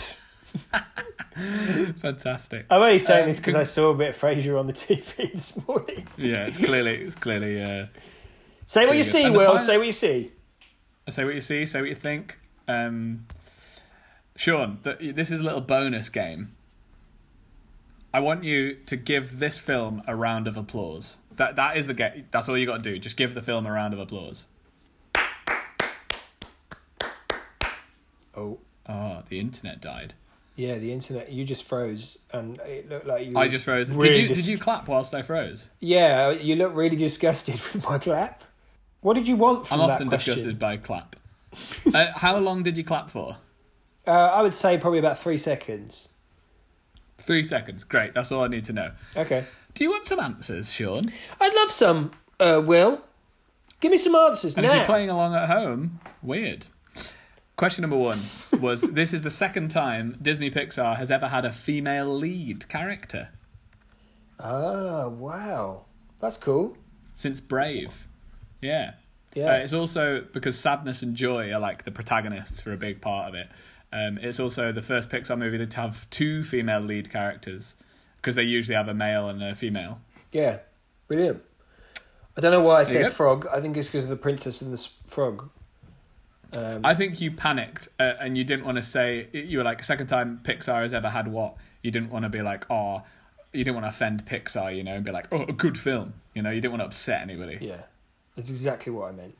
Fantastic. 1.97 2.65
I'm 2.69 2.81
only 2.81 2.99
saying 2.99 3.23
Um, 3.23 3.29
this 3.29 3.37
because 3.39 3.55
I 3.55 3.63
saw 3.63 3.89
a 3.91 3.93
bit 3.95 4.09
of 4.09 4.17
Frasier 4.17 4.59
on 4.59 4.67
the 4.67 4.73
TV 4.73 5.33
this 5.33 5.67
morning. 5.67 6.07
Yeah, 6.17 6.45
it's 6.45 6.57
clearly 6.57 6.95
it's 6.95 7.15
clearly. 7.15 7.61
Uh, 7.61 7.85
Say 8.65 8.85
what 8.85 8.97
you 8.97 9.03
good. 9.03 9.11
see, 9.11 9.23
And 9.23 9.35
Will. 9.35 9.45
final- 9.45 9.59
Say 9.63 9.77
what 9.77 9.85
you 9.87 9.93
see. 9.93 10.31
say 11.09 11.23
what 11.25 11.35
you 11.35 11.41
see, 11.41 11.65
say 11.65 11.79
what 11.79 11.89
you 11.89 11.95
think. 11.95 12.39
Um, 12.67 13.25
Sean, 14.35 14.79
th- 14.83 15.15
this 15.15 15.31
is 15.31 15.39
a 15.39 15.43
little 15.43 15.61
bonus 15.61 16.09
game. 16.09 16.53
I 18.13 18.19
want 18.19 18.43
you 18.43 18.75
to 18.87 18.95
give 18.97 19.39
this 19.39 19.57
film 19.57 20.01
a 20.07 20.15
round 20.15 20.47
of 20.47 20.57
applause. 20.57 21.17
That 21.35 21.55
that 21.57 21.77
is 21.77 21.85
the 21.87 21.93
game. 21.93 22.25
That's 22.31 22.49
all 22.49 22.57
you 22.57 22.65
got 22.65 22.83
to 22.83 22.91
do. 22.91 22.97
Just 22.99 23.15
give 23.15 23.35
the 23.35 23.41
film 23.41 23.65
a 23.67 23.71
round 23.71 23.93
of 23.93 23.99
applause. 23.99 24.47
Oh. 28.35 28.59
Oh, 28.89 29.23
the 29.29 29.39
internet 29.39 29.81
died. 29.81 30.13
Yeah, 30.55 30.77
the 30.79 30.91
internet. 30.91 31.31
You 31.31 31.45
just 31.45 31.63
froze, 31.63 32.17
and 32.33 32.59
it 32.61 32.89
looked 32.89 33.05
like 33.05 33.27
you. 33.27 33.37
I 33.37 33.47
just 33.47 33.65
froze. 33.65 33.91
really 33.91 34.09
did 34.09 34.21
you 34.21 34.27
dis- 34.29 34.37
did 34.39 34.47
you 34.47 34.57
clap 34.57 34.87
whilst 34.87 35.13
I 35.13 35.21
froze? 35.21 35.69
Yeah, 35.79 36.31
you 36.31 36.55
look 36.55 36.75
really 36.75 36.95
disgusted 36.95 37.55
with 37.73 37.83
my 37.83 37.99
clap. 37.99 38.43
What 39.01 39.13
did 39.13 39.27
you 39.27 39.35
want 39.35 39.67
from 39.67 39.81
I'm 39.81 39.89
often 39.91 40.09
question? 40.09 40.33
disgusted 40.33 40.57
by 40.59 40.77
clap. 40.77 41.15
uh, 41.93 42.07
how 42.15 42.37
long 42.39 42.63
did 42.63 42.77
you 42.77 42.83
clap 42.83 43.09
for? 43.09 43.37
Uh, 44.07 44.11
I 44.11 44.41
would 44.41 44.55
say 44.55 44.77
probably 44.77 44.99
about 44.99 45.19
three 45.19 45.37
seconds. 45.37 46.09
Three 47.19 47.43
seconds. 47.43 47.83
Great. 47.83 48.13
That's 48.13 48.31
all 48.31 48.43
I 48.43 48.47
need 48.47 48.65
to 48.65 48.73
know. 48.73 48.91
Okay. 49.15 49.43
Do 49.73 49.83
you 49.83 49.91
want 49.91 50.05
some 50.05 50.19
answers, 50.19 50.71
Sean? 50.71 51.11
I'd 51.39 51.53
love 51.53 51.71
some. 51.71 52.11
Uh, 52.39 52.61
Will, 52.63 53.01
give 53.79 53.91
me 53.91 53.97
some 53.97 54.15
answers 54.15 54.55
And 54.55 54.63
now. 54.65 54.71
if 54.71 54.75
you're 54.77 54.85
playing 54.85 55.09
along 55.09 55.35
at 55.35 55.47
home, 55.49 55.99
weird. 56.21 56.67
Question 57.57 57.81
number 57.81 57.97
one 57.97 58.19
was 58.59 58.81
this 58.93 59.13
is 59.13 59.23
the 59.23 59.31
second 59.31 59.69
time 59.71 60.17
Disney 60.21 60.49
Pixar 60.51 60.95
has 60.95 61.11
ever 61.11 61.27
had 61.27 61.43
a 61.43 61.51
female 61.51 62.15
lead 62.15 62.69
character 62.69 63.29
Ah, 64.39 65.07
wow, 65.07 65.85
that's 66.19 66.37
cool. 66.37 66.77
since 67.15 67.41
Brave. 67.41 68.07
Yeah. 68.61 68.91
Yeah. 69.33 69.53
Uh, 69.53 69.57
it's 69.57 69.73
also 69.73 70.21
because 70.21 70.57
sadness 70.57 71.01
and 71.01 71.15
joy 71.15 71.51
are 71.51 71.59
like 71.59 71.83
the 71.83 71.91
protagonists 71.91 72.61
for 72.61 72.71
a 72.71 72.77
big 72.77 73.01
part 73.01 73.29
of 73.29 73.35
it. 73.35 73.47
Um, 73.91 74.17
it's 74.19 74.39
also 74.39 74.71
the 74.71 74.81
first 74.81 75.09
Pixar 75.09 75.37
movie 75.37 75.63
to 75.65 75.81
have 75.81 76.07
two 76.11 76.43
female 76.43 76.81
lead 76.81 77.09
characters 77.09 77.75
because 78.17 78.35
they 78.35 78.43
usually 78.43 78.75
have 78.75 78.87
a 78.87 78.93
male 78.93 79.29
and 79.29 79.41
a 79.41 79.55
female. 79.55 79.99
Yeah, 80.31 80.59
brilliant. 81.07 81.41
I 82.37 82.41
don't 82.41 82.51
know 82.51 82.61
why 82.61 82.81
I 82.81 82.83
There 82.83 83.05
said 83.05 83.13
frog. 83.13 83.47
I 83.51 83.59
think 83.61 83.75
it's 83.77 83.87
because 83.87 84.03
of 84.03 84.09
the 84.11 84.15
princess 84.17 84.61
and 84.61 84.71
the 84.71 84.89
frog. 85.07 85.49
Um, 86.57 86.81
I 86.83 86.95
think 86.95 87.21
you 87.21 87.31
panicked 87.31 87.87
uh, 87.99 88.13
and 88.19 88.37
you 88.37 88.43
didn't 88.43 88.65
want 88.65 88.77
to 88.77 88.83
say 88.83 89.27
you 89.31 89.59
were 89.59 89.63
like 89.63 89.83
second 89.83 90.07
time 90.07 90.39
Pixar 90.43 90.81
has 90.81 90.93
ever 90.93 91.09
had 91.09 91.27
what 91.27 91.55
you 91.83 91.91
didn't 91.91 92.09
want 92.09 92.23
to 92.23 92.29
be 92.29 92.41
like 92.41 92.65
oh 92.71 93.03
you 93.53 93.63
didn't 93.63 93.75
want 93.75 93.85
to 93.85 93.89
offend 93.89 94.25
Pixar 94.25 94.75
you 94.75 94.83
know 94.83 94.95
and 94.95 95.05
be 95.05 95.11
like 95.11 95.27
oh 95.31 95.43
a 95.43 95.53
good 95.53 95.77
film 95.77 96.13
you 96.33 96.41
know 96.41 96.49
you 96.49 96.61
didn't 96.61 96.71
want 96.71 96.81
to 96.81 96.87
upset 96.87 97.21
anybody. 97.21 97.57
yeah, 97.61 97.83
that's 98.35 98.49
exactly 98.49 98.91
what 98.91 99.09
I 99.09 99.11
meant. 99.11 99.35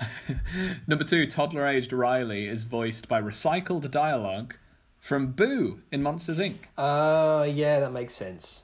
Number 0.86 1.04
two, 1.04 1.26
toddler 1.26 1.66
aged 1.66 1.92
Riley 1.92 2.46
is 2.46 2.62
voiced 2.64 3.08
by 3.08 3.20
recycled 3.20 3.90
dialogue 3.90 4.56
from 4.98 5.32
Boo 5.32 5.80
in 5.90 6.02
Monsters 6.02 6.38
Inc. 6.38 6.58
Ah, 6.76 7.42
yeah, 7.42 7.80
that 7.80 7.92
makes 7.92 8.14
sense. 8.14 8.62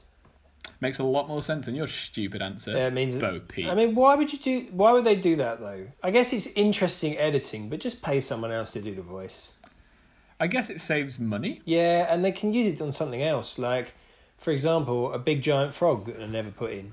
Makes 0.84 0.98
a 0.98 1.04
lot 1.04 1.28
more 1.28 1.40
sense 1.40 1.64
than 1.64 1.74
your 1.74 1.86
stupid 1.86 2.42
answer. 2.42 2.72
Yeah, 2.72 2.88
it 2.88 2.92
means. 2.92 3.14
Bo 3.16 3.38
Peep. 3.40 3.68
I 3.68 3.74
mean, 3.74 3.94
why 3.94 4.16
would 4.16 4.30
you 4.34 4.38
do? 4.38 4.66
Why 4.70 4.92
would 4.92 5.04
they 5.04 5.14
do 5.14 5.34
that 5.36 5.58
though? 5.58 5.86
I 6.02 6.10
guess 6.10 6.30
it's 6.34 6.46
interesting 6.48 7.16
editing, 7.16 7.70
but 7.70 7.80
just 7.80 8.02
pay 8.02 8.20
someone 8.20 8.52
else 8.52 8.72
to 8.72 8.82
do 8.82 8.94
the 8.94 9.00
voice. 9.00 9.52
I 10.38 10.46
guess 10.46 10.68
it 10.68 10.82
saves 10.82 11.18
money. 11.18 11.62
Yeah, 11.64 12.06
and 12.12 12.22
they 12.22 12.32
can 12.32 12.52
use 12.52 12.74
it 12.74 12.82
on 12.82 12.92
something 12.92 13.22
else, 13.22 13.58
like, 13.58 13.94
for 14.36 14.50
example, 14.50 15.10
a 15.14 15.18
big 15.18 15.40
giant 15.40 15.72
frog 15.72 16.04
that 16.04 16.18
they 16.18 16.26
never 16.26 16.50
put 16.50 16.72
in. 16.72 16.92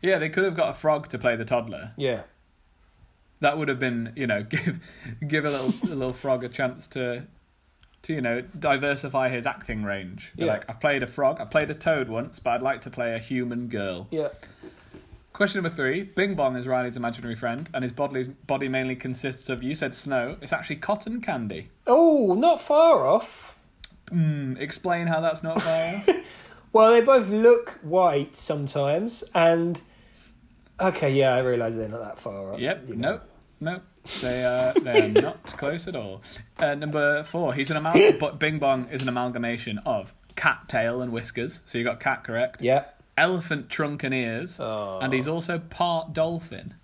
Yeah, 0.00 0.18
they 0.18 0.28
could 0.28 0.44
have 0.44 0.54
got 0.54 0.68
a 0.68 0.74
frog 0.74 1.08
to 1.08 1.18
play 1.18 1.34
the 1.34 1.44
toddler. 1.44 1.94
Yeah, 1.96 2.22
That 3.40 3.58
would 3.58 3.66
have 3.66 3.80
been, 3.80 4.12
you 4.14 4.28
know, 4.28 4.42
give 4.48 4.78
give 5.26 5.44
a 5.46 5.50
little 5.50 5.74
a 5.82 5.96
little 5.96 6.12
frog 6.12 6.44
a 6.44 6.48
chance 6.48 6.86
to 6.88 7.26
to 8.02 8.14
you 8.14 8.20
know 8.20 8.40
diversify 8.40 9.28
his 9.28 9.46
acting 9.46 9.82
range. 9.82 10.32
Yeah. 10.36 10.46
Like 10.46 10.68
I've 10.68 10.80
played 10.80 11.02
a 11.02 11.06
frog, 11.06 11.40
I 11.40 11.44
played 11.44 11.70
a 11.70 11.74
toad 11.74 12.08
once, 12.08 12.38
but 12.38 12.50
I'd 12.50 12.62
like 12.62 12.80
to 12.82 12.90
play 12.90 13.14
a 13.14 13.18
human 13.18 13.68
girl. 13.68 14.08
yeah. 14.10 14.28
Question 15.32 15.62
number 15.62 15.74
three: 15.74 16.02
Bing 16.02 16.34
Bong 16.34 16.56
is 16.56 16.66
Riley's 16.66 16.96
imaginary 16.96 17.36
friend, 17.36 17.68
and 17.72 17.84
his 17.84 17.92
body's 17.92 18.26
body 18.26 18.66
mainly 18.68 18.96
consists 18.96 19.48
of. 19.48 19.62
You 19.62 19.72
said 19.74 19.94
snow. 19.94 20.36
It's 20.40 20.52
actually 20.52 20.76
cotton 20.76 21.20
candy. 21.20 21.70
Oh, 21.86 22.34
not 22.34 22.60
far 22.60 23.06
off. 23.06 23.56
Hmm. 24.08 24.56
Explain 24.58 25.06
how 25.06 25.20
that's 25.20 25.44
not 25.44 25.60
far 25.62 25.94
off. 25.94 26.08
Well, 26.72 26.92
they 26.92 27.00
both 27.00 27.28
look 27.28 27.78
white 27.82 28.36
sometimes, 28.36 29.24
and 29.34 29.80
okay, 30.78 31.10
yeah, 31.10 31.34
I 31.34 31.38
realise 31.38 31.74
they're 31.74 31.88
not 31.88 32.04
that 32.04 32.18
far 32.18 32.52
off. 32.52 32.60
Yep. 32.60 32.88
you 32.88 32.94
know. 32.94 33.12
Nope. 33.12 33.22
Nope. 33.60 33.82
They 34.20 34.44
are 34.44 34.72
they 34.74 35.02
are 35.04 35.08
not 35.08 35.44
close 35.56 35.86
at 35.88 35.94
all. 35.96 36.22
Uh, 36.58 36.74
number 36.74 37.22
four. 37.22 37.54
He's 37.54 37.70
an 37.70 37.76
amal- 37.76 38.12
but 38.18 38.38
Bing 38.38 38.58
Bong 38.58 38.88
is 38.90 39.02
an 39.02 39.08
amalgamation 39.08 39.78
of 39.86 40.14
cat 40.36 40.68
tail 40.68 41.02
and 41.02 41.12
whiskers. 41.12 41.62
So 41.64 41.78
you 41.78 41.84
got 41.84 42.00
cat 42.00 42.24
correct. 42.24 42.62
Yeah. 42.62 42.84
elephant 43.16 43.68
trunk 43.70 44.04
and 44.04 44.14
ears, 44.14 44.60
Oh. 44.60 44.98
and 45.02 45.12
he's 45.12 45.26
also 45.28 45.58
part 45.58 46.12
dolphin. 46.12 46.74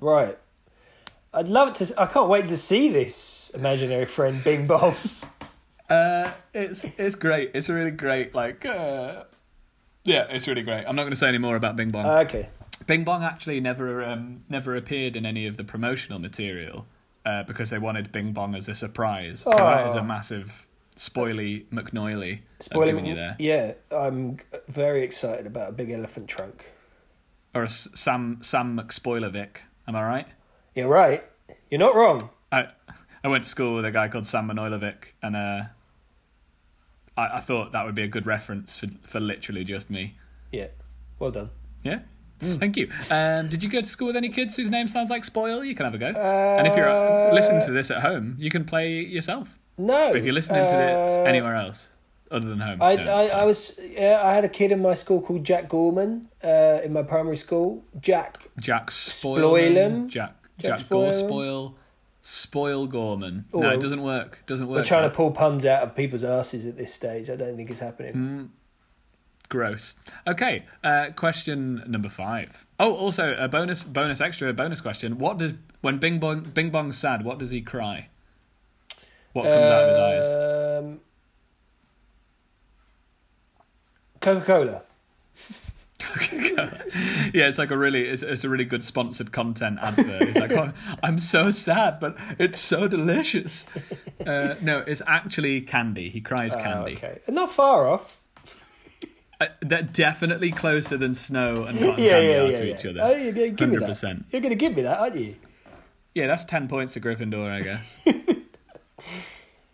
Right. 0.00 0.38
I'd 1.32 1.48
love 1.48 1.74
to. 1.74 1.94
I 2.00 2.06
can't 2.06 2.28
wait 2.28 2.46
to 2.48 2.56
see 2.56 2.88
this 2.88 3.50
imaginary 3.54 4.06
friend, 4.06 4.42
Bing 4.42 4.66
Bong. 4.66 4.94
Uh, 5.90 6.30
it's 6.54 6.84
it's 6.98 7.16
great. 7.16 7.50
It's 7.52 7.68
a 7.68 7.74
really 7.74 7.90
great 7.90 8.32
like. 8.32 8.64
Uh, 8.64 9.24
yeah, 10.04 10.26
it's 10.30 10.46
really 10.46 10.62
great. 10.62 10.84
I'm 10.86 10.94
not 10.94 11.02
going 11.02 11.10
to 11.10 11.16
say 11.16 11.26
any 11.26 11.38
more 11.38 11.56
about 11.56 11.74
Bing 11.74 11.90
Bong. 11.90 12.06
okay. 12.06 12.48
Bing 12.90 13.04
Bong 13.04 13.22
actually 13.22 13.60
never 13.60 14.02
um, 14.04 14.42
never 14.48 14.74
appeared 14.76 15.14
in 15.14 15.24
any 15.24 15.46
of 15.46 15.56
the 15.56 15.62
promotional 15.62 16.18
material 16.18 16.86
uh, 17.24 17.44
because 17.44 17.70
they 17.70 17.78
wanted 17.78 18.10
Bing 18.10 18.32
Bong 18.32 18.56
as 18.56 18.68
a 18.68 18.74
surprise. 18.74 19.40
So 19.40 19.50
that 19.50 19.86
is 19.86 19.94
Oh. 19.94 20.00
a 20.00 20.02
massive 20.02 20.66
spoily 20.96 21.66
McNoily 21.66 22.40
given 22.72 23.06
you 23.06 23.14
there, 23.14 23.36
Yeah, 23.38 23.72
I'm 23.90 24.38
very 24.68 25.02
excited 25.04 25.46
about 25.46 25.68
a 25.68 25.72
big 25.72 25.92
elephant 25.92 26.28
trunk. 26.28 26.66
or 27.54 27.62
a 27.62 27.68
Sam 27.68 28.38
Sam 28.42 28.76
McSpoilervic. 28.76 29.58
Am 29.86 29.94
I 29.94 30.02
right? 30.02 30.28
You're 30.74 30.88
right. 30.88 31.24
You're 31.70 31.80
not 31.80 31.94
wrong. 31.94 32.30
I 32.50 32.68
I 33.22 33.28
went 33.28 33.44
to 33.44 33.50
school 33.50 33.76
with 33.76 33.84
a 33.84 33.92
guy 33.92 34.08
called 34.08 34.26
Sam 34.26 34.48
Manojlovic, 34.48 35.12
and 35.22 35.36
uh, 35.36 35.62
I, 37.16 37.36
I 37.36 37.40
thought 37.40 37.70
that 37.72 37.84
would 37.86 37.94
be 37.94 38.02
a 38.02 38.08
good 38.08 38.26
reference 38.26 38.76
for 38.76 38.88
for 39.04 39.20
literally 39.20 39.62
just 39.62 39.90
me. 39.90 40.16
Yeah. 40.50 40.68
Well 41.20 41.30
done. 41.30 41.50
Yeah. 41.84 42.00
Thank 42.40 42.76
you. 42.76 42.88
Um, 43.10 43.48
did 43.48 43.62
you 43.62 43.68
go 43.70 43.80
to 43.80 43.86
school 43.86 44.06
with 44.08 44.16
any 44.16 44.28
kids 44.30 44.56
whose 44.56 44.70
name 44.70 44.88
sounds 44.88 45.10
like 45.10 45.24
Spoil? 45.24 45.62
You 45.64 45.74
can 45.74 45.84
have 45.84 45.94
a 45.94 45.98
go. 45.98 46.06
and 46.06 46.66
if 46.66 46.74
you're 46.76 46.88
uh, 46.88 47.30
Uh, 47.30 47.34
listening 47.34 47.60
to 47.62 47.70
this 47.72 47.90
at 47.90 48.00
home, 48.00 48.36
you 48.38 48.50
can 48.50 48.64
play 48.64 49.00
yourself. 49.00 49.58
No. 49.78 50.08
But 50.08 50.16
if 50.16 50.24
you're 50.24 50.34
listening 50.34 50.68
to 50.68 50.76
this 50.76 51.18
uh, 51.18 51.22
anywhere 51.22 51.54
else 51.56 51.88
other 52.30 52.48
than 52.48 52.60
home, 52.60 52.80
I, 52.82 52.92
I. 52.96 53.26
I 53.26 53.44
was 53.44 53.78
yeah 53.82 54.20
I 54.22 54.34
had 54.34 54.44
a 54.44 54.48
kid 54.48 54.72
in 54.72 54.80
my 54.82 54.94
school 54.94 55.20
called 55.20 55.44
Jack 55.44 55.68
Gorman 55.68 56.28
uh, 56.44 56.80
in 56.84 56.92
my 56.92 57.02
primary 57.02 57.36
school. 57.36 57.84
Jack 58.00 58.38
Jack 58.58 58.90
Spoilham? 58.90 60.08
Jack 60.08 60.34
Jack 60.58 60.78
Jack 60.80 60.88
Gore 60.88 61.12
Spoil, 61.12 61.76
Spoil 62.20 62.86
Gorman. 62.86 63.46
No, 63.54 63.70
it 63.70 63.80
doesn't 63.80 64.02
work. 64.02 64.42
Doesn't 64.46 64.66
work. 64.68 64.76
we're 64.78 64.84
trying 64.84 65.08
to 65.08 65.14
pull 65.14 65.30
puns 65.30 65.64
out 65.64 65.82
of 65.82 65.94
people's 65.96 66.24
asses 66.24 66.66
at 66.66 66.76
this 66.76 66.92
stage. 66.94 67.30
I 67.30 67.36
don't 67.36 67.56
think 67.56 67.70
it's 67.70 67.80
happening. 67.80 68.14
Mm. 68.14 68.48
Gross. 69.50 69.96
Okay, 70.28 70.64
uh, 70.84 71.08
question 71.16 71.82
number 71.88 72.08
five. 72.08 72.66
Oh, 72.78 72.94
also 72.94 73.36
a 73.36 73.48
bonus, 73.48 73.82
bonus 73.82 74.20
extra, 74.20 74.52
bonus 74.52 74.80
question. 74.80 75.18
What 75.18 75.38
does 75.38 75.54
when 75.80 75.98
Bing 75.98 76.20
Bong 76.20 76.42
Bing 76.42 76.70
Bong's 76.70 76.96
sad? 76.96 77.24
What 77.24 77.38
does 77.38 77.50
he 77.50 77.60
cry? 77.60 78.08
What 79.32 79.42
comes 79.42 79.68
out 79.68 79.82
of 79.82 79.88
his 79.90 79.98
eyes? 79.98 80.78
Um, 80.84 81.00
Coca 84.20 84.46
Cola. 84.46 84.82
yeah, 87.34 87.48
it's 87.48 87.58
like 87.58 87.70
a 87.70 87.76
really, 87.76 88.04
it's, 88.04 88.22
it's 88.22 88.44
a 88.44 88.48
really 88.48 88.64
good 88.64 88.84
sponsored 88.84 89.32
content 89.32 89.78
advert. 89.82 90.22
It's 90.22 90.38
like, 90.38 90.52
oh, 90.52 90.72
I'm 91.02 91.18
so 91.18 91.50
sad, 91.50 92.00
but 92.00 92.16
it's 92.38 92.58
so 92.58 92.88
delicious. 92.88 93.66
Uh, 94.24 94.54
no, 94.60 94.78
it's 94.78 95.02
actually 95.06 95.60
candy. 95.62 96.08
He 96.08 96.20
cries 96.20 96.54
candy. 96.54 96.98
Oh, 97.02 97.06
okay, 97.06 97.20
not 97.28 97.50
far 97.50 97.88
off. 97.88 98.19
Uh, 99.40 99.46
they're 99.62 99.82
definitely 99.82 100.50
closer 100.52 100.96
than 100.98 101.14
snow 101.14 101.64
and 101.64 101.78
cotton 101.78 102.04
Yeah, 102.04 102.10
candy 102.10 102.28
yeah, 102.28 102.34
are 102.42 102.46
yeah. 102.50 102.56
to 102.56 102.66
yeah. 102.66 102.74
each 102.74 102.86
other. 102.86 103.00
Oh, 103.02 103.10
you're 103.16 103.32
gonna 103.32 103.48
give 103.50 103.68
me 103.70 103.76
that. 103.78 103.88
100%. 103.88 104.24
You're 104.30 104.40
going 104.42 104.50
to 104.50 104.56
give 104.56 104.76
me 104.76 104.82
that, 104.82 104.98
aren't 104.98 105.16
you? 105.16 105.34
Yeah, 106.14 106.26
that's 106.26 106.44
10 106.44 106.68
points 106.68 106.92
to 106.94 107.00
Gryffindor, 107.00 107.50
I 107.50 107.62
guess. 107.62 107.98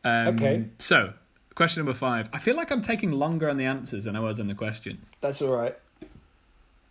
um, 0.04 0.28
Okay. 0.36 0.66
So, 0.78 1.14
question 1.54 1.80
number 1.80 1.94
five. 1.98 2.28
I 2.32 2.38
feel 2.38 2.54
like 2.56 2.70
I'm 2.70 2.82
taking 2.82 3.10
longer 3.12 3.48
on 3.50 3.56
the 3.56 3.64
answers 3.64 4.04
than 4.04 4.14
I 4.16 4.20
was 4.20 4.38
on 4.38 4.46
the 4.46 4.54
questions. 4.54 5.08
That's 5.20 5.42
all 5.42 5.56
right. 5.56 5.76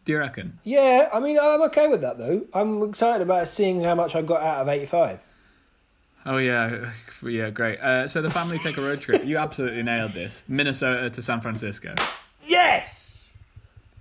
Do 0.03 0.11
you 0.11 0.19
reckon? 0.19 0.59
Yeah, 0.63 1.09
I 1.13 1.19
mean, 1.19 1.39
I'm 1.39 1.61
okay 1.63 1.88
with 1.88 2.01
that 2.01 2.17
though. 2.17 2.45
I'm 2.53 2.83
excited 2.83 3.21
about 3.23 3.47
seeing 3.47 3.81
how 3.83 3.95
much 3.95 4.15
I 4.15 4.21
got 4.21 4.41
out 4.43 4.61
of 4.61 4.67
85. 4.69 5.19
Oh, 6.25 6.38
yeah. 6.38 6.91
Yeah, 7.23 7.49
great. 7.49 7.79
Uh, 7.79 8.07
so, 8.07 8.21
the 8.21 8.29
family 8.29 8.59
take 8.59 8.77
a 8.77 8.81
road 8.81 8.99
trip. 9.01 9.23
You 9.23 9.38
absolutely 9.38 9.81
nailed 9.83 10.13
this. 10.13 10.43
Minnesota 10.47 11.09
to 11.09 11.21
San 11.21 11.39
Francisco. 11.41 11.95
Yes! 12.55 13.33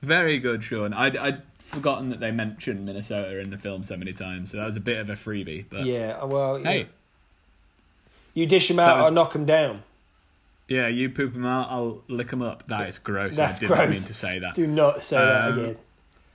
Very 0.03 0.39
good, 0.39 0.63
Sean. 0.63 0.93
I'd, 0.93 1.17
I'd 1.17 1.43
forgotten 1.59 2.11
that 2.11 2.21
they 2.21 2.31
mentioned 2.31 2.85
Minnesota 2.85 3.39
in 3.41 3.51
the 3.51 3.59
film 3.59 3.83
so 3.83 3.97
many 3.97 4.13
times, 4.13 4.51
so 4.51 4.59
that 4.59 4.67
was 4.67 4.77
a 4.77 4.81
bit 4.81 4.99
of 4.99 5.09
a 5.11 5.15
freebie. 5.15 5.65
But 5.69 5.87
Yeah, 5.87 6.23
well, 6.25 6.61
yeah. 6.61 6.69
hey, 6.69 6.87
you 8.35 8.47
dish 8.47 8.69
them 8.69 8.79
out 8.79 8.99
was- 8.99 9.11
or 9.11 9.15
knock 9.15 9.33
them 9.33 9.45
down. 9.47 9.83
yeah, 10.69 10.89
you 10.89 11.09
poop 11.11 11.33
them 11.33 11.47
out, 11.47 11.69
I'll 11.71 12.03
lick 12.09 12.29
them 12.31 12.43
up. 12.43 12.67
That 12.69 12.89
is 12.89 12.99
gross. 12.99 13.37
That's 13.37 13.57
I 13.57 13.61
did 13.61 13.71
not 13.71 13.77
gross. 13.79 13.91
mean 13.95 14.03
to 14.07 14.15
say 14.15 14.39
that. 14.41 14.55
Do 14.55 14.67
not 14.67 15.03
say 15.05 15.17
that 15.17 15.45
Um, 15.51 15.59
again. 15.59 15.77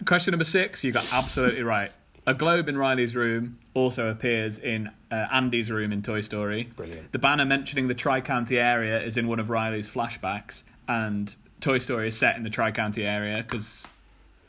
Question 0.06 0.32
number 0.32 0.46
six, 0.46 0.84
you 0.84 0.92
got 0.92 1.06
absolutely 1.12 1.64
right. 1.64 1.92
A 2.26 2.34
globe 2.34 2.70
in 2.70 2.78
Riley's 2.78 3.16
room 3.16 3.58
also 3.74 4.08
appears 4.10 4.60
in 4.60 4.90
uh, 5.12 5.16
Andy's 5.32 5.72
room 5.72 5.92
in 5.92 6.02
Toy 6.04 6.22
Story. 6.22 6.70
Brilliant. 6.76 7.12
The 7.12 7.20
banner 7.20 7.44
mentioning 7.46 7.88
the 7.88 7.96
Tri 7.96 8.22
County 8.22 8.58
area 8.60 9.02
is 9.02 9.18
in 9.18 9.28
one 9.28 9.40
of 9.40 9.50
Riley's 9.50 9.90
flashbacks, 9.90 10.64
and 10.88 11.36
Toy 11.62 11.78
Story 11.78 12.08
is 12.10 12.18
set 12.18 12.36
in 12.36 12.44
the 12.44 12.50
Tri 12.50 12.72
County 12.72 13.06
area 13.06 13.38
because 13.44 13.88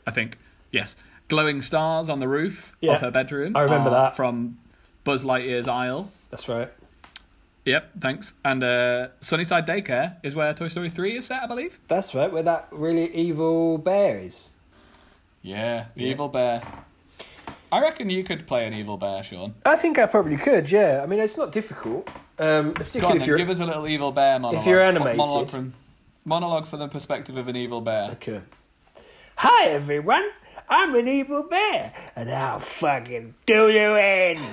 I 0.07 0.11
think, 0.11 0.37
yes, 0.71 0.95
glowing 1.27 1.61
stars 1.61 2.09
on 2.09 2.19
the 2.19 2.27
roof 2.27 2.75
Yeah, 2.81 2.93
of 2.93 3.01
her 3.01 3.11
bedroom. 3.11 3.55
I 3.55 3.61
remember 3.61 3.89
are 3.89 4.09
that. 4.09 4.15
From 4.15 4.57
Buzz 5.03 5.23
Lightyear's 5.23 5.67
aisle. 5.67 6.11
That's 6.29 6.47
right. 6.47 6.69
Yep, 7.65 7.91
thanks. 7.99 8.33
And 8.43 8.63
uh, 8.63 9.09
Sunnyside 9.19 9.67
Daycare 9.67 10.15
is 10.23 10.33
where 10.33 10.53
Toy 10.53 10.67
Story 10.67 10.89
3 10.89 11.17
is 11.17 11.25
set, 11.25 11.43
I 11.43 11.47
believe. 11.47 11.79
That's 11.87 12.15
right, 12.15 12.31
where 12.31 12.41
that 12.43 12.67
really 12.71 13.13
evil 13.13 13.77
bear 13.77 14.19
is. 14.19 14.49
Yeah, 15.43 15.85
the 15.95 16.03
evil 16.05 16.27
bear. 16.27 16.61
I 17.71 17.79
reckon 17.81 18.09
you 18.09 18.23
could 18.23 18.47
play 18.47 18.65
an 18.67 18.73
evil 18.73 18.97
bear, 18.97 19.23
Sean. 19.23 19.53
I 19.65 19.75
think 19.75 19.97
I 19.99 20.05
probably 20.07 20.37
could, 20.37 20.69
yeah. 20.71 21.01
I 21.03 21.05
mean, 21.05 21.19
it's 21.19 21.37
not 21.37 21.51
difficult. 21.51 22.07
Um, 22.39 22.73
Go 22.73 22.83
particularly 22.83 23.11
on, 23.11 23.15
if 23.17 23.19
then, 23.21 23.27
you're. 23.27 23.37
give 23.37 23.49
us 23.49 23.59
a 23.59 23.65
little 23.65 23.87
evil 23.87 24.11
bear 24.11 24.39
monologue. 24.39 24.63
If 24.63 24.67
you're 24.67 24.81
animated. 24.81 25.17
Monologue 25.17 25.49
from, 25.51 25.73
monologue 26.25 26.65
from 26.65 26.79
the 26.79 26.87
perspective 26.87 27.37
of 27.37 27.47
an 27.47 27.55
evil 27.55 27.81
bear. 27.81 28.11
Okay. 28.11 28.41
Hi, 29.37 29.65
everyone. 29.69 30.27
I'm 30.69 30.95
an 30.95 31.07
evil 31.07 31.43
bear, 31.43 31.93
and 32.15 32.29
I'll 32.29 32.59
fucking 32.59 33.35
do 33.45 33.69
you 33.69 33.95
in. 33.97 34.37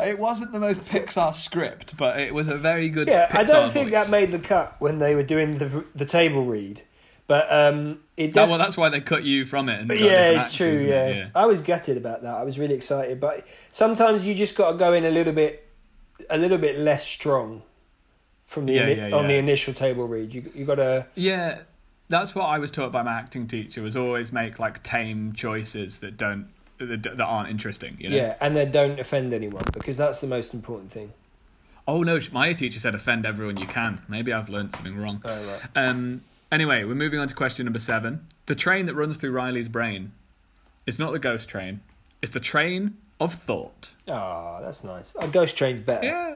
It 0.00 0.18
wasn't 0.18 0.52
the 0.52 0.60
most 0.60 0.84
Pixar 0.84 1.32
script, 1.32 1.96
but 1.96 2.20
it 2.20 2.34
was 2.34 2.48
a 2.48 2.58
very 2.58 2.90
good 2.90 3.08
Yeah, 3.08 3.26
Pixar 3.26 3.38
I 3.38 3.44
don't 3.44 3.70
think 3.72 3.90
voice. 3.90 4.04
that 4.06 4.10
made 4.12 4.32
the 4.32 4.38
cut 4.38 4.76
when 4.80 4.98
they 4.98 5.14
were 5.14 5.22
doing 5.22 5.56
the 5.56 5.82
the 5.94 6.04
table 6.04 6.44
read, 6.44 6.82
but 7.26 7.50
um, 7.50 8.00
it 8.14 8.34
That- 8.34 8.42
def- 8.42 8.48
well, 8.50 8.58
that's 8.58 8.76
why 8.76 8.90
they 8.90 9.00
cut 9.00 9.24
you 9.24 9.46
from 9.46 9.70
it. 9.70 9.86
Yeah, 9.98 10.32
it's 10.32 10.44
actors, 10.44 10.56
true. 10.56 10.66
isn't 10.74 10.88
Yeah. 10.90 11.28
I 11.34 11.46
was 11.46 11.62
gutted 11.62 11.96
about 11.96 12.20
that. 12.22 12.34
I 12.34 12.42
was 12.42 12.58
really 12.58 12.74
excited, 12.74 13.18
but 13.18 13.46
sometimes 13.72 14.26
you 14.26 14.34
just 14.34 14.54
got 14.56 14.72
to 14.72 14.76
go 14.78 14.92
in 14.92 15.06
a 15.06 15.10
little 15.10 15.32
bit, 15.32 15.66
a 16.28 16.36
little 16.36 16.58
bit 16.58 16.78
less 16.78 17.06
strong 17.06 17.62
from 18.48 18.66
the 18.66 18.72
Yeah, 18.72 18.86
ini- 18.86 19.10
yeah, 19.10 19.16
on 19.16 19.28
the 19.28 19.34
initial 19.36 19.72
table 19.72 20.08
read. 20.08 20.34
You 20.34 20.50
you 20.54 20.64
got 20.64 20.76
to 20.76 21.06
Yeah, 21.14 21.60
that's 22.08 22.34
what 22.34 22.46
I 22.46 22.58
was 22.58 22.72
taught 22.72 22.90
by 22.90 23.04
my 23.04 23.12
acting 23.12 23.46
teacher. 23.46 23.80
Was 23.82 23.96
always 23.96 24.32
make 24.32 24.58
like 24.58 24.82
tame 24.82 25.32
choices 25.34 26.00
that 26.00 26.16
don't 26.16 26.48
that, 26.78 27.02
that 27.02 27.20
aren't 27.20 27.50
interesting. 27.50 27.96
You 28.00 28.10
know? 28.10 28.16
yeah, 28.16 28.34
and 28.40 28.56
then 28.56 28.72
don't 28.72 28.98
offend 28.98 29.32
anyone 29.32 29.62
because 29.72 29.96
that's 29.96 30.20
the 30.20 30.26
most 30.26 30.52
important 30.54 30.90
thing. 30.90 31.12
Oh 31.86 32.02
no, 32.02 32.18
my 32.32 32.52
teacher 32.52 32.80
said 32.80 32.94
offend 32.94 33.24
everyone 33.24 33.56
you 33.58 33.66
can. 33.66 34.02
Maybe 34.08 34.32
I've 34.32 34.48
learned 34.48 34.74
something 34.74 34.96
wrong. 34.96 35.22
Oh, 35.24 35.58
right. 35.74 35.88
Um. 35.88 36.22
Anyway, 36.50 36.82
we're 36.84 36.94
moving 36.94 37.20
on 37.20 37.28
to 37.28 37.34
question 37.34 37.66
number 37.66 37.78
seven. 37.78 38.26
The 38.46 38.54
train 38.54 38.86
that 38.86 38.94
runs 38.94 39.18
through 39.18 39.32
Riley's 39.32 39.68
brain. 39.68 40.12
It's 40.86 40.98
not 40.98 41.12
the 41.12 41.18
ghost 41.18 41.48
train. 41.50 41.80
It's 42.22 42.32
the 42.32 42.40
train 42.40 42.96
of 43.20 43.34
thought. 43.34 43.94
Oh, 44.06 44.58
that's 44.62 44.82
nice. 44.84 45.12
A 45.18 45.28
ghost 45.28 45.56
train's 45.58 45.84
better. 45.84 46.06
Yeah. 46.06 46.34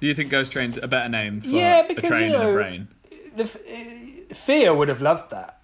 Do 0.00 0.06
you 0.06 0.14
think 0.14 0.30
ghost 0.30 0.52
train's 0.52 0.76
a 0.76 0.86
better 0.88 1.08
name 1.08 1.40
for 1.40 1.48
Yeah, 1.48 1.86
a 1.88 1.94
train 1.94 2.30
you 2.30 2.36
and 2.36 2.44
know- 2.44 2.50
a 2.50 2.54
brain? 2.54 2.88
The 3.36 3.44
f- 3.44 4.36
fear 4.36 4.74
would 4.74 4.88
have 4.88 5.00
loved 5.00 5.30
that. 5.30 5.60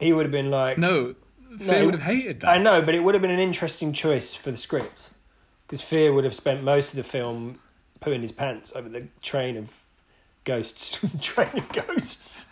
He 0.00 0.12
would 0.12 0.24
have 0.26 0.32
been 0.32 0.50
like, 0.50 0.78
No, 0.78 1.14
Fear 1.58 1.78
No, 1.80 1.84
would 1.86 1.94
have 1.94 2.02
hated 2.02 2.40
that. 2.40 2.48
I 2.48 2.58
know, 2.58 2.80
but 2.82 2.94
it 2.94 3.00
would 3.00 3.14
have 3.14 3.22
been 3.22 3.30
an 3.30 3.38
interesting 3.38 3.92
choice 3.92 4.34
for 4.34 4.50
the 4.50 4.56
script 4.56 5.10
because 5.66 5.80
Fear 5.82 6.12
would 6.12 6.24
have 6.24 6.34
spent 6.34 6.62
most 6.64 6.90
of 6.90 6.96
the 6.96 7.02
film 7.04 7.60
pooing 8.00 8.22
his 8.22 8.32
pants 8.32 8.72
over 8.74 8.88
the 8.88 9.06
train 9.22 9.56
of 9.56 9.70
ghosts. 10.44 10.98
train 11.20 11.50
of 11.58 11.68
ghosts. 11.72 12.46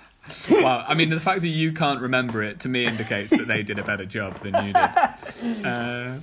Wow, 0.51 0.85
I 0.87 0.95
mean, 0.95 1.11
the 1.11 1.19
fact 1.19 1.41
that 1.41 1.49
you 1.49 1.73
can't 1.73 2.01
remember 2.01 2.43
it 2.43 2.61
to 2.61 2.69
me 2.69 2.85
indicates 2.87 3.31
that 3.31 3.49
they 3.49 3.63
did 3.65 3.79
a 3.81 3.83
better 3.83 4.05
job 4.05 4.39
than 4.41 4.67
you 4.67 4.73
did. 4.73 5.65
Uh, 5.67 6.21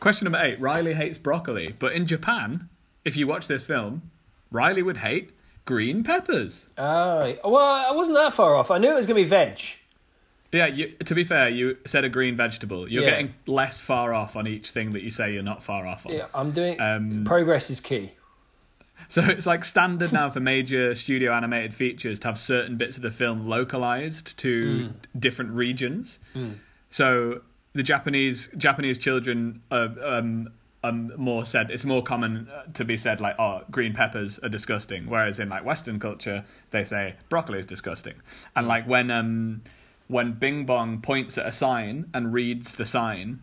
question 0.00 0.24
number 0.26 0.42
eight 0.44 0.60
Riley 0.60 0.92
hates 0.94 1.16
broccoli, 1.16 1.74
but 1.78 1.92
in 1.92 2.06
Japan, 2.06 2.68
if 3.04 3.16
you 3.16 3.26
watch 3.26 3.46
this 3.46 3.64
film, 3.64 4.10
Riley 4.50 4.82
would 4.82 4.98
hate 4.98 5.30
green 5.64 6.02
peppers. 6.04 6.66
Oh, 6.78 7.36
well, 7.44 7.56
I 7.56 7.90
wasn't 7.92 8.16
that 8.16 8.32
far 8.34 8.54
off. 8.54 8.70
I 8.70 8.78
knew 8.78 8.90
it 8.92 8.96
was 8.96 9.06
going 9.06 9.16
to 9.16 9.24
be 9.24 9.28
veg. 9.28 9.60
Yeah, 10.52 10.66
you, 10.66 10.90
to 11.04 11.14
be 11.14 11.24
fair, 11.24 11.48
you 11.48 11.76
said 11.86 12.04
a 12.04 12.08
green 12.08 12.36
vegetable. 12.36 12.88
You're 12.88 13.02
Yeah. 13.04 13.10
getting 13.10 13.34
less 13.46 13.80
far 13.80 14.14
off 14.14 14.36
on 14.36 14.46
each 14.46 14.70
thing 14.70 14.92
that 14.92 15.02
you 15.02 15.10
say 15.10 15.32
you're 15.32 15.42
not 15.42 15.62
far 15.62 15.86
off 15.86 16.06
on. 16.06 16.12
Yeah, 16.12 16.26
I'm 16.32 16.52
doing. 16.52 16.80
Um, 16.80 17.24
progress 17.26 17.68
is 17.68 17.80
key. 17.80 18.12
So 19.08 19.22
it's 19.22 19.44
like 19.46 19.64
standard 19.64 20.12
now 20.12 20.30
for 20.30 20.40
major 20.40 20.94
studio 20.94 21.32
animated 21.32 21.74
features 21.74 22.18
to 22.20 22.28
have 22.28 22.38
certain 22.38 22.76
bits 22.76 22.96
of 22.96 23.02
the 23.02 23.10
film 23.10 23.46
localized 23.46 24.38
to 24.38 24.90
different 25.18 25.50
regions. 25.52 26.18
So 26.90 27.42
the 27.74 27.82
Japanese 27.82 28.48
Japanese 28.56 28.98
children 28.98 29.62
are 29.70 29.92
um, 30.02 30.48
um, 30.88 31.12
more 31.16 31.44
said 31.44 31.70
it's 31.70 31.84
more 31.84 32.02
common 32.02 32.48
uh, 32.48 32.64
to 32.74 32.84
be 32.84 32.96
said 32.96 33.20
like 33.20 33.36
oh 33.38 33.62
green 33.70 33.92
peppers 33.94 34.38
are 34.38 34.48
disgusting, 34.48 35.08
whereas 35.08 35.40
in 35.40 35.48
like 35.48 35.64
Western 35.64 35.98
culture 36.00 36.44
they 36.70 36.84
say 36.84 37.14
broccoli 37.28 37.58
is 37.58 37.66
disgusting, 37.66 38.14
and 38.54 38.66
like 38.68 38.86
when 38.86 39.10
um 39.10 39.62
when 40.08 40.32
Bing 40.32 40.66
Bong 40.66 41.00
points 41.00 41.36
at 41.38 41.46
a 41.46 41.52
sign 41.52 42.10
and 42.14 42.32
reads 42.32 42.74
the 42.74 42.84
sign 42.84 43.42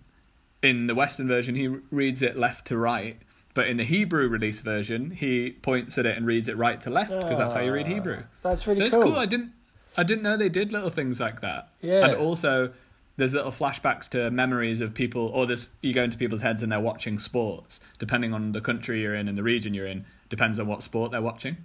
in 0.62 0.88
the 0.88 0.96
Western 0.96 1.28
version 1.28 1.56
he 1.56 1.68
reads 1.92 2.22
it 2.22 2.38
left 2.38 2.68
to 2.68 2.78
right. 2.78 3.18
But 3.56 3.68
in 3.68 3.78
the 3.78 3.84
Hebrew 3.84 4.28
release 4.30 4.62
version, 4.62 5.12
he 5.12 5.52
points 5.52 6.00
at 6.00 6.08
it 6.08 6.18
and 6.18 6.26
reads 6.26 6.50
it 6.50 6.58
right 6.58 6.82
to 6.82 6.90
left 6.90 7.12
because 7.12 7.38
that's 7.38 7.54
how 7.54 7.60
you 7.62 7.72
read 7.72 7.86
Hebrew. 7.86 8.24
That's 8.42 8.66
really 8.66 8.86
It's 8.86 8.96
cool. 8.96 9.04
cool. 9.04 9.16
I 9.16 9.28
didn't 9.28 9.52
I 9.96 10.02
didn't 10.02 10.24
know 10.24 10.38
they 10.38 10.50
did 10.50 10.72
little 10.72 10.90
things 10.90 11.20
like 11.20 11.42
that. 11.42 11.70
Yeah. 11.82 12.06
And 12.06 12.16
also 12.16 12.74
there's 13.18 13.34
little 13.34 13.52
flashbacks 13.52 14.10
to 14.10 14.32
memories 14.32 14.82
of 14.82 14.94
people 14.94 15.28
or 15.28 15.46
this 15.46 15.70
you 15.82 15.94
go 15.94 16.04
into 16.04 16.18
people's 16.18 16.42
heads 16.42 16.64
and 16.64 16.72
they're 16.72 16.80
watching 16.80 17.20
sports. 17.20 17.80
Depending 18.00 18.34
on 18.34 18.52
the 18.52 18.62
country 18.62 19.02
you're 19.02 19.16
in 19.16 19.28
and 19.28 19.38
the 19.38 19.44
region 19.44 19.74
you're 19.74 19.88
in, 19.88 20.06
depends 20.30 20.60
on 20.60 20.68
what 20.68 20.82
sport 20.82 21.12
they're 21.12 21.22
watching. 21.22 21.58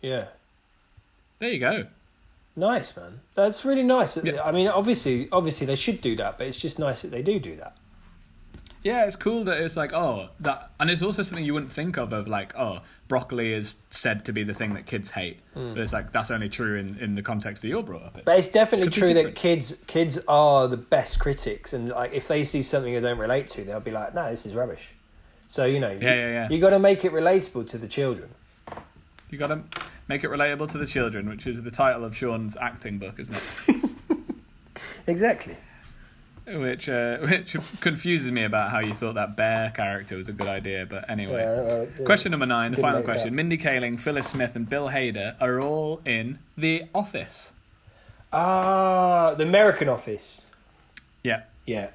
Yeah. 0.00 0.26
There 1.38 1.50
you 1.50 1.58
go. 1.58 1.86
Nice, 2.56 2.96
man. 2.96 3.20
That's 3.34 3.64
really 3.64 3.82
nice. 3.82 4.16
Yeah. 4.16 4.42
I 4.42 4.52
mean, 4.52 4.68
obviously, 4.68 5.28
obviously 5.32 5.66
they 5.66 5.76
should 5.76 6.00
do 6.00 6.14
that, 6.16 6.38
but 6.38 6.46
it's 6.46 6.58
just 6.58 6.78
nice 6.78 7.02
that 7.02 7.10
they 7.10 7.22
do 7.22 7.38
do 7.38 7.56
that. 7.56 7.76
Yeah, 8.84 9.06
it's 9.06 9.16
cool 9.16 9.44
that 9.44 9.58
it's 9.62 9.76
like, 9.76 9.94
oh, 9.94 10.28
that 10.40 10.70
and 10.78 10.90
it's 10.90 11.02
also 11.02 11.22
something 11.22 11.44
you 11.44 11.54
wouldn't 11.54 11.72
think 11.72 11.96
of 11.96 12.12
of 12.12 12.28
like, 12.28 12.54
oh, 12.54 12.80
broccoli 13.08 13.54
is 13.54 13.76
said 13.88 14.26
to 14.26 14.32
be 14.32 14.44
the 14.44 14.52
thing 14.52 14.74
that 14.74 14.84
kids 14.84 15.10
hate. 15.10 15.40
Hmm. 15.54 15.72
But 15.72 15.80
it's 15.80 15.92
like 15.92 16.12
that's 16.12 16.30
only 16.30 16.50
true 16.50 16.76
in, 16.76 16.98
in 16.98 17.14
the 17.14 17.22
context 17.22 17.62
that 17.62 17.68
you're 17.68 17.82
brought 17.82 18.02
up 18.02 18.18
in. 18.18 18.24
But 18.24 18.38
it's 18.38 18.48
definitely 18.48 18.88
be 18.88 18.92
true 18.92 19.14
that 19.14 19.34
kids 19.34 19.74
kids 19.86 20.18
are 20.28 20.68
the 20.68 20.76
best 20.76 21.18
critics, 21.18 21.72
and 21.72 21.88
like 21.88 22.12
if 22.12 22.28
they 22.28 22.44
see 22.44 22.62
something 22.62 22.92
they 22.92 23.00
don't 23.00 23.18
relate 23.18 23.48
to, 23.48 23.64
they'll 23.64 23.80
be 23.80 23.90
like, 23.90 24.14
"No, 24.14 24.30
this 24.30 24.44
is 24.44 24.54
rubbish." 24.54 24.88
So 25.48 25.64
you 25.64 25.80
know, 25.80 25.90
you, 25.90 25.98
Yeah, 26.00 26.14
yeah, 26.14 26.28
yeah. 26.28 26.48
you 26.50 26.60
got 26.60 26.70
to 26.70 26.78
make 26.78 27.04
it 27.04 27.12
relatable 27.12 27.68
to 27.70 27.78
the 27.78 27.88
children. 27.88 28.28
You 29.30 29.38
gotta 29.38 29.62
make 30.06 30.22
it 30.22 30.28
relatable 30.28 30.70
to 30.72 30.78
the 30.78 30.86
children, 30.86 31.28
which 31.28 31.46
is 31.46 31.62
the 31.62 31.70
title 31.70 32.04
of 32.04 32.16
Sean's 32.16 32.56
acting 32.56 32.98
book, 32.98 33.18
isn't 33.18 33.34
it? 33.34 33.90
Exactly. 35.06 35.56
Which 36.46 36.88
uh, 36.88 37.18
which 37.28 37.56
confuses 37.80 38.30
me 38.30 38.44
about 38.44 38.70
how 38.70 38.80
you 38.80 38.94
thought 38.94 39.14
that 39.14 39.36
bear 39.36 39.70
character 39.70 40.16
was 40.16 40.28
a 40.28 40.32
good 40.32 40.48
idea. 40.48 40.86
But 40.86 41.08
anyway, 41.10 41.42
Yeah, 41.42 41.86
yeah. 41.98 42.04
question 42.04 42.30
number 42.32 42.46
nine, 42.46 42.72
the 42.72 42.78
final 42.78 43.02
question: 43.02 43.30
that. 43.30 43.36
Mindy 43.36 43.58
Kaling, 43.58 43.98
Phyllis 43.98 44.28
Smith, 44.28 44.56
and 44.56 44.68
Bill 44.68 44.88
Hader 44.88 45.34
are 45.40 45.60
all 45.60 46.00
in 46.04 46.38
The 46.56 46.84
Office. 46.94 47.52
Ah, 48.32 49.34
the 49.36 49.44
American 49.44 49.88
Office. 49.88 50.42
Yeah, 51.22 51.42
Yeah. 51.66 51.88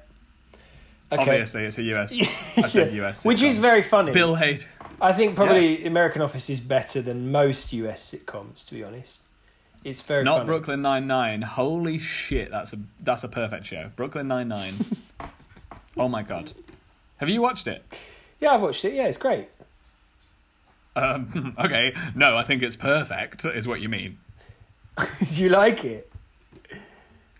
Okay. 1.12 1.22
obviously 1.22 1.64
it's 1.64 1.76
a 1.78 1.82
US. 1.94 2.12
I 2.56 2.68
said 2.68 2.94
US, 2.94 3.24
Which 3.24 3.42
is 3.42 3.58
very 3.58 3.82
funny. 3.82 4.12
Bill 4.12 4.36
Hader. 4.36 4.66
I 5.00 5.12
think 5.12 5.34
probably 5.34 5.84
American 5.84 6.22
Office 6.22 6.48
is 6.48 6.60
better 6.60 7.02
than 7.02 7.30
most 7.32 7.72
US 7.72 8.14
sitcoms, 8.14 8.64
to 8.66 8.74
be 8.74 8.84
honest. 8.84 9.18
It's 9.84 10.02
very 10.02 10.24
Not 10.24 10.38
funny. 10.38 10.46
Brooklyn 10.46 10.82
Nine 10.82 11.06
Nine. 11.06 11.42
Holy 11.42 11.98
shit, 11.98 12.50
that's 12.50 12.72
a 12.72 12.78
that's 13.00 13.24
a 13.24 13.28
perfect 13.28 13.66
show. 13.66 13.90
Brooklyn 13.96 14.28
Nine 14.28 14.48
Nine. 14.48 14.74
oh 15.96 16.08
my 16.08 16.22
god, 16.22 16.52
have 17.16 17.28
you 17.28 17.40
watched 17.40 17.66
it? 17.66 17.82
Yeah, 18.40 18.54
I've 18.54 18.62
watched 18.62 18.84
it. 18.84 18.94
Yeah, 18.94 19.06
it's 19.06 19.18
great. 19.18 19.48
Um, 20.96 21.54
okay, 21.58 21.94
no, 22.14 22.36
I 22.36 22.42
think 22.42 22.62
it's 22.62 22.76
perfect. 22.76 23.44
Is 23.44 23.66
what 23.66 23.80
you 23.80 23.88
mean? 23.88 24.18
You 25.30 25.48
like 25.48 25.84
it? 25.84 26.10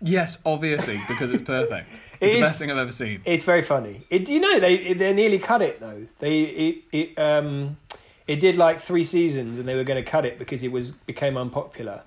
Yes, 0.01 0.39
obviously, 0.45 0.99
because 1.07 1.31
it's 1.31 1.43
perfect. 1.43 1.89
It 2.19 2.25
It's 2.25 2.33
the 2.33 2.41
best 2.41 2.59
thing 2.59 2.71
I've 2.71 2.77
ever 2.77 2.91
seen. 2.91 3.21
It's 3.23 3.43
very 3.43 3.61
funny. 3.61 4.01
It, 4.09 4.29
you 4.29 4.39
know, 4.39 4.59
they 4.59 4.93
they 4.93 5.13
nearly 5.13 5.37
cut 5.37 5.61
it 5.61 5.79
though. 5.79 6.07
They 6.19 6.41
it 6.41 6.83
it 6.91 7.19
um 7.19 7.77
it 8.25 8.39
did 8.39 8.57
like 8.57 8.81
three 8.81 9.03
seasons, 9.03 9.59
and 9.59 9.67
they 9.67 9.75
were 9.75 9.83
going 9.83 10.03
to 10.03 10.09
cut 10.09 10.25
it 10.25 10.39
because 10.39 10.63
it 10.63 10.71
was 10.71 10.91
became 10.91 11.37
unpopular. 11.37 12.01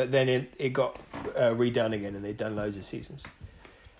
But 0.00 0.12
then 0.12 0.30
it 0.30 0.54
it 0.56 0.70
got 0.70 0.98
uh, 1.36 1.50
redone 1.50 1.94
again, 1.94 2.14
and 2.16 2.24
they've 2.24 2.34
done 2.34 2.56
loads 2.56 2.78
of 2.78 2.86
seasons. 2.86 3.22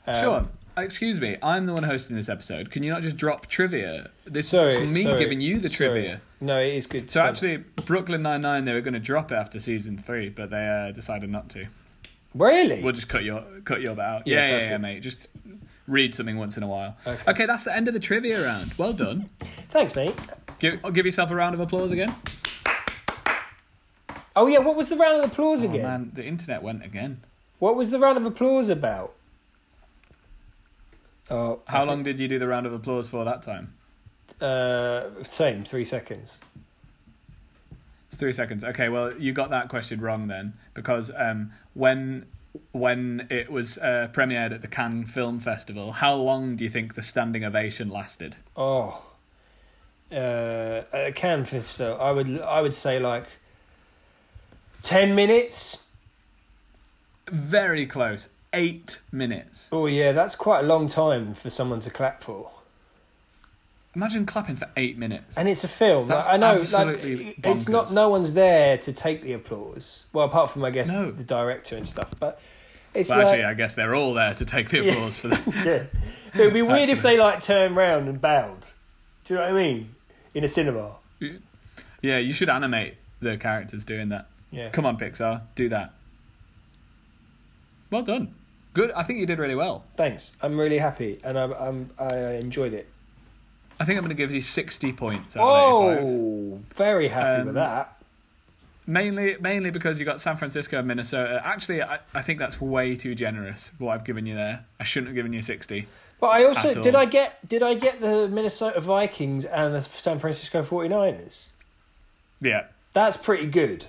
Um, 0.07 0.15
Sean, 0.15 0.49
excuse 0.79 1.21
me, 1.21 1.37
I'm 1.43 1.67
the 1.67 1.75
one 1.75 1.83
hosting 1.83 2.17
this 2.17 2.31
episode. 2.31 2.71
Can 2.71 2.83
you 2.83 2.91
not 2.91 3.03
just 3.03 3.19
drop 3.19 3.49
trivia? 3.49 4.09
This 4.25 4.49
Sorry, 4.49 4.77
is 4.77 4.89
me 4.89 5.03
sorry, 5.03 5.19
giving 5.19 5.43
you 5.43 5.59
the 5.59 5.69
sorry. 5.69 5.91
trivia. 5.91 6.21
No, 6.41 6.59
it 6.59 6.75
is 6.75 6.87
good. 6.87 7.11
So 7.11 7.21
fun. 7.21 7.29
actually, 7.29 7.59
Brooklyn 7.85 8.23
Nine 8.23 8.41
Nine, 8.41 8.65
they 8.65 8.73
were 8.73 8.81
going 8.81 8.95
to 8.95 8.99
drop 8.99 9.31
it 9.31 9.35
after 9.35 9.59
season 9.59 9.99
three, 9.99 10.31
but 10.31 10.49
they 10.49 10.87
uh, 10.89 10.91
decided 10.93 11.29
not 11.29 11.51
to. 11.51 11.67
really, 12.35 12.83
We'll 12.83 12.95
just 12.95 13.11
cut 13.11 13.23
your 13.23 13.45
cut 13.67 13.83
your 13.83 14.01
out. 14.01 14.27
Yeah, 14.27 14.37
Yeah, 14.49 14.57
yeah, 14.59 14.71
yeah, 14.71 14.77
mate. 14.79 15.01
Just 15.03 15.29
read 15.87 16.15
something 16.15 16.39
once 16.39 16.57
in 16.57 16.63
a 16.63 16.67
while. 16.67 16.97
Okay. 17.07 17.31
Okay. 17.31 17.45
that's 17.45 17.65
the 17.65 17.77
end 17.77 17.89
of 17.89 17.93
the 17.95 18.01
trivia 18.01 18.43
round. 18.43 18.73
Well 18.79 18.95
done. 18.95 19.29
thanks, 19.69 19.95
mate. 19.95 20.15
Give, 20.61 20.81
give 20.95 21.05
yourself 21.05 21.31
a 21.31 21.35
round 21.35 21.53
of 21.55 21.61
applause 21.61 21.93
again. 21.93 22.15
Oh 24.37 24.47
yeah, 24.47 24.59
what 24.59 24.77
was 24.77 24.89
the 24.89 24.97
round 24.97 25.23
of 25.25 25.31
applause 25.33 25.63
Oh 25.63 25.67
again? 25.71 25.83
man, 25.83 26.11
the 26.15 26.25
internet 26.25 26.63
went 26.63 26.85
again. 26.85 27.21
What 27.59 27.77
was 27.77 27.91
the 27.91 27.99
round 27.99 28.17
of 28.17 28.25
applause 28.25 28.69
about? 28.69 29.13
Oh, 31.31 31.61
How 31.67 31.85
long 31.85 32.03
did 32.03 32.19
you 32.19 32.27
do 32.27 32.39
the 32.39 32.49
round 32.49 32.67
of 32.67 32.73
applause 32.73 33.09
for 33.09 33.25
that 33.25 33.43
time? 33.43 33.75
Uh, 34.41 35.11
same, 35.29 35.65
three 35.65 35.85
seconds. 35.85 36.39
It's 38.09 38.17
three 38.17 38.33
seconds. 38.33 38.65
Okay, 38.65 38.89
well, 38.89 39.13
you 39.17 39.33
got 39.33 39.51
that 39.51 39.69
question 39.69 40.01
wrong 40.01 40.27
then, 40.27 40.55
because 40.75 41.11
um, 41.17 41.53
when 41.75 42.27
when 42.73 43.29
it 43.31 43.49
was 43.51 43.79
uh, 43.79 44.09
premiered 44.13 44.53
at 44.53 44.61
the 44.61 44.67
Cannes 44.67 45.05
Film 45.05 45.39
Festival, 45.39 45.93
how 45.93 46.15
long 46.15 46.57
do 46.57 46.65
you 46.65 46.71
think 46.71 46.95
the 46.95 47.03
standing 47.03 47.45
ovation 47.45 47.89
lasted? 47.91 48.37
Oh, 48.57 49.03
uh, 50.11 50.83
at 50.93 51.15
Cannes 51.15 51.45
Festival, 51.45 51.97
I 52.01 52.11
would 52.11 52.41
I 52.41 52.61
would 52.61 52.75
say 52.75 52.99
like 52.99 53.27
ten 54.83 55.15
minutes. 55.15 55.87
Very 57.31 57.87
close. 57.87 58.29
Eight 58.53 59.01
minutes. 59.13 59.69
Oh 59.73 59.87
yeah, 59.87 60.13
that's 60.13 60.35
quite 60.35 60.61
a 60.65 60.67
long 60.67 60.89
time 60.89 61.35
for 61.35 61.51
someone 61.51 61.81
to 61.81 61.91
clap 61.91 62.23
for. 62.23 62.51
Imagine 63.95 64.25
clapping 64.25 64.57
for 64.57 64.69
eight 64.77 64.97
minutes. 64.99 65.37
And 65.37 65.49
it's 65.49 65.65
a 65.65 65.69
film. 65.69 66.07
That's 66.09 66.27
like, 66.27 66.35
I 66.35 66.37
know, 66.37 66.61
absolutely 66.61 67.17
like 67.25 67.37
it's 67.45 67.69
not. 67.69 67.93
No 67.93 68.09
one's 68.09 68.35
there 68.35 68.79
to 68.79 68.93
take 68.93 69.23
the 69.23 69.33
applause. 69.33 70.03
Well, 70.13 70.25
apart 70.27 70.51
from 70.51 70.65
I 70.65 70.71
guess 70.71 70.89
No. 70.91 71.11
the 71.11 71.23
director 71.25 71.77
and 71.77 71.89
stuff. 71.89 72.15
But 72.19 72.41
it's 72.95 73.09
But 73.09 73.19
like, 73.19 73.27
actually, 73.29 73.45
I 73.45 73.55
guess 73.55 73.75
they're 73.75 73.95
all 73.95 74.15
there 74.15 74.35
to 74.35 74.45
take 74.45 74.69
the 74.71 74.79
Yeah. 74.85 74.93
applause 74.93 75.19
for 75.19 75.29
that. 75.29 75.47
yeah. 76.35 76.41
It 76.41 76.45
would 76.45 76.55
be 76.55 76.63
weird 76.63 76.89
if 76.89 77.03
they 77.03 77.19
like 77.19 77.41
turned 77.43 77.75
round 77.77 78.09
and 78.09 78.21
bowed. 78.21 78.61
Do 79.25 79.35
you 79.35 79.41
know 79.41 79.47
what 79.47 79.53
I 79.53 79.63
mean? 79.63 79.95
In 80.35 80.45
a 80.45 80.49
cinema. 80.49 80.93
yeah, 82.01 82.19
you 82.19 82.33
should 82.33 82.49
animate 82.49 82.95
the 83.21 83.37
characters 83.37 83.85
doing 83.85 84.09
that. 84.11 84.27
Yeah. 84.51 84.71
Come 84.71 84.87
on, 84.87 84.99
Pixar, 84.99 85.43
do 85.55 85.69
that. 85.69 85.93
Well 87.91 88.03
done. 88.03 88.35
Good. 88.73 88.93
I 88.93 89.03
think 89.03 89.19
you 89.19 89.27
did 89.27 89.39
really 89.39 89.55
well. 89.55 89.85
Thanks. 89.97 90.31
I'm 90.41 90.59
really 90.59 90.79
happy, 90.79 91.19
and 91.25 91.39
I'm, 91.39 91.53
I'm 91.53 91.91
I 91.99 92.15
enjoyed 92.35 92.73
it. 92.73 92.89
I 93.81 93.85
think 93.85 93.97
I'm 93.97 94.05
going 94.05 94.11
to 94.11 94.15
give 94.23 94.31
you 94.33 94.41
60 94.41 94.93
points 94.93 95.37
out 95.37 95.43
of 95.43 95.93
85. 95.95 96.05
Oh, 96.05 96.61
very 96.77 97.09
happy 97.09 97.41
Um, 97.41 97.47
with 97.47 97.55
that. 97.55 97.97
Mainly, 98.87 99.37
mainly 99.41 99.71
because 99.71 99.99
you 99.99 100.05
got 100.05 100.21
San 100.21 100.37
Francisco 100.37 100.79
and 100.79 100.87
Minnesota. 100.87 101.41
Actually, 101.45 101.83
I, 101.83 101.99
I 102.15 102.23
think 102.23 102.39
that's 102.39 102.61
way 102.61 102.97
too 102.97 103.15
generous. 103.15 103.73
What 103.79 103.93
I've 103.95 104.05
given 104.05 104.27
you 104.27 104.35
there, 104.35 104.65
I 104.79 104.85
shouldn't 104.85 105.09
have 105.09 105.17
given 105.17 105.33
you 105.33 105.43
sixty. 105.43 105.87
But 106.21 106.29
I 106.29 106.45
also 106.45 106.83
did. 106.83 106.95
I 106.95 107.07
get 107.07 107.47
did 107.49 107.63
I 107.63 107.75
get 107.75 108.01
the 108.01 108.29
Minnesota 108.29 108.81
Vikings 108.81 109.45
and 109.45 109.75
the 109.75 109.81
San 109.81 110.19
Francisco 110.19 110.63
49ers? 110.63 111.47
Yeah, 112.43 112.65
That's 112.93 113.17
pretty 113.17 113.47
good 113.47 113.87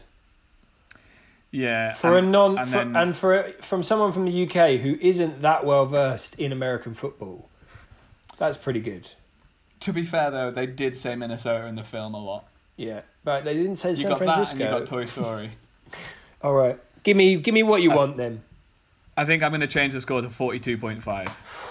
yeah. 1.51 1.93
for 1.93 2.17
and, 2.17 2.27
a 2.27 2.29
non 2.29 2.57
and 2.57 2.67
for, 2.67 2.71
then- 2.77 2.95
and 2.95 3.15
for 3.15 3.39
a, 3.39 3.51
from 3.61 3.83
someone 3.83 4.11
from 4.11 4.25
the 4.25 4.43
UK 4.47 4.79
who 4.79 4.97
isn't 5.01 5.41
that 5.41 5.65
well 5.65 5.85
versed 5.85 6.37
in 6.39 6.51
American 6.51 6.93
football. 6.93 7.49
That's 8.37 8.57
pretty 8.57 8.79
good. 8.79 9.07
to 9.81 9.93
be 9.93 10.03
fair 10.03 10.31
though, 10.31 10.49
they 10.51 10.65
did 10.65 10.95
say 10.95 11.15
Minnesota 11.15 11.67
in 11.67 11.75
the 11.75 11.83
film 11.83 12.13
a 12.13 12.23
lot. 12.23 12.45
Yeah, 12.77 13.01
but 13.23 13.43
they 13.43 13.53
didn't 13.53 13.75
say 13.75 13.91
You 13.91 13.97
San 13.97 14.07
got 14.09 14.19
that, 14.19 14.27
and 14.27 14.33
Francisco. 14.47 14.63
you 14.63 14.69
got 14.79 14.87
Toy 14.87 15.05
Story. 15.05 15.51
All 16.41 16.53
right, 16.53 16.79
give 17.03 17.15
me 17.15 17.35
give 17.37 17.53
me 17.53 17.61
what 17.63 17.81
you 17.81 17.91
I- 17.91 17.95
want 17.95 18.17
then. 18.17 18.41
I 19.17 19.25
think 19.25 19.43
I'm 19.43 19.51
going 19.51 19.61
to 19.61 19.67
change 19.67 19.93
the 19.93 20.01
score 20.01 20.21
to 20.21 20.29
forty-two 20.29 20.77
point 20.77 21.03
five. 21.03 21.27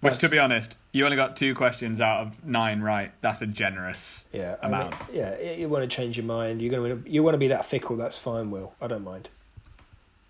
Which, 0.00 0.18
to 0.18 0.28
be 0.30 0.38
honest, 0.38 0.76
you 0.92 1.04
only 1.04 1.16
got 1.16 1.36
two 1.36 1.54
questions 1.54 2.00
out 2.00 2.20
of 2.26 2.44
nine 2.44 2.80
right. 2.80 3.12
That's 3.20 3.42
a 3.42 3.46
generous. 3.46 4.26
Yeah, 4.32 4.56
I 4.62 4.66
mean, 4.66 4.74
amount. 4.74 4.94
yeah. 5.12 5.38
You 5.38 5.68
want 5.68 5.88
to 5.88 5.94
change 5.94 6.16
your 6.16 6.24
mind. 6.26 6.62
You're 6.62 6.70
going 6.70 7.02
to 7.04 7.10
you 7.10 7.22
want 7.22 7.34
to 7.34 7.38
be 7.38 7.48
that 7.48 7.66
fickle. 7.66 7.96
That's 7.96 8.16
fine, 8.16 8.50
Will. 8.50 8.72
I 8.80 8.86
don't 8.86 9.04
mind. 9.04 9.28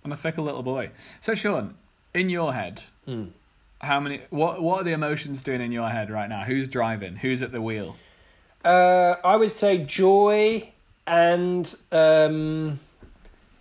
I'm 0.05 0.11
a 0.13 0.17
fickle 0.17 0.45
little 0.45 0.63
boy. 0.65 0.91
So, 1.21 1.35
Sean, 1.35 1.75
in 2.15 2.31
your 2.31 2.53
head, 2.53 2.83
Hmm. 3.05 3.27
how 3.81 4.01
many? 4.01 4.23
What 4.31 4.61
What 4.61 4.81
are 4.81 4.85
the 4.85 4.93
emotions 4.93 5.43
doing 5.45 5.61
in 5.61 5.71
your 5.71 5.89
head 5.89 6.11
right 6.11 6.29
now? 6.29 6.43
Who's 6.43 6.67
driving? 6.67 7.17
Who's 7.17 7.43
at 7.43 7.53
the 7.53 7.63
wheel? 7.63 7.97
Uh, 8.65 9.15
I 9.25 9.37
would 9.37 9.53
say 9.53 9.79
joy 9.79 10.71
and 11.07 11.73
um, 11.93 12.81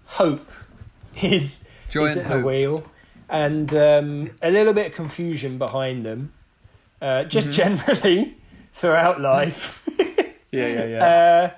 hope 0.06 0.50
is, 1.22 1.66
Joy 1.90 2.06
is 2.08 2.18
at 2.18 2.28
the 2.30 2.42
wheel, 2.42 2.84
and 3.30 3.74
um, 3.74 4.32
a 4.42 4.50
little 4.52 4.74
bit 4.74 4.88
of 4.88 4.94
confusion 4.94 5.58
behind 5.58 6.06
them. 6.06 6.34
Uh, 7.02 7.24
just 7.24 7.50
Mm-hmm. 7.50 7.76
generally 7.78 8.38
throughout 8.74 9.22
life. 9.22 9.88
Yeah, 10.52 10.66
yeah, 10.68 10.86
yeah. 10.86 11.06
Uh, 11.06 11.50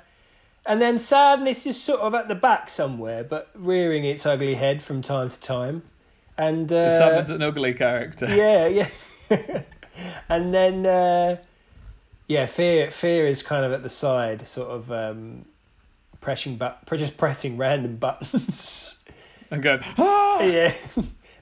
and 0.66 0.82
then 0.82 1.00
sadness 1.00 1.66
is 1.66 1.82
sort 1.82 2.02
of 2.02 2.14
at 2.14 2.28
the 2.28 2.36
back 2.36 2.70
somewhere, 2.70 3.24
but 3.24 3.50
rearing 3.56 4.04
its 4.04 4.26
ugly 4.26 4.56
head 4.56 4.84
from 4.84 5.02
time 5.02 5.30
to 5.30 5.40
time. 5.40 5.84
And 6.38 6.70
uh, 6.74 6.90
Sadness 6.90 7.30
an 7.30 7.42
ugly 7.42 7.74
character. 7.74 8.28
yeah, 8.30 8.68
yeah. 9.30 9.62
and 10.28 10.54
then 10.54 10.86
uh, 10.86 11.38
yeah, 12.28 12.46
fear 12.48 12.92
fear 12.92 13.26
is 13.28 13.44
kind 13.44 13.64
of 13.64 13.72
at 13.72 13.82
the 13.82 13.88
side, 13.90 14.46
sort 14.46 14.70
of 14.70 14.92
um, 14.92 15.46
pressing 16.20 16.58
but 16.58 16.84
just 16.98 17.16
pressing 17.16 17.56
random 17.56 17.96
buttons. 17.96 19.00
And 19.50 19.64
going, 19.64 19.80
ah! 19.98 20.42
yeah, 20.44 20.74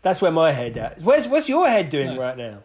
that's 0.02 0.22
where 0.22 0.32
my 0.32 0.52
head 0.52 0.78
at. 0.78 1.02
Where's 1.02 1.28
what's 1.28 1.50
your 1.50 1.70
head 1.70 1.90
doing 1.90 2.08
Nice. 2.08 2.20
right 2.20 2.38
now? 2.38 2.60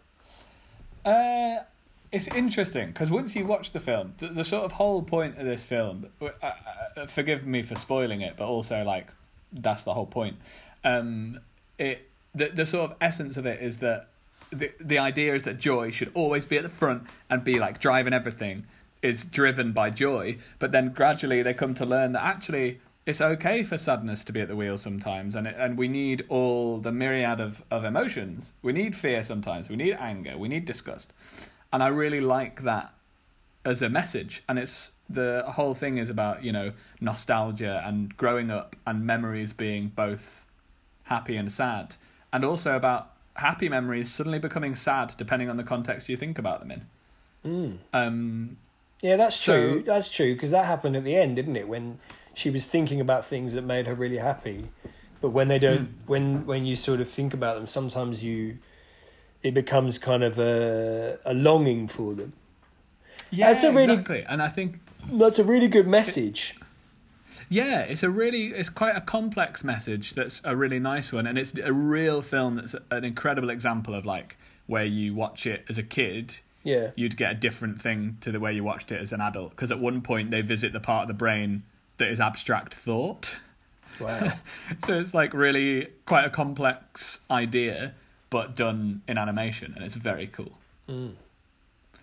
Uh, 1.05 1.63
it's 2.11 2.27
interesting 2.29 2.87
because 2.87 3.11
once 3.11 3.35
you 3.35 3.45
watch 3.45 3.71
the 3.71 3.79
film, 3.79 4.13
the, 4.17 4.27
the 4.27 4.43
sort 4.43 4.63
of 4.63 4.73
whole 4.73 5.01
point 5.01 5.37
of 5.37 5.45
this 5.45 5.65
film, 5.65 6.07
uh, 6.21 6.29
uh, 6.41 7.05
forgive 7.07 7.45
me 7.45 7.61
for 7.61 7.75
spoiling 7.75 8.21
it, 8.21 8.35
but 8.37 8.45
also 8.45 8.83
like 8.83 9.07
that's 9.51 9.83
the 9.83 9.93
whole 9.93 10.05
point. 10.05 10.37
Um, 10.83 11.39
it 11.77 12.07
the 12.33 12.49
the 12.49 12.65
sort 12.65 12.91
of 12.91 12.97
essence 13.01 13.37
of 13.37 13.45
it 13.45 13.61
is 13.61 13.79
that 13.79 14.07
the 14.51 14.71
the 14.79 14.99
idea 14.99 15.35
is 15.35 15.43
that 15.43 15.59
joy 15.59 15.91
should 15.91 16.11
always 16.13 16.45
be 16.45 16.57
at 16.57 16.63
the 16.63 16.69
front 16.69 17.03
and 17.29 17.43
be 17.43 17.59
like 17.59 17.79
driving 17.79 18.13
everything 18.13 18.65
is 19.01 19.23
driven 19.23 19.71
by 19.71 19.89
joy, 19.89 20.37
but 20.57 20.71
then 20.71 20.89
gradually 20.89 21.43
they 21.43 21.53
come 21.53 21.73
to 21.75 21.85
learn 21.85 22.13
that 22.13 22.23
actually 22.23 22.79
it's 23.05 23.21
okay 23.21 23.63
for 23.63 23.77
sadness 23.77 24.23
to 24.25 24.33
be 24.33 24.41
at 24.41 24.47
the 24.47 24.55
wheel 24.55 24.77
sometimes, 24.77 25.35
and 25.35 25.47
it, 25.47 25.55
and 25.57 25.77
we 25.77 25.87
need 25.87 26.25
all 26.29 26.77
the 26.79 26.91
myriad 26.91 27.39
of, 27.39 27.63
of 27.69 27.83
emotions. 27.85 28.53
We 28.61 28.73
need 28.73 28.95
fear 28.95 29.21
sometimes. 29.23 29.69
We 29.69 29.75
need 29.75 29.93
anger. 29.93 30.37
We 30.37 30.47
need 30.47 30.65
disgust, 30.65 31.13
and 31.71 31.83
I 31.83 31.87
really 31.87 32.21
like 32.21 32.63
that 32.63 32.93
as 33.63 33.81
a 33.81 33.89
message. 33.89 34.43
And 34.49 34.57
it's 34.59 34.91
the 35.09 35.43
whole 35.47 35.75
thing 35.75 35.97
is 35.99 36.09
about 36.09 36.43
you 36.43 36.51
know 36.51 36.71
nostalgia 36.99 37.83
and 37.85 38.15
growing 38.17 38.49
up 38.51 38.75
and 38.87 39.05
memories 39.05 39.53
being 39.53 39.87
both 39.95 40.43
happy 41.03 41.35
and 41.37 41.51
sad, 41.51 41.95
and 42.33 42.43
also 42.43 42.75
about 42.75 43.11
happy 43.35 43.67
memories 43.69 44.09
suddenly 44.09 44.39
becoming 44.39 44.75
sad 44.75 45.13
depending 45.17 45.49
on 45.49 45.57
the 45.57 45.63
context 45.63 46.07
you 46.09 46.15
think 46.17 46.39
about 46.39 46.59
them 46.61 46.71
in. 46.71 47.79
Um, 47.93 48.57
Yeah, 49.01 49.17
that's 49.17 49.35
So- 49.35 49.53
true. 49.73 49.83
That's 49.85 50.09
true 50.09 50.33
because 50.33 50.51
that 50.51 50.65
happened 50.65 50.95
at 50.95 51.03
the 51.03 51.15
end, 51.15 51.35
didn't 51.35 51.57
it? 51.57 51.67
When 51.67 51.99
she 52.35 52.49
was 52.51 52.65
thinking 52.65 53.01
about 53.01 53.25
things 53.25 53.53
that 53.53 53.63
made 53.63 53.87
her 53.87 53.95
really 53.95 54.17
happy, 54.19 54.69
but 55.21 55.29
when 55.29 55.47
they 55.47 55.57
don't, 55.59 55.87
hmm. 55.87 55.93
when 56.05 56.45
when 56.45 56.65
you 56.65 56.75
sort 56.75 57.01
of 57.01 57.09
think 57.09 57.33
about 57.33 57.55
them, 57.55 57.65
sometimes 57.67 58.23
you, 58.23 58.59
it 59.41 59.53
becomes 59.53 59.97
kind 59.97 60.23
of 60.23 60.37
a 60.37 61.17
a 61.25 61.33
longing 61.33 61.87
for 61.87 62.13
them. 62.13 62.33
yeah, 63.31 63.51
That's 63.53 63.63
a 63.63 63.71
really- 63.71 63.93
exactly. 63.93 64.23
And 64.27 64.41
I 64.41 64.49
think 64.49 64.79
That's 65.11 65.39
a 65.39 65.43
really 65.43 65.67
good 65.67 65.87
message. 65.87 66.55
Yeah, 67.47 67.81
it's 67.81 68.01
a 68.03 68.09
really 68.09 68.47
it's 68.47 68.69
quite 68.69 68.95
a 68.95 69.01
complex 69.01 69.63
message 69.63 70.15
that's 70.15 70.41
a 70.43 70.55
really 70.55 70.79
nice 70.79 71.13
one 71.13 71.27
and 71.27 71.37
it's 71.37 71.55
a 71.57 71.71
real 71.71 72.21
film 72.23 72.55
that's 72.55 72.75
an 72.89 73.05
incredible 73.05 73.51
example 73.51 73.93
of 73.93 74.03
like 74.05 74.35
where 74.65 74.83
you 74.85 75.13
watch 75.13 75.45
it 75.45 75.63
as 75.69 75.77
a 75.77 75.83
kid 75.83 76.37
Yeah, 76.63 76.89
you'd 76.95 77.17
get 77.17 77.31
a 77.31 77.35
different 77.35 77.79
thing 77.79 78.17
to 78.21 78.31
the 78.31 78.39
way 78.39 78.53
you 78.53 78.63
watched 78.63 78.91
it 78.91 78.99
as 78.99 79.13
an 79.13 79.21
adult 79.21 79.51
because 79.51 79.71
at 79.71 79.79
one 79.79 80.01
point 80.01 80.31
they 80.31 80.41
visit 80.41 80.73
the 80.73 80.79
part 80.79 81.03
of 81.03 81.07
the 81.07 81.13
brain 81.13 81.61
that 81.97 82.09
is 82.09 82.19
abstract 82.19 82.73
thought. 82.73 83.35
wow. 83.99 84.31
so 84.79 84.99
it's 84.99 85.13
like 85.13 85.33
really 85.33 85.87
quite 86.05 86.25
a 86.25 86.29
complex 86.29 87.21
idea 87.29 87.93
but 88.29 88.55
done 88.55 89.01
in 89.07 89.17
animation 89.17 89.73
and 89.75 89.83
it's 89.85 89.95
very 89.95 90.27
cool. 90.27 90.51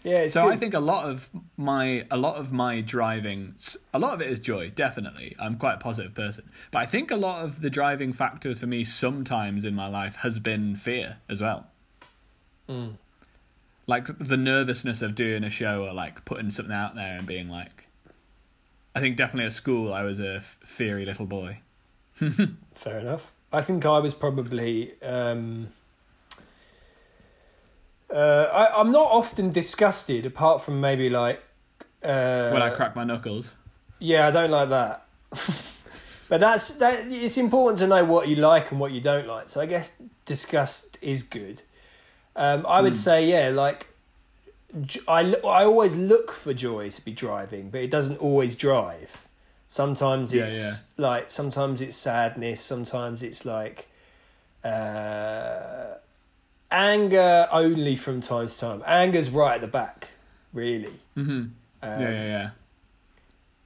Yeah, 0.05 0.20
it's 0.20 0.34
So 0.34 0.49
I 0.49 0.57
think 0.57 0.74
a 0.74 0.80
lot 0.80 1.09
of 1.09 1.28
my 1.57 2.07
a 2.11 2.16
lot 2.16 2.36
of 2.36 2.53
my 2.53 2.80
driving 2.80 3.55
a 3.95 3.99
lot 3.99 4.14
of 4.14 4.20
it 4.20 4.28
is 4.28 4.40
joy, 4.40 4.70
definitely. 4.70 5.36
I'm 5.38 5.57
quite 5.57 5.74
a 5.74 5.78
positive 5.78 6.14
person. 6.14 6.51
But 6.70 6.80
I 6.80 6.86
think 6.86 7.11
a 7.11 7.16
lot 7.16 7.45
of 7.45 7.61
the 7.61 7.70
driving 7.70 8.12
factor 8.12 8.55
for 8.55 8.66
me 8.66 8.84
sometimes 8.84 9.64
in 9.64 9.74
my 9.74 9.88
life 9.88 10.16
has 10.16 10.38
been 10.38 10.76
fear 10.76 11.18
as 11.28 11.40
well. 11.40 11.66
Mm. 12.68 12.95
Like 13.86 14.07
the 14.18 14.36
nervousness 14.36 15.03
of 15.03 15.14
doing 15.14 15.45
a 15.45 15.51
show 15.51 15.84
or 15.84 15.93
like 15.93 16.24
putting 16.24 16.51
something 16.51 16.74
out 16.74 16.95
there 16.95 17.16
and 17.16 17.26
being 17.26 17.49
like 17.49 17.82
I 18.95 19.01
think 19.01 19.16
definitely 19.16 19.47
at 19.47 19.53
school 19.53 19.93
I 19.93 20.03
was 20.03 20.20
a 20.20 20.36
f- 20.36 20.59
fiery 20.64 21.05
little 21.07 21.26
boy. 21.26 21.59
Fair 22.74 22.99
enough. 22.99 23.32
I 23.53 23.62
think 23.62 23.84
I 23.84 23.99
was 23.99 24.14
probably. 24.14 24.93
Um, 25.03 25.68
uh, 28.12 28.47
I, 28.53 28.80
I'm 28.80 28.90
not 28.90 29.11
often 29.11 29.51
disgusted, 29.51 30.26
apart 30.26 30.62
from 30.62 30.80
maybe 30.80 31.09
like. 31.09 31.43
Uh, 32.03 32.51
when 32.51 32.62
I 32.62 32.70
crack 32.70 32.97
my 32.97 33.05
knuckles. 33.05 33.53
Yeah, 33.99 34.28
I 34.28 34.30
don't 34.30 34.51
like 34.51 34.68
that. 34.70 35.07
but 36.28 36.40
that's 36.40 36.72
that. 36.74 37.07
It's 37.11 37.38
important 37.38 37.78
to 37.78 37.86
know 37.86 38.05
what 38.05 38.28
you 38.28 38.36
like 38.36 38.70
and 38.70 38.80
what 38.80 38.93
you 38.93 39.01
don't 39.01 39.26
like. 39.26 39.49
So 39.49 39.61
I 39.61 39.66
guess 39.66 39.93
disgust 40.24 40.99
is 41.01 41.22
good. 41.22 41.62
Um, 42.34 42.64
I 42.66 42.80
would 42.80 42.97
say 42.97 43.26
yeah, 43.26 43.51
like 43.51 43.86
I 45.07 45.35
I 45.45 45.64
always 45.64 45.95
look 45.95 46.33
for 46.33 46.55
joy 46.55 46.91
to 46.91 47.05
be 47.05 47.12
driving, 47.12 47.70
but 47.70 47.81
it 47.81 47.91
doesn't 47.91 48.18
always 48.18 48.55
drive. 48.55 49.27
Sometimes 49.68 50.33
it's 50.33 50.57
yeah. 50.57 50.75
like 50.97 51.31
sometimes 51.31 51.81
it's 51.81 51.97
sadness. 51.97 52.61
Sometimes 52.61 53.23
it's 53.23 53.45
like 53.45 53.89
uh, 54.64 55.95
anger 56.70 57.49
only 57.51 57.97
from 57.97 58.20
time 58.20 58.49
to 58.49 58.59
time. 58.59 58.83
Anger's 58.87 59.31
right 59.31 59.55
at 59.57 59.61
the 59.61 59.66
back, 59.66 60.09
really. 60.53 61.01
Mhm. 61.16 61.51
Um, 61.85 62.01
yeah, 62.01 62.11
yeah, 62.11 62.27
yeah. 62.27 62.51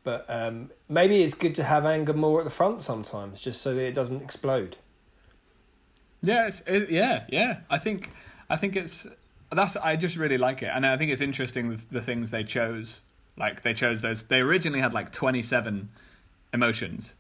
but 0.04 0.24
um, 0.28 0.70
maybe 0.88 1.22
it's 1.22 1.34
good 1.34 1.54
to 1.56 1.64
have 1.64 1.84
anger 1.84 2.14
more 2.14 2.38
at 2.40 2.44
the 2.44 2.50
front 2.50 2.82
sometimes, 2.82 3.42
just 3.42 3.60
so 3.60 3.74
that 3.74 3.82
it 3.82 3.92
doesn't 3.92 4.22
explode. 4.22 4.76
Yeah, 6.22 6.46
it's, 6.46 6.62
it, 6.66 6.90
yeah, 6.90 7.24
yeah. 7.28 7.58
I 7.68 7.78
think, 7.78 8.10
I 8.48 8.56
think 8.56 8.74
it's 8.74 9.06
that's. 9.52 9.76
I 9.76 9.96
just 9.96 10.16
really 10.16 10.38
like 10.38 10.62
it, 10.62 10.70
and 10.72 10.86
I 10.86 10.96
think 10.96 11.10
it's 11.10 11.20
interesting 11.20 11.70
the, 11.70 11.84
the 11.90 12.00
things 12.00 12.30
they 12.30 12.44
chose. 12.44 13.02
Like 13.36 13.62
they 13.62 13.74
chose 13.74 14.02
those. 14.02 14.24
They 14.24 14.38
originally 14.38 14.80
had 14.80 14.94
like 14.94 15.12
twenty 15.12 15.42
seven 15.42 15.90
emotions, 16.52 17.14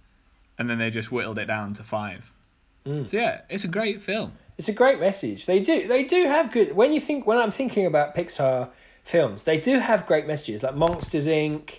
and 0.58 0.68
then 0.68 0.78
they 0.78 0.90
just 0.90 1.12
whittled 1.12 1.38
it 1.38 1.46
down 1.46 1.74
to 1.74 1.84
five. 1.84 2.32
Mm. 2.84 3.06
So 3.06 3.18
yeah, 3.18 3.42
it's 3.48 3.64
a 3.64 3.68
great 3.68 4.00
film. 4.00 4.32
It's 4.58 4.68
a 4.68 4.72
great 4.72 4.98
message. 4.98 5.46
They 5.46 5.60
do. 5.60 5.86
They 5.86 6.04
do 6.04 6.24
have 6.26 6.50
good. 6.50 6.74
When 6.74 6.92
you 6.92 7.00
think, 7.00 7.26
when 7.26 7.38
I'm 7.38 7.50
thinking 7.52 7.86
about 7.86 8.14
Pixar 8.14 8.70
films, 9.04 9.42
they 9.42 9.60
do 9.60 9.78
have 9.78 10.06
great 10.06 10.26
messages. 10.26 10.62
Like 10.62 10.74
Monsters 10.74 11.26
Inc. 11.26 11.74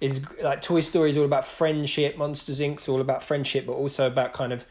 is 0.00 0.20
like 0.42 0.60
Toy 0.60 0.80
Story 0.80 1.10
is 1.10 1.16
all 1.16 1.24
about 1.24 1.46
friendship. 1.46 2.16
Monsters 2.16 2.60
Inc. 2.60 2.80
is 2.80 2.88
all 2.88 3.00
about 3.00 3.22
friendship, 3.22 3.66
but 3.66 3.74
also 3.74 4.06
about 4.06 4.32
kind 4.32 4.52
of 4.52 4.64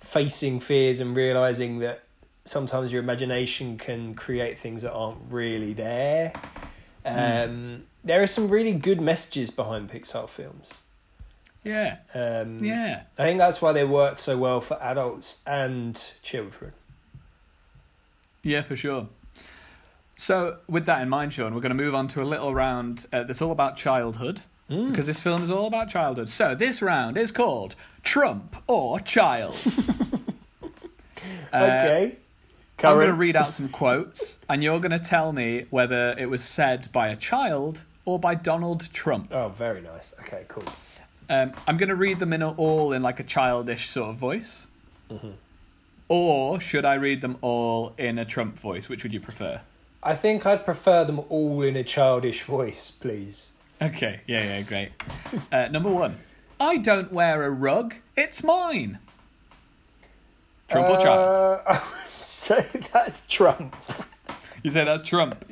facing 0.00 0.60
fears 0.60 1.00
and 1.00 1.16
realizing 1.16 1.80
that 1.80 2.05
sometimes 2.46 2.92
your 2.92 3.02
imagination 3.02 3.76
can 3.78 4.14
create 4.14 4.58
things 4.58 4.82
that 4.82 4.92
aren't 4.92 5.18
really 5.30 5.72
there. 5.74 6.32
Um, 7.04 7.84
There 8.04 8.22
are 8.22 8.26
some 8.26 8.48
really 8.48 8.72
good 8.72 9.00
messages 9.00 9.50
behind 9.50 9.90
Pixar 9.90 10.28
films. 10.28 10.68
Yeah, 11.64 11.96
Um, 12.14 12.62
yeah. 12.64 13.02
I 13.18 13.24
think 13.24 13.38
that's 13.38 13.60
why 13.60 13.72
they 13.72 13.84
work 13.84 14.20
so 14.20 14.38
well 14.38 14.60
for 14.60 14.80
adults 14.80 15.42
and 15.46 16.00
children. 16.22 16.72
Yeah, 18.44 18.62
for 18.62 18.76
sure. 18.76 19.08
So, 20.14 20.58
with 20.68 20.86
that 20.86 21.02
in 21.02 21.08
mind, 21.08 21.32
Sean, 21.32 21.54
we're 21.54 21.60
going 21.60 21.76
to 21.76 21.82
move 21.84 21.94
on 21.94 22.06
to 22.08 22.22
a 22.22 22.24
little 22.24 22.54
round 22.54 23.06
uh, 23.12 23.24
that's 23.24 23.42
all 23.42 23.50
about 23.50 23.76
childhood. 23.76 24.42
Hmm. 24.68 24.88
Because 24.90 25.06
this 25.06 25.20
film 25.20 25.42
is 25.42 25.50
all 25.50 25.66
about 25.66 25.88
childhood. 25.88 26.28
So, 26.28 26.54
this 26.54 26.80
round 26.82 27.16
is 27.16 27.32
called 27.32 27.74
Trump 28.02 28.56
or 28.66 29.00
Child. 29.00 29.56
Uh, 31.52 32.08
okay. 32.78 32.88
I'm 32.88 32.96
going 32.96 33.06
to 33.08 33.14
read 33.14 33.36
out 33.36 33.52
some 33.52 33.68
quotes, 33.68 34.38
and 34.48 34.62
you're 34.62 34.80
going 34.80 34.92
to 34.92 34.98
tell 34.98 35.32
me 35.32 35.66
whether 35.70 36.14
it 36.18 36.28
was 36.28 36.42
said 36.44 36.90
by 36.92 37.08
a 37.08 37.16
child 37.16 37.84
or 38.04 38.18
by 38.18 38.34
Donald 38.34 38.90
Trump. 38.92 39.28
Oh, 39.32 39.48
very 39.48 39.80
nice. 39.80 40.14
Okay, 40.20 40.44
cool. 40.48 40.64
Um, 41.28 41.52
I'm 41.66 41.76
going 41.76 41.88
to 41.88 41.96
read 41.96 42.18
them 42.18 42.32
in 42.32 42.42
all 42.42 42.92
in 42.92 43.02
like 43.02 43.18
a 43.20 43.24
childish 43.24 43.88
sort 43.88 44.10
of 44.10 44.16
voice. 44.16 44.68
Mm-hmm. 45.10 45.30
Or 46.08 46.60
should 46.60 46.84
I 46.84 46.94
read 46.94 47.20
them 47.20 47.36
all 47.40 47.92
in 47.98 48.18
a 48.18 48.24
Trump 48.24 48.58
voice? 48.58 48.88
Which 48.88 49.02
would 49.02 49.12
you 49.12 49.20
prefer? 49.20 49.60
I 50.02 50.14
think 50.14 50.46
I'd 50.46 50.64
prefer 50.64 51.04
them 51.04 51.20
all 51.28 51.62
in 51.62 51.74
a 51.74 51.82
childish 51.82 52.42
voice, 52.44 52.92
please. 52.92 53.50
Okay, 53.82 54.20
yeah, 54.26 54.44
yeah, 54.44 54.62
great. 54.62 54.92
Uh, 55.50 55.66
number 55.68 55.90
one, 55.90 56.18
I 56.60 56.78
don't 56.78 57.12
wear 57.12 57.42
a 57.42 57.50
rug, 57.50 57.96
it's 58.16 58.44
mine. 58.44 59.00
Trump 60.68 60.88
or 60.88 60.96
child? 60.98 61.36
Uh, 61.36 61.62
I 61.66 61.72
would 61.74 62.10
say 62.10 62.66
that's 62.92 63.22
Trump. 63.28 63.76
You 64.62 64.70
say 64.70 64.84
that's 64.84 65.02
Trump. 65.02 65.44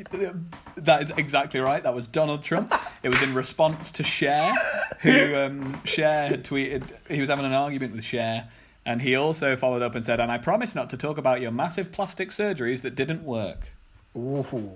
that 0.77 1.03
is 1.03 1.13
exactly 1.17 1.61
right. 1.61 1.83
That 1.83 1.95
was 1.95 2.09
Donald 2.09 2.43
Trump. 2.43 2.75
It 3.03 3.09
was 3.09 3.23
in 3.23 3.35
response 3.35 3.93
to 3.93 4.03
Cher, 4.03 4.55
who 5.01 5.37
um, 5.37 5.81
Cher 5.85 6.29
had 6.29 6.45
tweeted. 6.45 6.91
He 7.09 7.21
was 7.21 7.29
having 7.29 7.45
an 7.45 7.53
argument 7.53 7.95
with 7.95 8.05
Cher, 8.05 8.49
and 8.85 9.01
he 9.01 9.15
also 9.15 9.55
followed 9.55 9.83
up 9.83 9.95
and 9.95 10.05
said, 10.05 10.19
"And 10.19 10.33
I 10.33 10.39
promise 10.39 10.75
not 10.75 10.91
to 10.91 10.97
talk 10.97 11.17
about 11.17 11.41
your 11.41 11.53
massive 11.53 11.93
plastic 11.93 12.31
surgeries 12.31 12.83
that 12.83 12.97
didn't 12.97 13.23
work." 13.23 13.69
Ooh. 14.17 14.73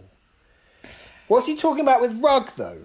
What's 1.26 1.46
he 1.46 1.56
talking 1.56 1.80
about 1.80 2.00
with 2.00 2.20
rug 2.20 2.52
though? 2.56 2.84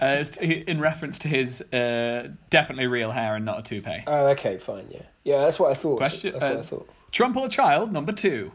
Uh, 0.00 0.24
in 0.40 0.80
reference 0.80 1.18
to 1.18 1.28
his 1.28 1.60
uh, 1.74 2.28
definitely 2.48 2.86
real 2.86 3.10
hair 3.10 3.36
and 3.36 3.44
not 3.44 3.58
a 3.58 3.62
toupee. 3.62 4.02
Oh, 4.06 4.28
okay, 4.28 4.56
fine, 4.56 4.86
yeah, 4.90 5.02
yeah. 5.24 5.38
That's 5.44 5.58
what 5.58 5.70
I 5.70 5.74
thought. 5.74 5.98
Question- 5.98 6.32
That's 6.32 6.42
what 6.42 6.56
uh, 6.56 6.58
I 6.58 6.62
thought. 6.62 6.88
Trump 7.12 7.36
or 7.36 7.48
child 7.48 7.92
number 7.92 8.12
two. 8.12 8.52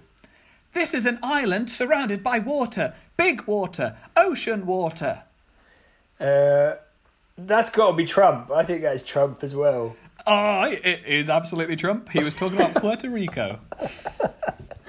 This 0.74 0.93
is 0.93 1.05
an 1.05 1.20
island 1.24 1.70
surrounded 1.70 2.22
by 2.22 2.39
water, 2.39 2.93
big 3.18 3.43
water, 3.47 3.95
ocean 4.18 4.66
water. 4.66 5.24
Uh, 6.20 6.76
that's 7.38 7.70
got 7.70 7.91
to 7.91 7.93
be 7.93 8.05
Trump. 8.05 8.51
I 8.51 8.63
think 8.63 8.82
that's 8.82 9.03
Trump 9.03 9.43
as 9.43 9.55
well. 9.55 9.95
Oh, 10.28 10.63
it 10.63 11.05
is 11.05 11.30
absolutely 11.30 11.76
Trump. 11.76 12.09
He 12.09 12.24
was 12.24 12.34
talking 12.36 12.57
about 12.59 12.76
Puerto 12.82 13.09
Rico. 13.09 13.59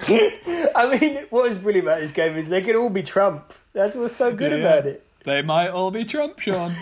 I 0.09 0.97
mean, 0.99 1.25
what 1.29 1.49
is 1.51 1.57
brilliant 1.57 1.87
about 1.87 1.99
this 1.99 2.11
game 2.11 2.35
is 2.37 2.47
they 2.49 2.61
could 2.61 2.75
all 2.75 2.89
be 2.89 3.03
Trump. 3.03 3.53
That's 3.73 3.95
what's 3.95 4.15
so 4.15 4.33
good 4.33 4.51
Yeah, 4.51 4.57
about 4.57 4.85
it. 4.87 5.05
They 5.23 5.41
might 5.41 5.69
all 5.69 5.91
be 5.91 6.05
Trump, 6.05 6.39
Sean. 6.39 6.73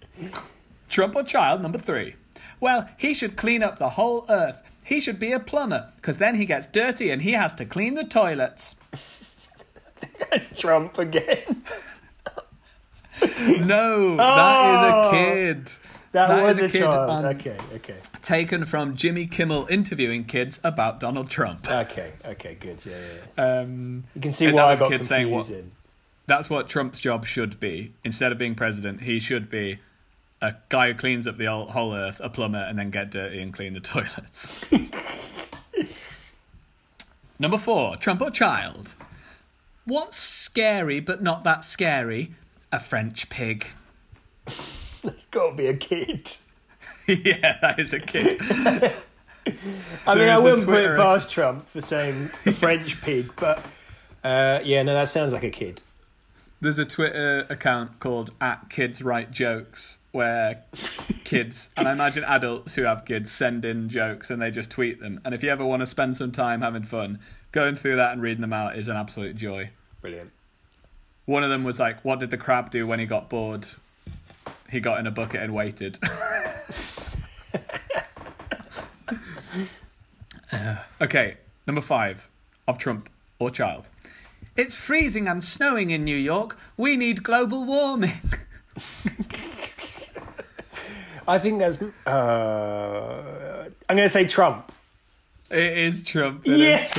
Trump 0.88 1.14
or 1.16 1.22
child 1.22 1.62
number 1.62 1.78
three. 1.78 2.14
Well, 2.60 2.88
he 2.96 3.14
should 3.14 3.36
clean 3.36 3.62
up 3.62 3.78
the 3.78 3.90
whole 3.90 4.24
earth. 4.28 4.62
He 4.84 5.00
should 5.00 5.18
be 5.18 5.32
a 5.32 5.40
plumber, 5.40 5.90
because 5.96 6.18
then 6.18 6.34
he 6.36 6.44
gets 6.46 6.66
dirty 6.66 7.10
and 7.10 7.20
he 7.22 7.32
has 7.32 7.52
to 7.54 7.64
clean 7.64 7.94
the 7.94 8.04
toilets. 8.04 8.76
That's 10.30 10.58
Trump 10.58 10.98
again. 10.98 11.62
No, 13.48 14.16
that 14.16 14.74
is 14.74 14.82
Oh. 14.82 15.08
a 15.08 15.10
kid. 15.12 15.66
That, 16.12 16.28
That 16.28 16.42
was 16.44 16.58
is 16.58 16.62
a 16.62 16.66
a, 16.66 16.70
kid 16.70 16.82
on- 16.84 17.24
Okay, 17.26 17.56
okay, 17.76 17.94
Taken 18.22 18.64
from 18.66 18.94
Jimmy 18.96 19.26
Kimmel 19.26 19.66
interviewing 19.70 20.24
kids 20.24 20.60
about 20.64 21.00
Donald 21.00 21.28
Trump. 21.30 21.66
okay, 21.70 22.12
okay. 22.24 22.56
Good. 22.60 22.78
Yeah, 22.84 22.92
yeah. 22.92 23.20
yeah. 23.38 23.60
Um, 23.60 24.04
You 24.14 24.20
can 24.20 24.32
see 24.32 24.52
why 24.52 24.64
I 24.72 24.76
got 24.76 24.90
kid 24.90 25.04
saying 25.04 25.30
what- 25.30 25.46
confused. 25.46 25.68
that's 26.26 26.48
what 26.50 26.68
Trump's 26.68 26.98
job 26.98 27.24
should 27.26 27.58
be. 27.60 27.94
Instead 28.04 28.32
of 28.32 28.38
being 28.38 28.54
president, 28.54 29.00
he 29.02 29.18
should 29.18 29.50
be 29.50 29.78
a 30.42 30.54
guy 30.68 30.92
who 30.92 30.98
cleans 30.98 31.26
up 31.26 31.36
the 31.38 31.46
whole- 31.46 31.94
earth, 31.94 32.20
a 32.22 32.28
plumber, 32.28 32.58
and 32.58 32.78
then 32.78 32.90
get 32.90 33.10
dirty 33.10 33.40
and 33.40 33.52
clean 33.52 33.74
the 33.74 33.80
toilets. 33.92 34.58
Number 37.38 37.58
four, 37.58 37.96
Trump 37.96 38.22
or 38.22 38.30
child? 38.30 38.94
What's 39.84 40.16
scary 40.16 41.00
but 41.00 41.22
not 41.22 41.44
that 41.44 41.64
scary? 41.64 42.32
A 42.72 42.80
French 42.80 43.28
pig. 43.28 43.66
It's 45.04 45.26
got 45.26 45.50
to 45.50 45.56
be 45.56 45.66
a 45.66 45.76
kid. 45.76 46.30
yeah, 47.06 47.58
that 47.60 47.78
is 47.78 47.92
a 47.92 48.00
kid. 48.00 48.40
I 50.06 50.14
mean, 50.16 50.28
I 50.28 50.38
wouldn't 50.38 50.64
put 50.64 50.82
it 50.84 50.96
past 50.96 51.30
Trump 51.30 51.68
for 51.68 51.80
saying 51.80 52.14
a 52.46 52.52
French 52.52 53.00
pig, 53.02 53.30
but 53.36 53.64
uh, 54.24 54.58
yeah, 54.64 54.82
no, 54.82 54.94
that 54.94 55.08
sounds 55.08 55.32
like 55.32 55.44
a 55.44 55.50
kid. 55.50 55.82
There's 56.60 56.80
a 56.80 56.84
Twitter 56.84 57.46
account 57.48 58.00
called 58.00 58.32
at 58.40 58.70
Kids 58.70 59.02
Write 59.02 59.30
Jokes 59.30 59.98
where 60.16 60.64
kids 61.24 61.68
and 61.76 61.86
I 61.86 61.92
imagine 61.92 62.24
adults 62.24 62.74
who 62.74 62.82
have 62.82 63.04
kids 63.04 63.30
send 63.30 63.64
in 63.66 63.90
jokes 63.90 64.30
and 64.30 64.40
they 64.40 64.50
just 64.50 64.70
tweet 64.70 64.98
them. 64.98 65.20
And 65.24 65.34
if 65.34 65.42
you 65.42 65.50
ever 65.50 65.64
want 65.64 65.80
to 65.80 65.86
spend 65.86 66.16
some 66.16 66.32
time 66.32 66.62
having 66.62 66.82
fun, 66.82 67.20
going 67.52 67.76
through 67.76 67.96
that 67.96 68.12
and 68.12 68.22
reading 68.22 68.40
them 68.40 68.54
out 68.54 68.78
is 68.78 68.88
an 68.88 68.96
absolute 68.96 69.36
joy. 69.36 69.70
Brilliant. 70.00 70.32
One 71.26 71.44
of 71.44 71.50
them 71.50 71.64
was 71.64 71.78
like, 71.78 72.04
"What 72.04 72.18
did 72.18 72.30
the 72.30 72.38
crab 72.38 72.70
do 72.70 72.86
when 72.86 72.98
he 72.98 73.04
got 73.06 73.28
bored? 73.28 73.66
He 74.70 74.80
got 74.80 74.98
in 74.98 75.06
a 75.06 75.10
bucket 75.10 75.42
and 75.42 75.54
waited." 75.54 75.98
Uh, 80.52 80.76
okay, 81.00 81.36
number 81.66 81.80
five 81.80 82.28
of 82.68 82.78
Trump 82.78 83.10
or 83.40 83.50
child. 83.50 83.90
It's 84.56 84.76
freezing 84.76 85.26
and 85.26 85.42
snowing 85.42 85.90
in 85.90 86.04
New 86.04 86.16
York. 86.16 86.56
We 86.76 86.96
need 86.96 87.24
global 87.24 87.64
warming. 87.64 88.12
I 91.28 91.38
think 91.38 91.58
that's. 91.58 91.80
Uh, 92.06 93.68
I'm 93.88 93.96
going 93.96 94.06
to 94.06 94.08
say 94.08 94.26
Trump. 94.26 94.72
It 95.50 95.78
is 95.78 96.02
Trump. 96.02 96.46
It 96.46 96.52
is 96.52 96.58
Yes. 96.60 96.92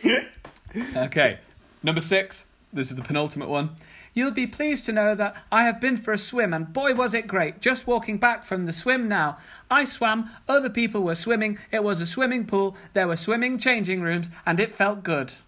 Trump. 0.00 0.26
Okay, 0.96 1.38
number 1.84 2.00
six. 2.00 2.46
This 2.72 2.90
is 2.90 2.96
the 2.96 3.02
penultimate 3.02 3.48
one. 3.48 3.70
You'll 4.12 4.32
be 4.32 4.48
pleased 4.48 4.86
to 4.86 4.92
know 4.92 5.14
that 5.14 5.36
I 5.52 5.64
have 5.64 5.80
been 5.80 5.96
for 5.96 6.12
a 6.12 6.18
swim, 6.18 6.52
and 6.52 6.72
boy 6.72 6.94
was 6.94 7.14
it 7.14 7.28
great. 7.28 7.60
Just 7.60 7.86
walking 7.86 8.18
back 8.18 8.42
from 8.42 8.66
the 8.66 8.72
swim 8.72 9.06
now. 9.08 9.36
I 9.70 9.84
swam, 9.84 10.28
other 10.48 10.68
people 10.70 11.02
were 11.02 11.14
swimming, 11.14 11.58
it 11.70 11.84
was 11.84 12.00
a 12.00 12.06
swimming 12.06 12.44
pool, 12.46 12.76
there 12.92 13.06
were 13.06 13.14
swimming 13.14 13.56
changing 13.58 14.02
rooms, 14.02 14.30
and 14.44 14.58
it 14.58 14.72
felt 14.72 15.02
good. 15.04 15.34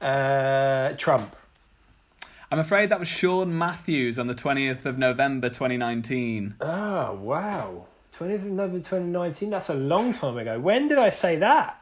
Uh, 0.00 0.94
Trump. 0.94 1.36
I'm 2.52 2.58
afraid 2.58 2.90
that 2.90 2.98
was 2.98 3.08
Sean 3.08 3.56
Matthews 3.56 4.18
on 4.18 4.26
the 4.26 4.34
20th 4.34 4.84
of 4.84 4.98
November 4.98 5.48
2019. 5.48 6.56
Oh, 6.60 7.14
wow. 7.14 7.86
20th 8.14 8.34
of 8.34 8.44
November 8.44 8.76
2019? 8.76 9.48
That's 9.48 9.70
a 9.70 9.74
long 9.74 10.12
time 10.12 10.36
ago. 10.36 10.60
When 10.60 10.86
did 10.86 10.98
I 10.98 11.08
say 11.08 11.36
that? 11.36 11.80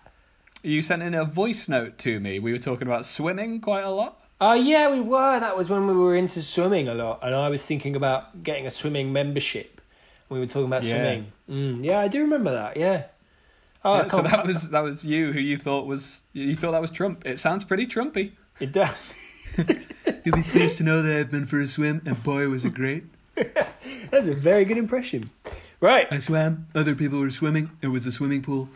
You 0.63 0.81
sent 0.81 1.03
in 1.03 1.13
a 1.13 1.25
voice 1.25 1.69
note 1.69 1.99
to 1.99 2.21
me. 2.21 2.39
We 2.39 2.53
were 2.53 2.59
talking 2.59 2.87
about 2.87 3.05
swimming 3.05 3.61
quite 3.61 3.83
a 3.83 3.91
lot. 3.91 4.21
Oh, 4.41 4.53
yeah, 4.53 4.89
we 4.93 5.01
were. 5.01 5.41
That 5.41 5.57
was 5.57 5.69
when 5.69 5.89
we 5.89 5.93
were 5.93 6.15
into 6.15 6.41
swimming 6.41 6.87
a 6.87 6.95
lot, 6.95 7.19
and 7.25 7.35
I 7.35 7.49
was 7.49 7.67
thinking 7.67 7.97
about 7.97 8.45
getting 8.45 8.65
a 8.65 8.71
swimming 8.71 9.13
membership. 9.13 9.81
We 10.29 10.39
were 10.39 10.47
talking 10.47 10.67
about 10.69 10.85
Yeah. 10.85 10.95
swimming. 10.95 11.33
Mm, 11.51 11.85
yeah, 11.85 11.99
I 11.99 12.07
do 12.07 12.21
remember 12.21 12.53
that, 12.53 12.77
yeah. 12.77 13.07
Oh, 13.85 13.97
Yeah, 13.97 14.07
so 14.07 14.23
that 14.23 14.47
was 14.47 14.71
that 14.71 14.85
was 14.85 15.05
you 15.05 15.33
who 15.33 15.41
you 15.41 15.57
thought 15.57 15.87
was 15.87 16.23
you 16.33 16.55
thought 16.55 16.73
that 16.73 16.81
was 16.81 16.93
Trump. 16.93 17.27
It 17.27 17.41
sounds 17.41 17.65
pretty 17.65 17.87
Trumpy. 17.89 18.33
It 18.61 18.71
does. 18.73 19.15
You'll 20.25 20.37
be 20.37 20.43
pleased 20.43 20.79
to 20.79 20.85
know 20.85 21.03
that 21.03 21.19
I've 21.19 21.31
been 21.31 21.47
for 21.47 21.61
a 21.61 21.67
swim, 21.67 22.03
and 22.05 22.23
boy, 22.23 22.49
was 22.49 22.65
it 22.65 22.75
great. 22.75 23.05
That's 24.11 24.29
a 24.29 24.35
very 24.35 24.65
good 24.65 24.79
impression. 24.79 25.25
Right. 25.81 26.07
I 26.11 26.19
swam, 26.19 26.67
other 26.75 26.95
people 26.95 27.19
were 27.21 27.31
swimming, 27.31 27.71
it 27.81 27.89
was 27.89 28.07
a 28.07 28.13
swimming 28.13 28.43
pool. 28.43 28.69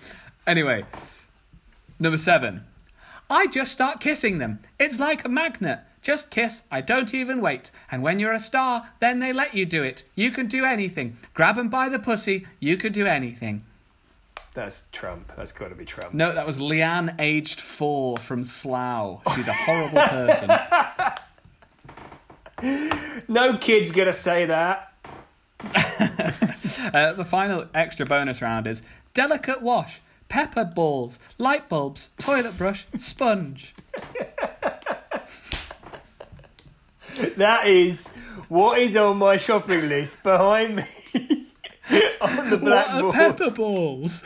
Anyway, 0.46 0.84
number 1.98 2.18
seven. 2.18 2.64
I 3.30 3.46
just 3.46 3.72
start 3.72 4.00
kissing 4.00 4.38
them. 4.38 4.58
It's 4.78 5.00
like 5.00 5.24
a 5.24 5.28
magnet. 5.28 5.80
Just 6.02 6.30
kiss, 6.30 6.62
I 6.70 6.82
don't 6.82 7.14
even 7.14 7.40
wait. 7.40 7.70
And 7.90 8.02
when 8.02 8.20
you're 8.20 8.34
a 8.34 8.38
star, 8.38 8.86
then 9.00 9.20
they 9.20 9.32
let 9.32 9.54
you 9.54 9.64
do 9.64 9.82
it. 9.82 10.04
You 10.14 10.30
can 10.30 10.46
do 10.46 10.64
anything. 10.64 11.16
Grab 11.32 11.56
'em 11.58 11.70
by 11.70 11.88
the 11.88 11.98
pussy, 11.98 12.46
you 12.60 12.76
can 12.76 12.92
do 12.92 13.06
anything. 13.06 13.64
That's 14.54 14.88
Trump. 14.92 15.32
That's 15.36 15.52
got 15.52 15.68
to 15.68 15.74
be 15.74 15.84
Trump. 15.84 16.14
No, 16.14 16.32
that 16.32 16.46
was 16.46 16.58
Leanne, 16.58 17.16
aged 17.18 17.60
four, 17.60 18.16
from 18.16 18.44
Slough. 18.44 19.20
She's 19.34 19.48
a 19.48 19.52
horrible 19.52 20.00
person. 20.00 20.50
No 23.28 23.58
kid's 23.58 23.90
going 23.90 24.06
to 24.06 24.12
say 24.14 24.46
that. 24.46 24.92
Uh, 26.92 27.12
the 27.12 27.24
final 27.24 27.66
extra 27.74 28.04
bonus 28.04 28.42
round 28.42 28.66
is 28.66 28.82
delicate 29.14 29.62
wash, 29.62 30.00
pepper 30.28 30.64
balls, 30.64 31.18
light 31.38 31.68
bulbs, 31.68 32.10
toilet 32.18 32.56
brush, 32.58 32.86
sponge. 32.98 33.74
That 37.36 37.68
is 37.68 38.08
what 38.48 38.78
is 38.78 38.96
on 38.96 39.18
my 39.18 39.36
shopping 39.36 39.88
list 39.88 40.22
behind 40.24 40.76
me 40.76 40.86
on 42.20 42.50
the 42.50 42.58
blackboard. 42.58 43.04
What 43.04 43.14
are 43.14 43.32
pepper 43.32 43.50
balls? 43.50 44.22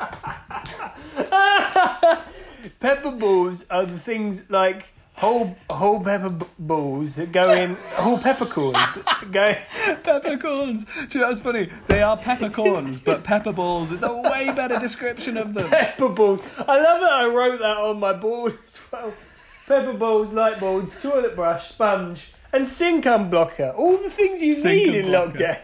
Pepper 2.80 3.10
balls 3.10 3.64
are 3.70 3.84
the 3.86 3.98
things 3.98 4.48
like 4.50 4.88
whole 5.14 5.56
whole 5.68 6.00
pepper 6.02 6.30
b- 6.30 6.46
balls 6.58 7.16
that 7.16 7.30
go 7.32 7.50
in 7.50 7.74
whole 7.94 8.18
peppercorns 8.18 8.98
go. 9.30 9.54
Peppercorns. 10.02 10.84
Do 11.08 11.18
you 11.18 11.22
know 11.22 11.28
what's 11.28 11.40
funny? 11.40 11.68
They 11.88 12.02
are 12.02 12.16
peppercorns, 12.16 13.00
but 13.00 13.22
pepper 13.24 13.52
balls 13.52 13.92
is 13.92 14.02
a 14.02 14.12
way 14.14 14.50
better 14.52 14.78
description 14.78 15.36
of 15.36 15.52
them. 15.54 15.68
Pepper 15.68 16.08
balls. 16.08 16.40
I 16.58 16.80
love 16.80 17.00
that 17.00 17.12
I 17.12 17.26
wrote 17.26 17.58
that 17.58 17.76
on 17.76 18.00
my 18.00 18.12
board 18.14 18.58
as 18.66 18.78
well. 18.90 19.12
Pepper 19.66 19.92
balls, 19.92 20.32
light 20.32 20.58
bulbs, 20.60 21.02
toilet 21.02 21.36
brush, 21.36 21.68
sponge, 21.70 22.32
and 22.52 22.66
sink 22.68 23.04
unblocker. 23.04 23.76
All 23.76 23.96
the 23.98 24.10
things 24.10 24.42
you 24.42 24.52
Sink 24.54 24.86
need 24.86 24.94
in 24.96 25.06
unblocker. 25.06 25.36
lockdown. 25.36 25.58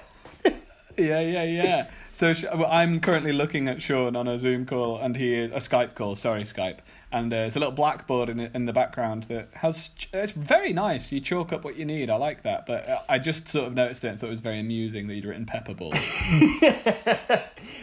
Yeah, 0.98 1.20
yeah, 1.20 1.42
yeah. 1.44 1.90
So 2.12 2.32
sh- 2.32 2.44
well, 2.54 2.68
I'm 2.70 3.00
currently 3.00 3.32
looking 3.32 3.68
at 3.68 3.82
Sean 3.82 4.16
on 4.16 4.26
a 4.28 4.38
Zoom 4.38 4.64
call, 4.66 4.98
and 4.98 5.16
he 5.16 5.34
is 5.34 5.50
a 5.50 5.56
Skype 5.56 5.94
call. 5.94 6.14
Sorry, 6.14 6.42
Skype. 6.42 6.78
And 7.12 7.32
uh, 7.32 7.36
it's 7.36 7.56
a 7.56 7.58
little 7.58 7.74
blackboard 7.74 8.28
in 8.28 8.40
in 8.40 8.64
the 8.66 8.72
background 8.72 9.24
that 9.24 9.48
has. 9.54 9.88
ch- 9.90 10.08
It's 10.12 10.32
very 10.32 10.72
nice. 10.72 11.12
You 11.12 11.20
chalk 11.20 11.52
up 11.52 11.64
what 11.64 11.76
you 11.76 11.84
need. 11.84 12.10
I 12.10 12.16
like 12.16 12.42
that. 12.42 12.66
But 12.66 12.88
uh, 12.88 12.98
I 13.08 13.18
just 13.18 13.48
sort 13.48 13.66
of 13.66 13.74
noticed 13.74 14.04
it 14.04 14.08
and 14.08 14.18
thought 14.20 14.28
it 14.28 14.30
was 14.30 14.40
very 14.40 14.60
amusing 14.60 15.06
that 15.08 15.14
you'd 15.14 15.24
written 15.26 15.46
pepper 15.46 15.74
balls. 15.74 15.94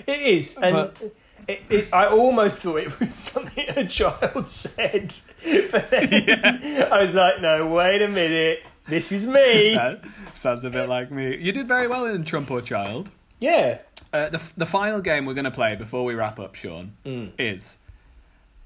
It 0.07 0.19
is, 0.21 0.57
and 0.57 0.75
But- 0.75 0.97
It, 1.45 1.61
it, 1.69 1.89
I 1.93 2.05
almost 2.07 2.61
thought 2.61 2.77
it 2.77 2.97
was 3.01 3.13
something 3.13 3.65
a 3.75 3.85
child 3.85 4.49
said, 4.49 5.13
but 5.71 5.89
then 5.89 6.87
I 6.89 7.01
was 7.03 7.15
like, 7.15 7.41
no, 7.41 7.67
wait 7.67 8.01
a 8.01 8.07
minute, 8.07 8.63
this 8.87 9.11
is 9.11 9.25
me. 9.25 9.75
That 9.75 10.03
sounds 10.33 10.63
a 10.65 10.69
bit 10.69 10.89
like 10.89 11.11
me. 11.11 11.37
You 11.37 11.51
did 11.51 11.67
very 11.67 11.87
well 11.87 12.05
in 12.05 12.23
Trump 12.25 12.51
or 12.51 12.61
Child. 12.61 13.11
Yeah. 13.39 13.79
Uh, 14.11 14.29
the, 14.29 14.51
the 14.57 14.65
final 14.65 15.01
game 15.01 15.25
we're 15.25 15.33
going 15.33 15.45
to 15.45 15.51
play 15.51 15.75
before 15.75 16.03
we 16.05 16.13
wrap 16.13 16.39
up, 16.39 16.55
Sean, 16.55 16.93
Mm. 17.05 17.31
is 17.39 17.77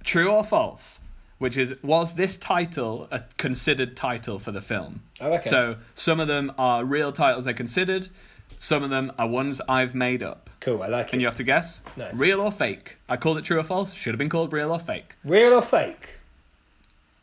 True 0.03 0.30
or 0.32 0.43
False, 0.43 1.01
which 1.38 1.57
is 1.57 1.76
was 1.84 2.13
this 2.15 2.38
title 2.38 3.07
a 3.11 3.24
considered 3.38 3.95
title 3.95 4.39
for 4.39 4.51
the 4.51 4.61
film? 4.61 5.01
Oh, 5.22 5.34
okay. 5.34 5.49
So 5.49 5.78
some 5.95 6.20
of 6.20 6.28
them 6.28 6.51
are 6.57 6.84
real 6.84 7.11
titles 7.11 7.45
they 7.45 7.53
considered, 7.53 8.09
some 8.57 8.84
of 8.84 8.89
them 8.89 9.11
are 9.18 9.28
ones 9.28 9.61
I've 9.70 9.95
made 9.95 10.22
up. 10.24 10.49
Cool, 10.61 10.82
I 10.84 10.88
like 10.88 11.07
it. 11.07 11.13
And 11.13 11.22
you 11.22 11.28
have 11.28 11.36
to 11.38 11.43
guess 11.43 11.82
Nice. 11.95 12.15
real 12.15 12.41
or 12.41 12.51
fake. 12.51 12.97
I 13.07 13.15
called 13.18 13.38
it 13.38 13.43
true 13.45 13.59
or 13.59 13.63
false, 13.63 13.93
should 13.93 14.13
have 14.13 14.20
been 14.20 14.30
called 14.30 14.51
real 14.51 14.72
or 14.72 14.80
fake. 14.80 15.15
Real 15.24 15.53
or 15.53 15.61
fake? 15.61 16.09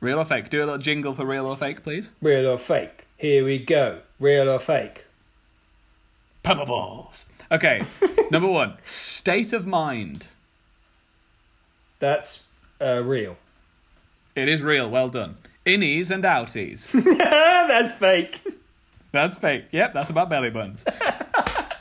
Real 0.04 0.18
or 0.18 0.26
fake. 0.26 0.50
Do 0.50 0.58
a 0.58 0.66
little 0.66 0.76
jingle 0.76 1.14
for 1.14 1.24
real 1.24 1.46
or 1.46 1.56
fake, 1.56 1.82
please. 1.82 2.12
Real 2.20 2.46
or 2.46 2.58
fake? 2.58 3.06
Here 3.16 3.42
we 3.42 3.58
go. 3.58 4.00
Real 4.20 4.50
or 4.50 4.58
fake? 4.58 5.06
Pepper 6.42 6.66
balls. 6.66 7.24
Okay, 7.50 7.80
number 8.30 8.46
one, 8.46 8.76
state 8.82 9.54
of 9.54 9.66
mind. 9.66 10.28
That's 12.00 12.48
uh, 12.82 13.02
real. 13.02 13.38
It 14.34 14.46
is 14.46 14.60
real, 14.60 14.90
well 14.90 15.08
done. 15.08 15.38
Innies 15.64 16.10
and 16.10 16.22
outies. 16.22 16.92
That's 17.18 17.92
fake. 17.92 18.42
That's 19.10 19.38
fake. 19.38 19.64
Yep, 19.70 19.94
that's 19.94 20.10
about 20.10 20.28
belly 20.28 20.50
buttons. 20.50 20.84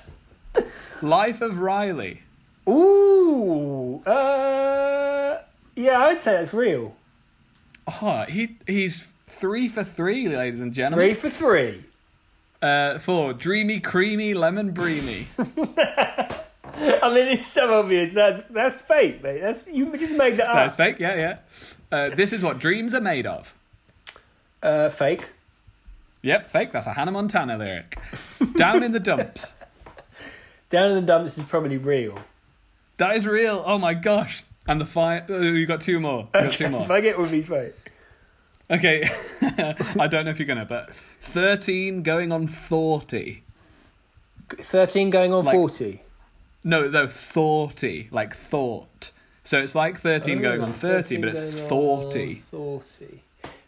Life 1.01 1.41
of 1.41 1.59
Riley. 1.59 2.21
Ooh. 2.69 4.01
Uh, 4.05 5.39
yeah, 5.75 5.99
I'd 5.99 6.21
say 6.21 6.33
that's 6.37 6.53
real. 6.53 6.95
Oh, 7.87 8.23
he 8.27 8.57
he's 8.67 9.11
three 9.27 9.67
for 9.67 9.83
three, 9.83 10.27
ladies 10.29 10.61
and 10.61 10.73
gentlemen. 10.73 11.07
Three 11.07 11.13
for 11.13 11.29
three. 11.29 11.83
Uh, 12.61 12.97
four, 12.97 13.33
dreamy, 13.33 13.79
creamy, 13.81 14.33
lemon 14.33 14.71
breamy. 14.71 15.27
I 15.37 17.13
mean, 17.13 17.27
it's 17.27 17.45
so 17.45 17.79
obvious. 17.79 18.13
That's 18.13 18.41
that's 18.43 18.81
fake, 18.81 19.21
mate. 19.21 19.41
That's 19.41 19.67
you 19.67 19.95
just 19.97 20.17
made 20.17 20.37
that 20.37 20.47
up. 20.49 20.55
That's 20.55 20.75
fake. 20.75 20.99
Yeah, 20.99 21.15
yeah. 21.15 21.37
Uh, 21.91 22.09
this 22.15 22.31
is 22.33 22.41
what 22.43 22.59
dreams 22.59 22.93
are 22.93 23.01
made 23.01 23.25
of. 23.27 23.53
uh, 24.61 24.89
fake. 24.89 25.29
Yep, 26.21 26.45
fake. 26.45 26.71
That's 26.71 26.87
a 26.87 26.93
Hannah 26.93 27.11
Montana 27.11 27.57
lyric. 27.57 27.97
Down 28.55 28.81
in 28.81 28.93
the 28.93 28.99
dumps. 29.01 29.55
Down 30.69 30.89
in 30.91 30.95
the 30.95 31.01
dumps 31.01 31.37
is 31.37 31.43
probably 31.43 31.77
real. 31.77 32.17
That 32.97 33.17
is 33.17 33.27
real. 33.27 33.61
Oh 33.65 33.77
my 33.77 33.93
gosh. 33.93 34.43
And 34.67 34.79
the 34.79 34.85
fire. 34.85 35.25
Oh, 35.29 35.41
you 35.41 35.65
got 35.65 35.81
two 35.81 35.99
more. 35.99 36.29
You 36.33 36.41
got 36.41 36.53
two 36.53 36.69
more. 36.69 36.83
If 36.83 36.91
I 36.91 37.01
get 37.01 37.17
would 37.19 37.31
be 37.31 37.41
fake. 37.41 37.75
Okay. 38.71 39.03
I 39.41 40.07
don't 40.07 40.25
know 40.25 40.31
if 40.31 40.39
you're 40.39 40.47
gonna, 40.47 40.65
but 40.65 40.93
thirteen 40.95 42.01
going 42.01 42.31
on 42.31 42.47
forty. 42.47 43.43
Thirteen 44.49 45.09
going 45.09 45.33
on 45.33 45.45
Like- 45.45 45.55
forty. 45.55 46.01
No, 46.65 46.87
no, 46.87 47.07
thoughty, 47.07 48.07
like 48.11 48.33
thought. 48.33 49.11
So 49.43 49.59
it's 49.59 49.75
like 49.75 49.99
thirteen 49.99 50.41
going 50.41 50.61
on 50.61 50.69
oh, 50.69 50.73
thirty, 50.73 51.17
but 51.17 51.27
it's 51.29 51.61
13 51.63 52.37
forty. 52.37 53.22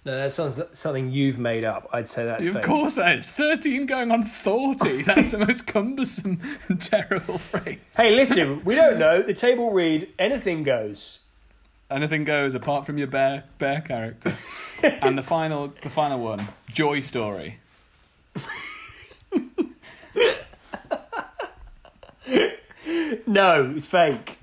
Going 0.06 0.22
on 0.22 0.22
Forty. 0.22 0.22
No, 0.22 0.24
that 0.24 0.32
sounds 0.34 0.58
like 0.58 0.76
something 0.76 1.12
you've 1.12 1.40
made 1.40 1.64
up. 1.64 1.90
I'd 1.92 2.08
say 2.08 2.26
that's 2.26 2.46
Of 2.46 2.54
fake. 2.54 2.64
course, 2.64 2.96
that 2.96 3.18
is 3.18 3.32
thirteen 3.32 3.86
going 3.86 4.12
on 4.12 4.24
forty. 4.24 5.02
That's 5.04 5.30
the 5.30 5.38
most 5.40 5.68
cumbersome 5.68 6.40
and 6.70 6.82
terrible 6.82 7.38
phrase. 7.38 7.80
Hey, 7.96 8.16
listen, 8.16 8.64
we 8.64 8.76
don't 8.76 9.00
know. 9.00 9.22
The 9.22 9.34
table 9.34 9.72
read 9.72 10.08
anything 10.20 10.64
goes. 10.64 11.20
Anything 11.90 12.24
goes 12.24 12.54
apart 12.56 12.86
from 12.86 12.98
your 12.98 13.08
bear 13.08 13.44
bear 13.58 13.82
character. 13.82 14.34
and 14.84 15.18
the 15.18 15.24
final, 15.24 15.74
the 15.84 15.90
final 15.90 16.20
one, 16.20 16.48
Joy 16.72 17.00
Story. 17.00 17.60
No, 23.28 23.74
it's 23.76 23.86
fake. 23.86 24.38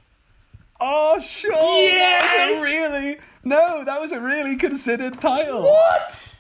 Oh, 0.84 1.20
sure. 1.20 1.52
That 1.52 1.92
Yes! 1.92 2.50
was 2.50 2.58
a 2.58 2.62
really 2.62 3.18
no. 3.44 3.84
That 3.84 4.00
was 4.00 4.10
a 4.12 4.20
really 4.20 4.56
considered 4.56 5.14
title. 5.14 5.62
What? 5.62 6.38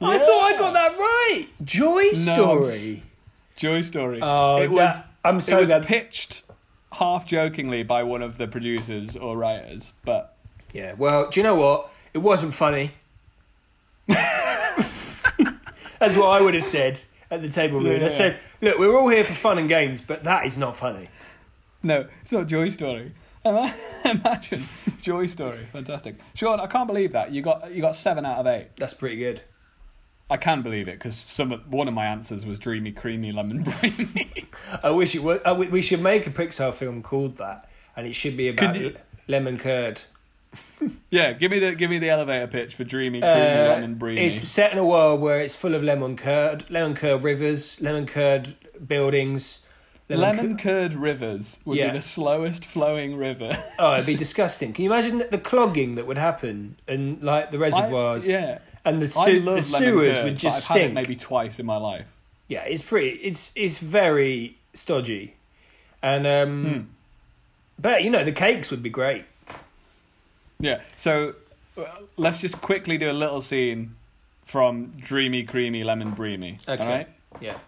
I 0.00 0.18
thought 0.18 0.42
I 0.44 0.56
got 0.58 0.72
that 0.74 0.96
right. 0.96 1.48
Joy 1.64 2.10
No, 2.26 2.62
Story. 2.62 3.02
Joy 3.56 3.80
Story. 3.82 4.20
Oh, 4.22 4.56
it 4.62 4.70
was. 4.70 4.98
that- 4.98 5.08
I'm 5.24 5.40
so 5.40 5.56
it 5.58 5.60
was 5.60 5.68
glad- 5.70 5.86
pitched 5.86 6.42
half 6.92 7.26
jokingly 7.26 7.82
by 7.82 8.02
one 8.02 8.22
of 8.22 8.38
the 8.38 8.46
producers 8.46 9.16
or 9.16 9.36
writers, 9.36 9.92
but 10.04 10.36
Yeah. 10.72 10.94
Well, 10.96 11.28
do 11.30 11.40
you 11.40 11.44
know 11.44 11.54
what? 11.56 11.90
It 12.14 12.18
wasn't 12.18 12.54
funny. 12.54 12.92
That's 15.98 16.14
what 16.16 16.28
I 16.28 16.40
would 16.42 16.54
have 16.54 16.64
said 16.64 17.00
at 17.30 17.42
the 17.42 17.48
table 17.48 17.80
read. 17.80 18.02
I 18.02 18.08
said, 18.08 18.38
"Look, 18.60 18.78
we're 18.78 18.96
all 18.96 19.08
here 19.08 19.24
for 19.24 19.32
fun 19.32 19.58
and 19.58 19.68
games, 19.68 20.00
but 20.06 20.22
that 20.24 20.46
is 20.46 20.56
not 20.58 20.76
funny." 20.76 21.08
no, 21.82 22.06
it's 22.22 22.32
not 22.32 22.46
Joy 22.46 22.68
Story. 22.68 23.12
Ima- 23.46 23.74
Imagine 24.04 24.64
Joy 25.00 25.26
Story, 25.26 25.64
fantastic. 25.66 26.16
Sean, 26.34 26.60
I 26.60 26.66
can't 26.66 26.86
believe 26.86 27.12
that 27.12 27.32
you 27.32 27.42
got 27.42 27.72
you 27.72 27.80
got 27.80 27.94
seven 27.96 28.24
out 28.26 28.38
of 28.38 28.46
eight. 28.46 28.68
That's 28.78 28.94
pretty 28.94 29.16
good. 29.16 29.42
I 30.28 30.36
can 30.36 30.62
believe 30.62 30.88
it 30.88 30.98
because 30.98 31.14
some 31.16 31.52
of, 31.52 31.72
one 31.72 31.86
of 31.86 31.94
my 31.94 32.06
answers 32.06 32.44
was 32.44 32.58
dreamy, 32.58 32.90
creamy, 32.90 33.30
lemon 33.30 33.62
breamy. 33.80 34.46
I 34.82 34.90
wish 34.90 35.14
it 35.14 35.22
would. 35.22 35.40
I 35.42 35.50
w- 35.50 35.70
we 35.70 35.82
should 35.82 36.02
make 36.02 36.26
a 36.26 36.30
Pixar 36.30 36.74
film 36.74 37.00
called 37.02 37.36
that, 37.36 37.68
and 37.96 38.06
it 38.06 38.14
should 38.14 38.36
be 38.36 38.48
about 38.48 38.74
you- 38.76 38.96
lemon 39.28 39.56
curd. 39.58 40.00
yeah, 41.10 41.32
give 41.32 41.50
me 41.50 41.58
the 41.58 41.74
give 41.74 41.90
me 41.90 41.98
the 41.98 42.08
elevator 42.10 42.46
pitch 42.46 42.74
for 42.74 42.82
dreamy, 42.84 43.20
creamy, 43.20 43.34
Uh, 43.36 43.68
lemon 43.68 43.94
breamy. 43.96 44.22
It's 44.26 44.48
set 44.50 44.72
in 44.72 44.78
a 44.78 44.84
world 44.84 45.20
where 45.20 45.40
it's 45.40 45.54
full 45.54 45.74
of 45.74 45.82
lemon 45.82 46.16
curd, 46.16 46.64
lemon 46.70 46.94
curd 46.94 47.22
rivers, 47.22 47.80
lemon 47.80 48.06
curd 48.06 48.54
buildings. 48.84 49.62
Lemon 50.08 50.56
curd 50.56 50.94
rivers 50.94 51.58
would 51.64 51.78
Yeah. 51.78 51.88
be 51.90 51.98
the 51.98 52.02
slowest 52.02 52.64
flowing 52.64 53.16
river. 53.16 53.52
Oh, 53.78 53.94
it'd 53.94 54.06
be 54.06 54.14
disgusting. 54.26 54.72
Can 54.72 54.84
you 54.84 54.92
imagine 54.92 55.24
the 55.30 55.38
clogging 55.38 55.96
that 55.96 56.06
would 56.06 56.18
happen 56.18 56.76
and 56.86 57.20
like 57.22 57.50
the 57.50 57.58
reservoirs? 57.58 58.28
I, 58.28 58.30
yeah, 58.32 58.58
And 58.84 59.02
the, 59.02 59.08
su- 59.08 59.40
the 59.40 59.46
lemon 59.46 59.62
sewers 59.62 60.16
curd, 60.16 60.24
would 60.24 60.38
just 60.38 60.56
I've 60.58 60.62
stink. 60.64 60.80
had 60.80 60.90
it 60.90 60.94
maybe 60.94 61.16
twice 61.16 61.58
in 61.58 61.66
my 61.66 61.76
life. 61.76 62.06
Yeah, 62.48 62.62
it's 62.62 62.82
pretty. 62.82 63.16
It's 63.18 63.52
it's 63.56 63.78
very 63.78 64.58
stodgy, 64.74 65.34
and 66.00 66.24
um, 66.26 66.64
Hmm. 66.64 66.80
but 67.76 68.04
you 68.04 68.10
know 68.10 68.22
the 68.22 68.30
cakes 68.30 68.70
would 68.70 68.84
be 68.84 68.90
great. 68.90 69.24
Yeah. 70.60 70.82
So 70.94 71.34
uh, 71.76 71.82
let's 72.16 72.38
just 72.38 72.60
quickly 72.60 72.96
do 72.98 73.10
a 73.10 73.12
little 73.12 73.40
scene 73.40 73.96
from 74.44 74.92
Dreamy, 74.96 75.42
Creamy, 75.42 75.82
Lemon 75.82 76.12
Breamy. 76.12 76.58
Okay. 76.68 76.82
All 76.82 76.88
right. 76.88 77.08
Yeah. 77.40 77.58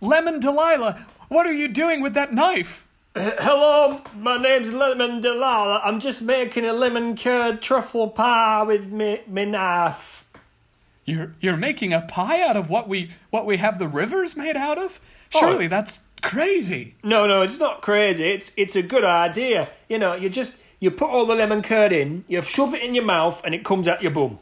Lemon 0.00 0.40
Delilah, 0.40 1.06
what 1.28 1.46
are 1.46 1.52
you 1.52 1.68
doing 1.68 2.00
with 2.00 2.14
that 2.14 2.32
knife? 2.32 2.86
Hello, 3.14 4.00
my 4.16 4.36
name's 4.40 4.72
Lemon 4.72 5.20
Delilah. 5.20 5.82
I'm 5.84 6.00
just 6.00 6.22
making 6.22 6.64
a 6.64 6.72
lemon 6.72 7.16
curd 7.16 7.60
truffle 7.60 8.08
pie 8.08 8.62
with 8.62 8.90
me 8.90 9.20
me 9.26 9.44
knife. 9.44 10.24
You're 11.04 11.34
you're 11.40 11.56
making 11.56 11.92
a 11.92 12.02
pie 12.02 12.40
out 12.40 12.56
of 12.56 12.70
what 12.70 12.88
we 12.88 13.10
what 13.30 13.44
we 13.44 13.58
have 13.58 13.78
the 13.78 13.88
rivers 13.88 14.36
made 14.36 14.56
out 14.56 14.78
of? 14.78 15.00
Oh. 15.34 15.40
Surely 15.40 15.66
that's 15.66 16.00
crazy. 16.22 16.94
No, 17.02 17.26
no, 17.26 17.42
it's 17.42 17.58
not 17.58 17.82
crazy. 17.82 18.30
It's 18.30 18.52
it's 18.56 18.76
a 18.76 18.82
good 18.82 19.04
idea. 19.04 19.68
You 19.88 19.98
know, 19.98 20.14
you 20.14 20.30
just 20.30 20.56
you 20.78 20.90
put 20.90 21.10
all 21.10 21.26
the 21.26 21.34
lemon 21.34 21.62
curd 21.62 21.92
in, 21.92 22.24
you 22.26 22.40
shove 22.40 22.72
it 22.72 22.82
in 22.82 22.94
your 22.94 23.04
mouth, 23.04 23.42
and 23.44 23.54
it 23.54 23.64
comes 23.64 23.86
out 23.86 24.02
your 24.02 24.12
bum. 24.12 24.38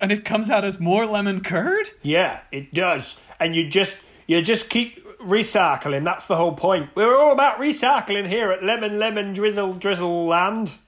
And 0.00 0.12
it 0.12 0.24
comes 0.24 0.50
out 0.50 0.64
as 0.64 0.78
more 0.78 1.06
lemon 1.06 1.40
curd? 1.40 1.90
Yeah, 2.02 2.40
it 2.52 2.74
does. 2.74 3.18
And 3.40 3.54
you 3.54 3.68
just 3.68 4.00
you 4.26 4.42
just 4.42 4.70
keep 4.70 5.04
recycling. 5.18 6.04
That's 6.04 6.26
the 6.26 6.36
whole 6.36 6.54
point. 6.54 6.90
We're 6.94 7.16
all 7.16 7.32
about 7.32 7.58
recycling 7.58 8.28
here 8.28 8.50
at 8.50 8.62
Lemon 8.62 8.98
Lemon 8.98 9.32
Drizzle 9.32 9.74
Drizzle 9.74 10.26
Land. 10.26 10.72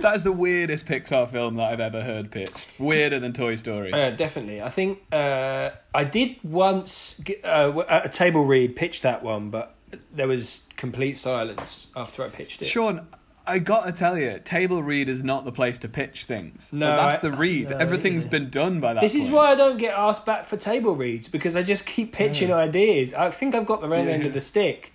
That 0.00 0.14
is 0.14 0.22
the 0.24 0.32
weirdest 0.32 0.86
Pixar 0.86 1.28
film 1.28 1.56
that 1.56 1.72
I've 1.72 1.80
ever 1.80 2.02
heard 2.02 2.30
pitched. 2.30 2.74
Weirder 2.78 3.18
than 3.18 3.32
Toy 3.32 3.54
Story. 3.54 3.92
Uh, 3.92 4.10
definitely. 4.10 4.62
I 4.62 4.68
think 4.68 5.00
uh, 5.12 5.70
I 5.94 6.04
did 6.04 6.36
once 6.42 7.20
get, 7.24 7.44
uh, 7.44 7.82
at 7.88 8.06
a 8.06 8.08
table 8.08 8.44
read 8.44 8.76
pitch 8.76 9.00
that 9.02 9.22
one, 9.22 9.50
but 9.50 9.74
there 10.12 10.28
was 10.28 10.66
complete 10.76 11.18
silence 11.18 11.88
after 11.96 12.22
I 12.24 12.28
pitched 12.28 12.62
it. 12.62 12.66
Sean, 12.66 13.06
I 13.46 13.58
gotta 13.58 13.92
tell 13.92 14.18
you, 14.18 14.40
table 14.42 14.82
read 14.82 15.08
is 15.08 15.22
not 15.22 15.44
the 15.44 15.52
place 15.52 15.78
to 15.80 15.88
pitch 15.88 16.24
things. 16.24 16.72
No, 16.72 16.96
that's 16.96 17.16
I- 17.16 17.20
the 17.28 17.32
read. 17.32 17.70
no, 17.70 17.76
Everything's 17.76 18.24
yeah. 18.24 18.30
been 18.30 18.50
done 18.50 18.80
by 18.80 18.94
that. 18.94 19.00
This 19.00 19.14
is 19.14 19.28
why 19.30 19.52
I 19.52 19.54
don't 19.54 19.78
get 19.78 19.94
asked 19.94 20.26
back 20.26 20.46
for 20.46 20.56
table 20.56 20.96
reads 20.96 21.28
because 21.28 21.54
I 21.56 21.62
just 21.62 21.86
keep 21.86 22.12
pitching 22.12 22.52
ideas. 22.52 23.14
I 23.14 23.30
think 23.30 23.54
I've 23.54 23.66
got 23.66 23.80
the 23.80 23.88
wrong 23.88 24.06
Yeah. 24.06 24.14
end 24.14 24.26
of 24.26 24.32
the 24.32 24.40
stick. 24.40 24.92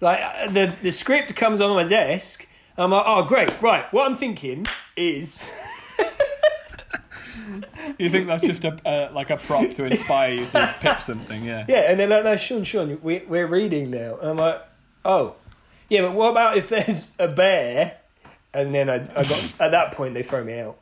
Like 0.00 0.20
uh, 0.20 0.50
the 0.50 0.74
the 0.82 0.90
script 0.92 1.34
comes 1.34 1.60
on 1.60 1.74
my 1.74 1.84
desk. 1.84 2.46
I'm 2.76 2.90
like, 2.90 3.04
oh 3.06 3.22
great, 3.22 3.50
right. 3.62 3.90
What 3.92 4.06
I'm 4.10 4.16
thinking 4.16 4.66
is 4.96 5.50
You 7.98 8.10
think 8.10 8.26
that's 8.26 8.42
just 8.42 8.64
a 8.64 8.76
uh, 8.88 9.10
like 9.12 9.30
a 9.30 9.36
prop 9.36 9.70
to 9.74 9.84
inspire 9.84 10.32
you 10.34 10.46
to 10.46 10.74
pitch 10.80 11.00
something? 11.00 11.44
Yeah. 11.44 11.64
Yeah, 11.68 11.90
and 11.90 12.00
they're 12.00 12.08
like, 12.08 12.24
no, 12.24 12.36
Sean, 12.36 12.64
Sean, 12.64 12.98
we, 13.02 13.22
we're 13.28 13.46
reading 13.46 13.90
now. 13.90 14.16
And 14.18 14.30
I'm 14.30 14.36
like, 14.36 14.62
oh. 15.04 15.36
Yeah, 15.94 16.02
but 16.02 16.14
what 16.14 16.30
about 16.32 16.58
if 16.58 16.68
there's 16.70 17.12
a 17.20 17.28
bear? 17.28 17.98
And 18.52 18.74
then 18.74 18.90
I, 18.90 18.96
I 18.96 19.22
got, 19.22 19.54
at 19.60 19.70
that 19.70 19.92
point, 19.92 20.14
they 20.14 20.24
throw 20.24 20.42
me 20.42 20.58
out. 20.58 20.76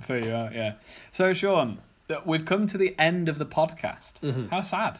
Throw 0.00 0.16
you 0.16 0.32
out, 0.32 0.54
Yeah. 0.54 0.76
So 1.10 1.34
Sean, 1.34 1.76
we've 2.24 2.46
come 2.46 2.66
to 2.68 2.78
the 2.78 2.94
end 2.98 3.28
of 3.28 3.38
the 3.38 3.44
podcast. 3.44 4.20
Mm-hmm. 4.20 4.46
How 4.46 4.62
sad. 4.62 4.98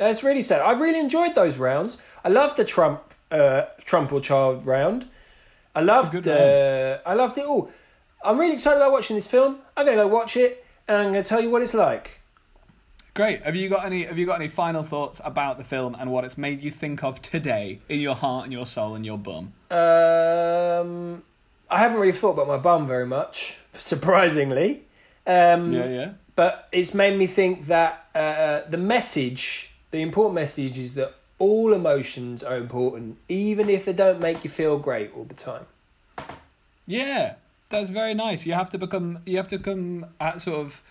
It's 0.00 0.22
really 0.22 0.40
sad. 0.40 0.62
I 0.62 0.72
really 0.72 0.98
enjoyed 0.98 1.34
those 1.34 1.58
rounds. 1.58 1.98
I 2.24 2.30
loved 2.30 2.56
the 2.56 2.64
Trump, 2.64 3.12
uh, 3.30 3.64
Trump 3.84 4.10
or 4.10 4.22
Child 4.22 4.64
round. 4.64 5.06
I 5.74 5.82
loved, 5.82 6.12
good 6.12 6.26
uh, 6.26 7.00
I 7.04 7.12
loved 7.12 7.36
it 7.36 7.44
all. 7.44 7.70
I'm 8.24 8.38
really 8.38 8.54
excited 8.54 8.78
about 8.78 8.92
watching 8.92 9.16
this 9.16 9.26
film. 9.26 9.58
I'm 9.76 9.84
going 9.84 9.98
to 9.98 10.04
go 10.04 10.08
watch 10.08 10.34
it, 10.38 10.64
and 10.88 10.96
I'm 10.96 11.12
going 11.12 11.22
to 11.22 11.28
tell 11.28 11.42
you 11.42 11.50
what 11.50 11.60
it's 11.60 11.74
like. 11.74 12.17
Great. 13.18 13.42
Have 13.42 13.56
you 13.56 13.68
got 13.68 13.84
any? 13.84 14.04
Have 14.04 14.16
you 14.16 14.26
got 14.26 14.36
any 14.36 14.46
final 14.46 14.84
thoughts 14.84 15.20
about 15.24 15.58
the 15.58 15.64
film 15.64 15.96
and 15.98 16.12
what 16.12 16.22
it's 16.22 16.38
made 16.38 16.62
you 16.62 16.70
think 16.70 17.02
of 17.02 17.20
today 17.20 17.80
in 17.88 17.98
your 17.98 18.14
heart 18.14 18.44
and 18.44 18.52
your 18.52 18.64
soul 18.64 18.94
and 18.94 19.04
your 19.04 19.18
bum? 19.18 19.54
Um, 19.72 21.24
I 21.68 21.80
haven't 21.80 21.98
really 21.98 22.12
thought 22.12 22.34
about 22.34 22.46
my 22.46 22.58
bum 22.58 22.86
very 22.86 23.06
much, 23.06 23.56
surprisingly. 23.74 24.84
Um, 25.26 25.72
Yeah, 25.72 25.88
yeah. 25.88 26.10
But 26.36 26.68
it's 26.70 26.94
made 26.94 27.18
me 27.18 27.26
think 27.26 27.66
that 27.66 28.06
uh, 28.14 28.60
the 28.70 28.78
message, 28.78 29.72
the 29.90 30.00
important 30.00 30.36
message, 30.36 30.78
is 30.78 30.94
that 30.94 31.16
all 31.40 31.72
emotions 31.72 32.44
are 32.44 32.56
important, 32.56 33.18
even 33.28 33.68
if 33.68 33.84
they 33.86 33.94
don't 33.94 34.20
make 34.20 34.44
you 34.44 34.50
feel 34.50 34.78
great 34.78 35.10
all 35.16 35.24
the 35.24 35.34
time. 35.34 35.66
Yeah, 36.86 37.34
that's 37.68 37.90
very 37.90 38.14
nice. 38.14 38.46
You 38.46 38.52
have 38.52 38.70
to 38.70 38.78
become. 38.78 39.18
You 39.26 39.38
have 39.38 39.48
to 39.48 39.58
come 39.58 40.06
at 40.20 40.40
sort 40.40 40.60
of. 40.60 40.82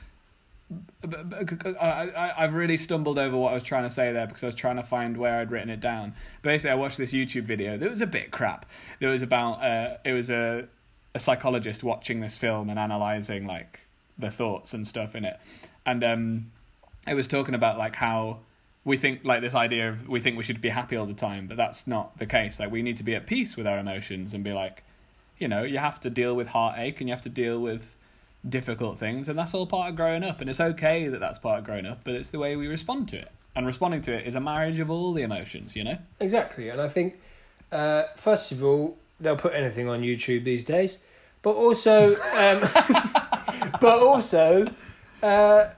I, 1.03 2.33
I've 2.37 2.53
really 2.53 2.75
stumbled 2.75 3.17
over 3.17 3.37
what 3.37 3.51
I 3.51 3.53
was 3.53 3.63
trying 3.63 3.83
to 3.83 3.89
say 3.89 4.11
there 4.11 4.27
because 4.27 4.43
I 4.43 4.47
was 4.47 4.55
trying 4.55 4.75
to 4.75 4.83
find 4.83 5.15
where 5.15 5.39
I'd 5.39 5.49
written 5.49 5.69
it 5.69 5.79
down. 5.79 6.13
Basically, 6.41 6.71
I 6.71 6.75
watched 6.75 6.97
this 6.97 7.13
YouTube 7.13 7.43
video 7.43 7.77
that 7.77 7.89
was 7.89 8.01
a 8.01 8.07
bit 8.07 8.31
crap. 8.31 8.65
It 8.99 9.07
was 9.07 9.21
about 9.21 9.63
uh, 9.63 9.97
it 10.03 10.13
was 10.13 10.29
a 10.29 10.67
a 11.15 11.19
psychologist 11.19 11.83
watching 11.83 12.19
this 12.19 12.35
film 12.35 12.69
and 12.69 12.77
analyzing 12.77 13.47
like 13.47 13.81
the 14.17 14.29
thoughts 14.29 14.73
and 14.73 14.87
stuff 14.87 15.15
in 15.15 15.23
it, 15.23 15.39
and 15.85 16.03
um, 16.03 16.51
it 17.07 17.13
was 17.13 17.27
talking 17.27 17.55
about 17.55 17.77
like 17.77 17.95
how 17.95 18.39
we 18.87 18.97
think 18.97 19.21
like 19.23 19.41
this 19.41 19.53
idea 19.53 19.89
of 19.89 20.07
we 20.07 20.19
think 20.19 20.37
we 20.37 20.43
should 20.43 20.61
be 20.61 20.69
happy 20.69 20.95
all 20.95 21.05
the 21.05 21.13
time, 21.13 21.47
but 21.47 21.57
that's 21.57 21.87
not 21.87 22.17
the 22.19 22.25
case. 22.25 22.59
Like 22.59 22.71
we 22.71 22.81
need 22.81 22.97
to 22.97 23.03
be 23.03 23.15
at 23.15 23.27
peace 23.27 23.55
with 23.55 23.67
our 23.67 23.77
emotions 23.77 24.33
and 24.33 24.45
be 24.45 24.53
like, 24.53 24.83
you 25.37 25.49
know, 25.49 25.63
you 25.63 25.77
have 25.77 25.99
to 26.01 26.09
deal 26.09 26.35
with 26.35 26.47
heartache 26.47 27.01
and 27.01 27.09
you 27.09 27.13
have 27.13 27.21
to 27.23 27.29
deal 27.29 27.59
with 27.59 27.96
difficult 28.49 28.99
things, 28.99 29.29
and 29.29 29.37
that's 29.37 29.53
all 29.53 29.65
part 29.65 29.89
of 29.89 29.95
growing 29.95 30.23
up. 30.23 30.41
And 30.41 30.49
it's 30.49 30.59
okay 30.59 31.07
that 31.07 31.19
that's 31.19 31.39
part 31.39 31.59
of 31.59 31.65
growing 31.65 31.85
up, 31.85 32.01
but 32.03 32.15
it's 32.15 32.29
the 32.29 32.39
way 32.39 32.55
we 32.55 32.67
respond 32.67 33.07
to 33.09 33.17
it. 33.17 33.31
And 33.55 33.65
responding 33.65 34.01
to 34.01 34.13
it 34.13 34.27
is 34.27 34.35
a 34.35 34.39
marriage 34.39 34.79
of 34.79 34.89
all 34.89 35.13
the 35.13 35.23
emotions, 35.23 35.75
you 35.75 35.83
know? 35.83 35.97
Exactly, 36.19 36.69
and 36.69 36.79
I 36.79 36.87
think 36.87 37.19
uh, 37.71 38.03
first 38.15 38.51
of 38.51 38.63
all 38.63 38.97
they'll 39.19 39.35
put 39.35 39.53
anything 39.53 39.89
on 39.89 40.01
YouTube 40.01 40.43
these 40.43 40.63
days, 40.63 40.99
but 41.41 41.55
also, 41.55 42.15
um, 42.35 42.61
but 43.81 43.99
also 43.99 44.67
uh, 45.23 45.69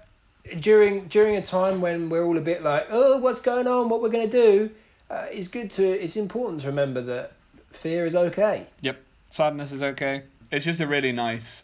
during 0.60 1.08
during 1.08 1.36
a 1.36 1.42
time 1.42 1.82
when 1.82 2.10
we're 2.10 2.26
all 2.26 2.38
a 2.38 2.42
bit 2.42 2.64
like, 2.64 2.88
oh, 2.90 3.18
what's 3.18 3.42
going 3.42 3.68
on? 3.68 3.90
What 3.90 4.02
we're 4.02 4.10
going 4.10 4.30
to 4.30 4.42
do? 4.42 4.72
Uh, 5.10 5.26
it's 5.32 5.48
good 5.48 5.72
to. 5.72 5.86
It's 5.86 6.16
important 6.16 6.62
to 6.62 6.68
remember 6.68 7.02
that 7.02 7.34
fear 7.72 8.06
is 8.06 8.16
okay. 8.16 8.68
Yep. 8.82 9.02
Sadness 9.30 9.72
is 9.72 9.84
okay. 9.84 10.24
It's 10.52 10.66
just 10.66 10.82
a 10.82 10.88
really 10.88 11.12
nice 11.12 11.64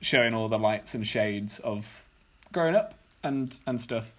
showing 0.00 0.34
all 0.34 0.48
the 0.48 0.58
lights 0.58 0.94
and 0.94 1.06
shades 1.06 1.58
of 1.60 2.04
growing 2.52 2.74
up 2.74 2.94
and 3.22 3.58
and 3.66 3.80
stuff. 3.80 4.14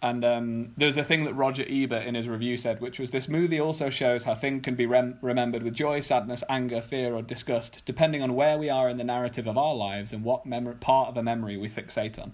And 0.00 0.24
um, 0.24 0.72
there's 0.76 0.96
a 0.96 1.02
thing 1.02 1.24
that 1.24 1.34
Roger 1.34 1.64
Ebert 1.68 2.06
in 2.06 2.14
his 2.14 2.28
review 2.28 2.56
said, 2.56 2.80
which 2.80 3.00
was 3.00 3.10
this 3.10 3.28
movie 3.28 3.58
also 3.60 3.90
shows 3.90 4.22
how 4.22 4.36
things 4.36 4.62
can 4.62 4.76
be 4.76 4.86
rem- 4.86 5.18
remembered 5.20 5.64
with 5.64 5.74
joy, 5.74 5.98
sadness, 5.98 6.44
anger, 6.48 6.80
fear, 6.80 7.14
or 7.14 7.20
disgust, 7.22 7.82
depending 7.84 8.22
on 8.22 8.36
where 8.36 8.56
we 8.56 8.70
are 8.70 8.88
in 8.88 8.96
the 8.96 9.02
narrative 9.02 9.48
of 9.48 9.58
our 9.58 9.74
lives 9.74 10.12
and 10.12 10.22
what 10.22 10.46
mem- 10.46 10.72
part 10.78 11.08
of 11.08 11.16
a 11.16 11.22
memory 11.24 11.56
we 11.56 11.68
fixate 11.68 12.16
on. 12.16 12.30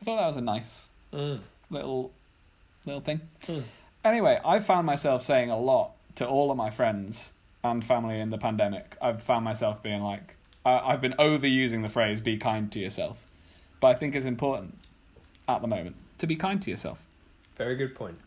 I 0.00 0.04
thought 0.04 0.16
that 0.18 0.26
was 0.28 0.36
a 0.36 0.40
nice 0.40 0.88
Mm. 1.12 1.40
little 1.68 2.12
little 2.86 3.00
thing. 3.00 3.22
Mm. 3.46 3.62
Anyway, 4.04 4.38
I 4.44 4.60
found 4.60 4.86
myself 4.86 5.22
saying 5.24 5.50
a 5.50 5.58
lot 5.58 5.90
to 6.14 6.28
all 6.28 6.50
of 6.52 6.56
my 6.56 6.70
friends 6.70 7.32
and 7.64 7.84
family 7.84 8.20
in 8.20 8.30
the 8.30 8.38
pandemic. 8.38 8.96
I've 9.02 9.20
found 9.20 9.44
myself 9.44 9.82
being 9.82 10.02
like, 10.02 10.36
I, 10.64 10.78
I've 10.78 11.00
been 11.00 11.14
overusing 11.18 11.82
the 11.82 11.88
phrase 11.88 12.20
"be 12.20 12.36
kind 12.36 12.70
to 12.72 12.78
yourself," 12.78 13.26
but 13.80 13.88
I 13.88 13.94
think 13.94 14.14
it's 14.14 14.26
important 14.26 14.78
at 15.48 15.60
the 15.62 15.68
moment 15.68 15.96
to 16.18 16.26
be 16.26 16.36
kind 16.36 16.60
to 16.62 16.70
yourself. 16.70 17.04
Very 17.56 17.76
good 17.76 17.94
point. 17.94 18.18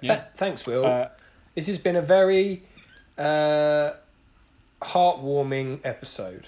Yeah. 0.00 0.14
Th- 0.16 0.26
thanks, 0.36 0.66
Will. 0.66 0.84
Uh, 0.84 1.08
this 1.54 1.66
has 1.68 1.78
been 1.78 1.96
a 1.96 2.02
very 2.02 2.62
uh, 3.18 3.92
heartwarming 4.82 5.80
episode. 5.84 6.46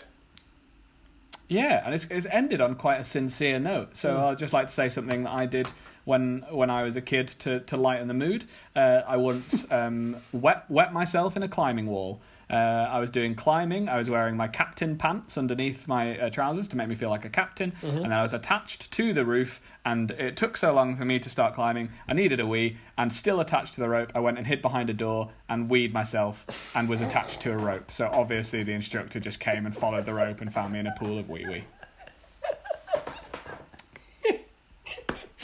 Yeah, 1.49 1.83
and 1.85 1.95
it's, 1.95 2.07
it's 2.11 2.27
ended 2.31 2.61
on 2.61 2.75
quite 2.75 3.01
a 3.01 3.05
sincere 3.05 3.59
note. 3.59 3.97
So 3.97 4.15
Mm. 4.17 4.23
I'd 4.25 4.39
just 4.39 4.53
like 4.53 4.67
to 4.69 4.73
say 4.73 4.89
something 4.89 5.25
that 5.25 5.31
I 5.33 5.47
did 5.47 5.69
when 6.05 6.45
when 6.51 6.71
I 6.71 6.83
was 6.83 6.97
a 6.97 7.01
kid 7.01 7.29
to, 7.29 7.61
to 7.61 7.77
lighten 7.77 8.09
the 8.09 8.15
mood. 8.15 8.45
Uh, 8.75 9.03
I 9.07 9.17
once 9.17 9.67
um, 9.73 10.17
wet 10.33 10.65
wet 10.69 10.93
myself 10.93 11.37
in 11.37 11.43
a 11.43 11.49
climbing 11.49 11.87
wall. 11.87 12.21
Uh, 12.51 12.55
I 12.55 12.99
was 13.01 13.11
doing 13.11 13.35
climbing. 13.35 13.89
I 13.89 13.97
was 13.97 14.11
wearing 14.11 14.37
my 14.37 14.49
captain 14.49 14.97
pants 14.97 15.39
underneath 15.39 15.89
my 15.89 16.19
uh, 16.19 16.31
trousers 16.31 16.69
to 16.69 16.77
make 16.77 16.89
me 16.89 16.95
feel 16.95 17.09
like 17.09 17.25
a 17.25 17.31
captain, 17.31 17.73
and 17.83 18.05
then 18.05 18.13
I 18.13 18.21
was 18.21 18.35
attached 18.35 18.91
to 18.93 19.13
the 19.13 19.25
roof. 19.25 19.61
And 19.87 20.11
it 20.13 20.37
took 20.37 20.57
so 20.57 20.73
long 20.73 20.97
for 20.97 21.05
me 21.05 21.19
to 21.19 21.31
start 21.31 21.55
climbing. 21.55 21.91
I 22.07 22.13
needed 22.13 22.41
a 22.41 22.47
wee, 22.47 22.77
and 22.97 23.13
still 23.13 23.41
attached 23.41 23.75
to 23.75 23.81
the 23.81 23.89
rope, 23.89 24.13
I 24.15 24.21
went 24.21 24.39
and 24.39 24.47
hid 24.47 24.63
behind 24.63 24.91
a 24.91 24.95
door 24.95 25.31
and 25.49 25.69
weed 25.71 25.93
myself, 25.93 26.47
and 26.75 26.89
was 26.89 27.01
attached 27.01 27.41
to 27.43 27.53
a 27.53 27.57
rope. 27.57 27.91
So 27.91 28.09
obviously 28.13 28.63
the 28.63 28.73
instructor 28.73 29.21
just 29.21 29.41
came 29.41 29.67
and 29.67 29.75
followed 29.75 30.05
the 30.05 30.15
rope 30.15 30.41
and 30.41 30.53
found 30.53 30.73
me 30.73 30.79
in 30.81 30.87
a 30.87 30.95
pool 30.99 31.19
of 31.19 31.29
wee 31.31 31.47
wee. 31.47 31.65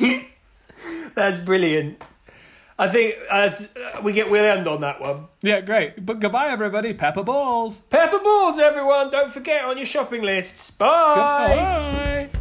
That's 1.15 1.39
brilliant. 1.39 2.03
I 2.79 2.89
think 2.89 3.17
as 3.31 3.69
uh, 3.77 4.01
we 4.03 4.15
get 4.15 4.31
we'll 4.31 4.45
end 4.45 4.67
on 4.67 4.81
that 4.81 5.03
one. 5.03 5.27
Yeah, 5.43 5.61
great. 5.61 6.07
But 6.07 6.19
goodbye, 6.19 6.49
everybody. 6.49 6.95
Pepper 6.95 7.23
balls. 7.23 7.83
Pepper 7.91 8.21
balls, 8.21 8.59
everyone! 8.59 9.11
Don't 9.11 9.33
forget 9.33 9.65
on 9.65 9.77
your 9.77 9.85
shopping 9.87 10.23
lists. 10.23 10.71
Bye. 10.71 12.29
Goodbye. 12.29 12.39